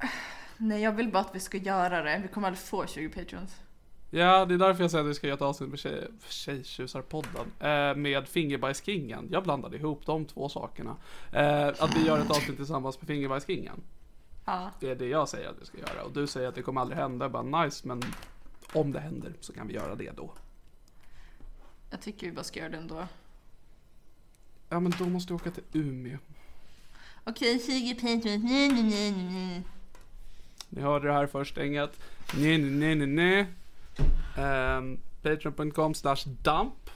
Nej, 0.56 0.82
jag 0.82 0.92
vill 0.92 1.12
bara 1.12 1.20
att 1.20 1.34
vi 1.34 1.40
ska 1.40 1.56
göra 1.56 2.02
det. 2.02 2.20
Vi 2.22 2.28
kommer 2.28 2.48
aldrig 2.48 2.64
få 2.64 2.86
20 2.86 3.08
patrons. 3.08 3.60
Ja, 4.10 4.44
det 4.44 4.54
är 4.54 4.58
därför 4.58 4.82
jag 4.84 4.90
säger 4.90 5.04
att 5.04 5.10
vi 5.10 5.14
ska 5.14 5.26
göra 5.26 5.36
ett 5.36 5.42
avsnitt 5.42 5.70
med 5.70 5.78
tjej, 5.78 6.08
Tjejtjusarpodden. 6.28 7.52
Eh, 7.60 7.94
med 7.96 8.28
Fingerbajskingen. 8.28 9.28
Jag 9.30 9.42
blandade 9.42 9.76
ihop 9.76 10.06
de 10.06 10.24
två 10.24 10.48
sakerna. 10.48 10.96
Eh, 11.32 11.66
att 11.68 11.96
vi 11.96 12.06
gör 12.06 12.18
ett 12.18 12.30
avsnitt 12.30 12.56
tillsammans 12.56 13.00
med 13.00 13.06
Fingerbajskingen. 13.08 13.82
Ja. 14.46 14.70
Det 14.80 14.90
är 14.90 14.94
det 14.94 15.08
jag 15.08 15.28
säger 15.28 15.48
att 15.48 15.60
vi 15.60 15.66
ska 15.66 15.78
göra. 15.78 16.02
Och 16.02 16.12
du 16.12 16.26
säger 16.26 16.48
att 16.48 16.54
det 16.54 16.62
kommer 16.62 16.80
aldrig 16.80 16.98
hända. 16.98 17.24
Jag 17.24 17.32
bara 17.32 17.64
nice, 17.64 17.88
men 17.88 18.02
om 18.72 18.92
det 18.92 19.00
händer 19.00 19.32
så 19.40 19.52
kan 19.52 19.66
vi 19.66 19.74
göra 19.74 19.94
det 19.94 20.10
då. 20.16 20.30
Jag 21.90 22.00
tycker 22.00 22.26
vi 22.26 22.32
bara 22.32 22.44
ska 22.44 22.60
göra 22.60 22.70
det 22.70 22.76
ändå. 22.76 23.06
Ja, 24.68 24.80
men 24.80 24.92
då 24.98 25.04
måste 25.04 25.32
jag 25.32 25.40
åka 25.40 25.50
till 25.50 25.64
Umeå. 25.72 26.18
Okej, 27.24 27.60
20 27.66 27.94
patrons. 27.94 28.24
Nej, 28.44 28.68
nej, 28.72 28.82
nej, 28.82 29.12
nej. 29.12 29.62
Ni 30.68 30.80
hörde 30.80 31.06
det 31.06 31.12
här 31.12 31.26
först, 31.26 31.58
inget. 31.58 32.00
Nej, 32.36 32.58
nej, 32.58 32.94
nej, 32.94 33.06
nej. 33.06 33.46
Um, 34.78 35.00
Patreon.com 35.22 35.94
slash 35.94 36.16
dump. 36.42 36.90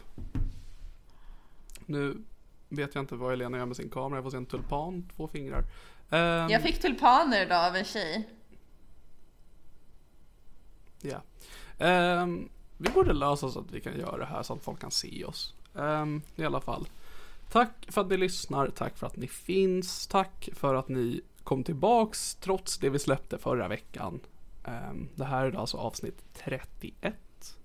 Nu 1.86 2.24
vet 2.68 2.94
jag 2.94 3.02
inte 3.02 3.14
vad 3.14 3.32
Elena 3.32 3.58
gör 3.58 3.66
med 3.66 3.76
sin 3.76 3.90
kamera. 3.90 4.16
Jag 4.16 4.24
får 4.24 4.30
se 4.30 4.36
en 4.36 4.46
tulpan, 4.46 5.08
två 5.16 5.28
fingrar. 5.28 5.64
Ehm, 6.10 6.50
Jag 6.50 6.62
fick 6.62 6.80
tulpaner 6.80 7.42
idag 7.42 7.66
av 7.66 7.76
en 7.76 7.84
tjej. 7.84 8.28
Ja. 11.02 11.22
Ehm, 11.78 12.48
vi 12.78 12.90
borde 12.90 13.12
lösa 13.12 13.50
så 13.50 13.58
att 13.60 13.72
vi 13.72 13.80
kan 13.80 13.98
göra 13.98 14.16
det 14.16 14.24
här 14.26 14.42
så 14.42 14.52
att 14.54 14.62
folk 14.64 14.80
kan 14.80 14.90
se 14.90 15.24
oss. 15.24 15.54
Ehm, 15.74 16.22
I 16.36 16.44
alla 16.44 16.60
fall. 16.60 16.88
Tack 17.50 17.86
för 17.88 18.00
att 18.00 18.08
ni 18.08 18.16
lyssnar. 18.16 18.68
Tack 18.70 18.96
för 18.98 19.06
att 19.06 19.16
ni 19.16 19.26
finns. 19.26 20.06
Tack 20.06 20.48
för 20.52 20.74
att 20.74 20.88
ni 20.88 21.20
kom 21.44 21.64
tillbaks 21.64 22.34
trots 22.34 22.78
det 22.78 22.90
vi 22.90 22.98
släppte 22.98 23.38
förra 23.38 23.68
veckan. 23.68 24.20
Ehm, 24.64 25.08
det 25.14 25.24
här 25.24 25.46
är 25.46 25.52
alltså 25.56 25.76
avsnitt 25.76 26.22
31. 26.34 27.14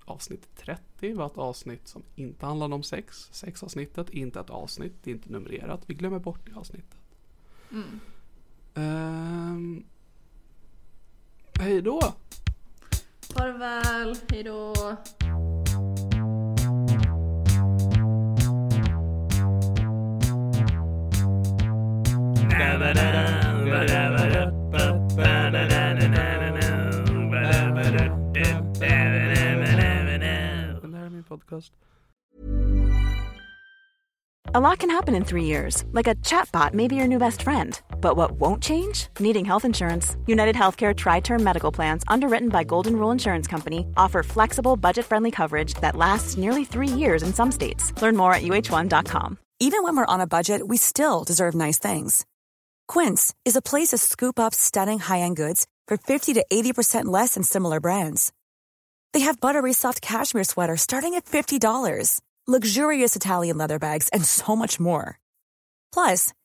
Avsnitt 0.06 0.48
30 0.58 1.14
var 1.14 1.26
ett 1.26 1.38
avsnitt 1.38 1.88
som 1.88 2.04
inte 2.16 2.46
handlade 2.46 2.76
om 2.76 2.84
sex. 2.84 3.30
Sexavsnittet, 3.32 4.10
inte 4.10 4.39
ett 4.39 4.50
avsnitt, 4.50 4.93
det 5.04 5.12
är 5.12 5.16
inte 5.16 5.30
numrerat. 5.32 5.82
Vi 5.86 5.93
glömmer 5.93 6.20
bort 6.20 6.39
det 6.46 6.60
avsnittet. 6.60 6.98
Ehm, 8.76 9.84
hej 11.59 11.82
då! 11.82 11.99
Farväl, 13.34 14.15
hejdå. 14.30 14.73
Det 30.82 30.97
här 30.97 31.05
är 31.05 31.09
min 31.09 31.24
podcast. 31.24 31.74
A 34.54 34.59
lot 34.59 34.79
can 34.79 34.89
happen 34.89 35.16
in 35.16 35.25
three 35.25 35.43
years, 35.43 35.83
like 35.91 36.08
a 36.08 36.16
chatbot 36.16 36.74
may 36.74 36.87
be 36.87 36.95
your 36.95 37.08
new 37.08 37.20
best 37.20 37.41
friend. 37.41 37.82
But 38.00 38.16
what 38.16 38.39
won't 38.39 38.62
change? 38.62 39.08
Needing 39.20 39.46
health 39.46 39.66
insurance. 39.66 40.16
United 40.28 40.55
Healthcare 40.55 40.96
Tri 40.96 41.20
Term 41.20 41.43
Medical 41.43 41.72
Plans, 41.72 42.04
underwritten 42.08 42.50
by 42.50 42.63
Golden 42.63 42.96
Rule 42.96 43.12
Insurance 43.12 43.47
Company, 43.47 43.88
offer 43.97 44.24
flexible, 44.24 44.78
budget 44.78 45.05
friendly 45.05 45.32
coverage 45.32 45.74
that 45.82 45.96
lasts 45.96 46.38
nearly 46.38 46.66
three 46.66 46.88
years 46.88 47.24
in 47.24 47.34
some 47.34 47.51
states. 47.51 47.92
Learn 48.01 48.16
more 48.16 48.34
at 48.34 48.43
uh1.com. 48.43 49.39
Even 49.59 49.84
when 49.84 49.96
we're 49.96 50.13
on 50.13 50.22
a 50.22 50.28
budget, 50.28 50.67
we 50.67 50.78
still 50.78 51.24
deserve 51.24 51.55
nice 51.55 51.80
things. 51.80 52.26
Quince 52.88 53.34
is 53.46 53.55
a 53.55 53.62
place 53.62 53.89
to 53.89 53.97
scoop 53.97 54.38
up 54.38 54.54
stunning 54.54 55.00
high-end 55.00 55.38
goods 55.38 55.66
for 55.88 55.97
50 55.97 56.34
to 56.34 56.46
80% 56.51 57.05
less 57.05 57.36
than 57.36 57.43
similar 57.43 57.80
brands. 57.80 58.34
They 59.13 59.22
have 59.22 59.39
buttery 59.39 59.72
soft 59.72 60.01
cashmere 60.01 60.43
sweaters 60.43 60.82
starting 60.82 61.13
at 61.13 61.24
$50, 61.24 62.20
luxurious 62.46 63.16
Italian 63.16 63.58
leather 63.58 63.80
bags, 63.80 64.09
and 64.09 64.26
so 64.26 64.58
much 64.58 64.78
more. 64.78 65.20
Plus, 65.93 66.34